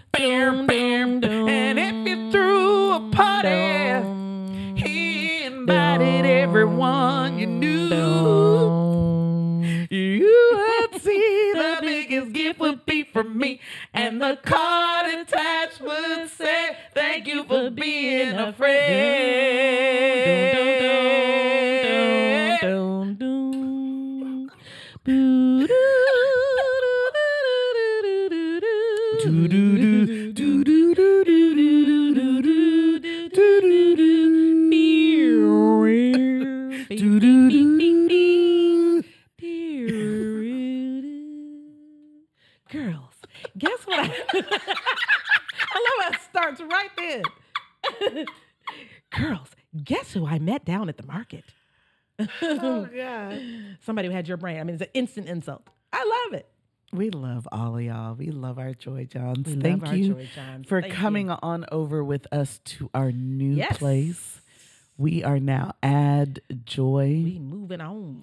from 13.17 13.35
me, 13.35 13.59
and 13.95 14.21
the 14.21 14.37
card 14.43 15.07
attached 15.07 15.81
would 15.81 16.29
say, 16.29 16.77
"Thank 16.93 17.25
you 17.25 17.43
for 17.45 17.71
being 17.71 18.35
a 18.35 18.53
friend." 18.53 20.06
Somebody 53.97 54.09
who 54.09 54.15
had 54.15 54.27
your 54.27 54.37
brain. 54.37 54.59
I 54.59 54.63
mean, 54.63 54.75
it's 54.75 54.83
an 54.83 54.89
instant 54.93 55.27
insult. 55.27 55.67
I 55.91 56.03
love 56.27 56.39
it. 56.39 56.47
We 56.93 57.09
love 57.09 57.47
all 57.51 57.77
of 57.77 57.81
y'all. 57.83 58.13
We 58.13 58.27
love 58.29 58.59
our 58.59 58.75
Joy 58.75 59.05
Jawns. 59.05 59.47
We 59.47 59.55
Thank 59.55 59.91
you 59.91 60.13
Joy 60.13 60.29
Jawns. 60.35 60.67
for 60.67 60.81
Thank 60.83 60.93
you. 60.93 60.99
coming 60.99 61.29
on 61.31 61.65
over 61.71 62.03
with 62.03 62.27
us 62.31 62.59
to 62.65 62.91
our 62.93 63.11
new 63.11 63.53
Yes. 63.55 63.75
place. 63.79 64.41
We 64.99 65.23
are 65.23 65.39
now 65.39 65.73
Add 65.81 66.41
Joy, 66.63 67.21
We 67.23 67.39
moving 67.39 67.81
on. 67.81 68.21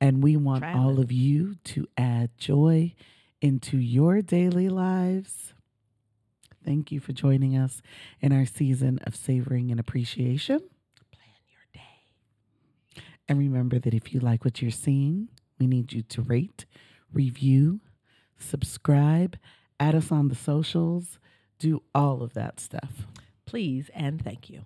and 0.00 0.22
we 0.22 0.36
want 0.36 0.62
all 0.64 1.00
of 1.00 1.10
you 1.10 1.56
to 1.64 1.88
add 1.98 2.30
joy 2.38 2.94
into 3.40 3.78
your 3.78 4.22
daily 4.22 4.68
lives. 4.68 5.54
Thank 6.64 6.92
you 6.92 7.00
for 7.00 7.12
joining 7.12 7.56
us 7.56 7.82
in 8.20 8.32
our 8.32 8.46
season 8.46 9.00
of 9.00 9.16
savoring 9.16 9.72
and 9.72 9.80
appreciation. 9.80 10.60
Plan 13.26 13.40
your 13.40 13.48
day. 13.48 13.52
And 13.52 13.54
remember 13.54 13.78
that 13.78 13.94
if 13.94 14.12
you 14.12 14.20
like 14.20 14.44
what 14.44 14.62
you're 14.62 14.70
seeing, 14.70 15.28
we 15.58 15.66
need 15.66 15.92
you 15.92 16.02
to 16.02 16.22
rate, 16.22 16.66
review, 17.12 17.80
subscribe, 18.38 19.36
add 19.80 19.94
us 19.94 20.12
on 20.12 20.28
the 20.28 20.34
socials, 20.34 21.18
do 21.58 21.82
all 21.94 22.22
of 22.22 22.34
that 22.34 22.60
stuff. 22.60 23.06
Please 23.46 23.90
and 23.94 24.22
thank 24.22 24.50
you. 24.50 24.64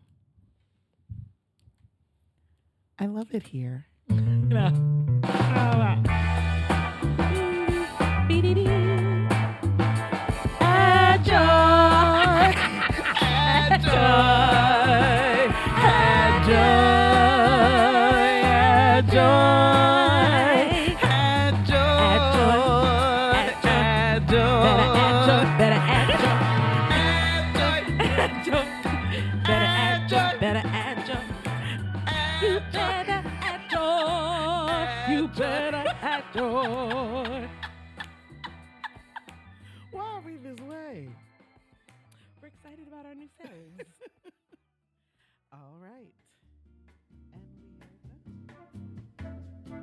I 2.98 3.06
love 3.06 3.28
it 3.32 3.48
here. 3.48 3.86
excited 42.70 42.88
about 42.88 43.06
our 43.06 43.14
new. 43.14 43.28
All 45.52 45.76
right. 45.80 46.12
And 47.32 47.42
we 47.52 47.60
are 48.54 48.68
done. 49.66 49.76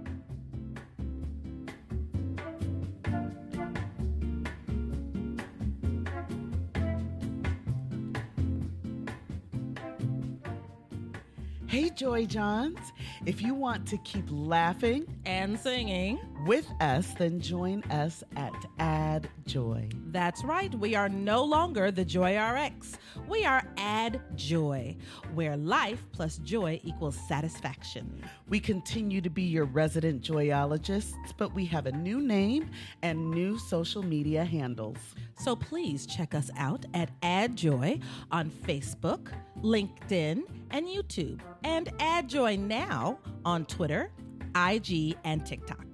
Hey, 11.68 11.90
Joy 11.90 12.26
Jawns. 12.26 12.80
If 13.26 13.42
you 13.42 13.54
want 13.54 13.86
to 13.88 13.98
keep 14.00 14.26
laughing 14.30 15.06
and 15.26 15.60
singing. 15.60 16.20
With 16.48 16.72
us, 16.80 17.14
then 17.18 17.42
join 17.42 17.84
us 17.92 18.24
at 18.38 18.54
Add 18.80 19.30
Joy. 19.46 19.90
That's 20.12 20.46
right. 20.46 20.74
We 20.74 20.96
are 20.96 21.10
no 21.10 21.44
longer 21.44 21.92
the 21.92 22.06
Joy 22.06 22.40
RX. 22.40 22.98
We 23.28 23.44
are 23.44 23.64
Add 23.76 24.22
Joy, 24.36 24.96
where 25.34 25.58
life 25.58 26.02
plus 26.14 26.38
joy 26.38 26.80
equals 26.86 27.20
satisfaction. 27.28 28.24
We 28.48 28.62
continue 28.62 29.20
to 29.20 29.30
be 29.30 29.44
your 29.44 29.66
resident 29.66 30.22
joyologists, 30.22 31.16
but 31.38 31.54
we 31.54 31.66
have 31.66 31.86
a 31.86 31.92
new 31.92 32.22
name 32.22 32.70
and 33.02 33.30
new 33.30 33.60
social 33.60 34.02
media 34.02 34.46
handles. 34.46 34.98
So 35.38 35.54
please 35.54 36.06
check 36.06 36.34
us 36.34 36.50
out 36.58 36.86
at 36.94 37.10
Add 37.24 37.58
Joy 37.58 38.00
on 38.32 38.50
Facebook, 38.50 39.34
LinkedIn, 39.62 40.44
and 40.72 40.88
YouTube, 40.88 41.42
and 41.66 41.92
Add 42.00 42.30
Joy 42.30 42.56
now 42.56 43.20
on 43.44 43.66
Twitter, 43.66 44.12
IG, 44.56 45.18
and 45.26 45.46
TikTok. 45.46 45.87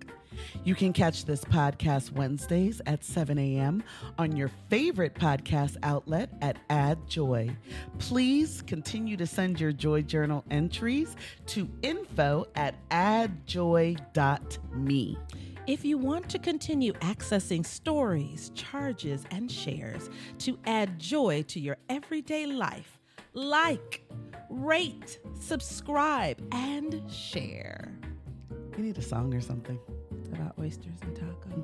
You 0.64 0.76
can 0.76 0.94
catch 0.94 1.26
this 1.26 1.44
podcast 1.44 2.12
Wednesdays 2.14 2.82
at 2.86 3.04
7 3.04 3.38
a.m. 3.38 3.84
on 4.18 4.36
your 4.36 4.50
favorite 4.70 5.16
podcast 5.16 5.78
outlet 5.84 6.30
at 6.42 6.58
Add 6.70 7.08
Joy. 7.08 7.56
Please 8.00 8.62
continue 8.66 9.18
to 9.18 9.26
send 9.26 9.60
your 9.60 9.72
Joy 9.72 10.02
Journal 10.02 10.44
entries 10.52 11.16
to 11.48 11.70
info 11.82 12.48
at 12.56 12.76
addjoy.me. 12.90 13.98
If 15.66 15.86
you 15.86 15.98
want 15.98 16.30
to 16.30 16.40
continue 16.40 16.92
accessing 16.94 17.66
stories, 17.66 18.52
charges, 18.54 19.24
and 19.32 19.50
shares 19.50 20.10
to 20.40 20.60
add 20.66 21.00
joy 21.00 21.44
to 21.44 21.60
your 21.60 21.78
everyday 21.88 22.46
life, 22.46 23.00
like, 23.34 24.04
rate, 24.50 25.20
subscribe, 25.40 26.42
and 26.52 27.02
share. 27.10 27.98
You 28.78 28.84
need 28.84 28.98
a 28.98 29.02
song 29.02 29.34
or 29.34 29.42
something. 29.42 29.80
About 30.34 30.54
oysters 30.60 31.00
and 31.04 31.16
tacos. 31.16 31.64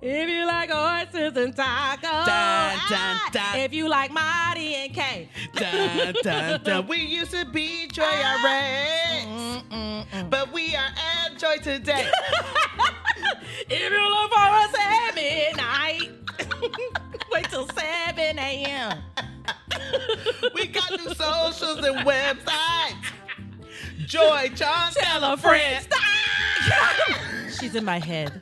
If 0.00 0.28
you 0.28 0.46
like 0.46 0.70
oysters 0.70 1.36
and 1.36 1.56
tacos, 1.56 2.02
Dun, 2.02 2.24
dun, 2.24 2.76
ah, 2.88 3.30
dun. 3.32 3.58
if 3.60 3.72
you 3.72 3.88
like 3.88 4.12
Marty 4.12 4.74
and 4.74 4.94
Kay, 4.94 5.28
dun, 5.54 6.14
dun, 6.22 6.62
dun. 6.62 6.86
We 6.86 6.98
used 6.98 7.32
to 7.32 7.44
be 7.46 7.88
Joy 7.88 8.04
Mm-mm-mm. 9.24 10.30
but 10.30 10.52
we 10.52 10.76
are 10.76 10.90
Add 11.24 11.38
Joy 11.38 11.56
today. 11.56 12.08
if 13.68 13.92
you 13.92 14.10
look 14.10 14.30
for 14.30 14.38
us 14.38 14.74
at 14.78 15.14
midnight, 15.16 16.10
wait 17.32 17.48
till 17.50 17.66
7 17.66 18.38
a.m. 18.38 18.98
we 20.54 20.66
got 20.68 20.90
new 20.92 21.12
socials 21.14 21.84
and 21.84 22.06
websites. 22.06 23.12
Joy 24.06 24.50
Jawn, 24.54 24.92
Tell 24.92 25.24
a 25.32 25.36
friend. 25.36 25.82
Stop! 25.82 26.05
She's 27.58 27.74
in 27.74 27.84
my 27.84 27.98
head. 27.98 28.40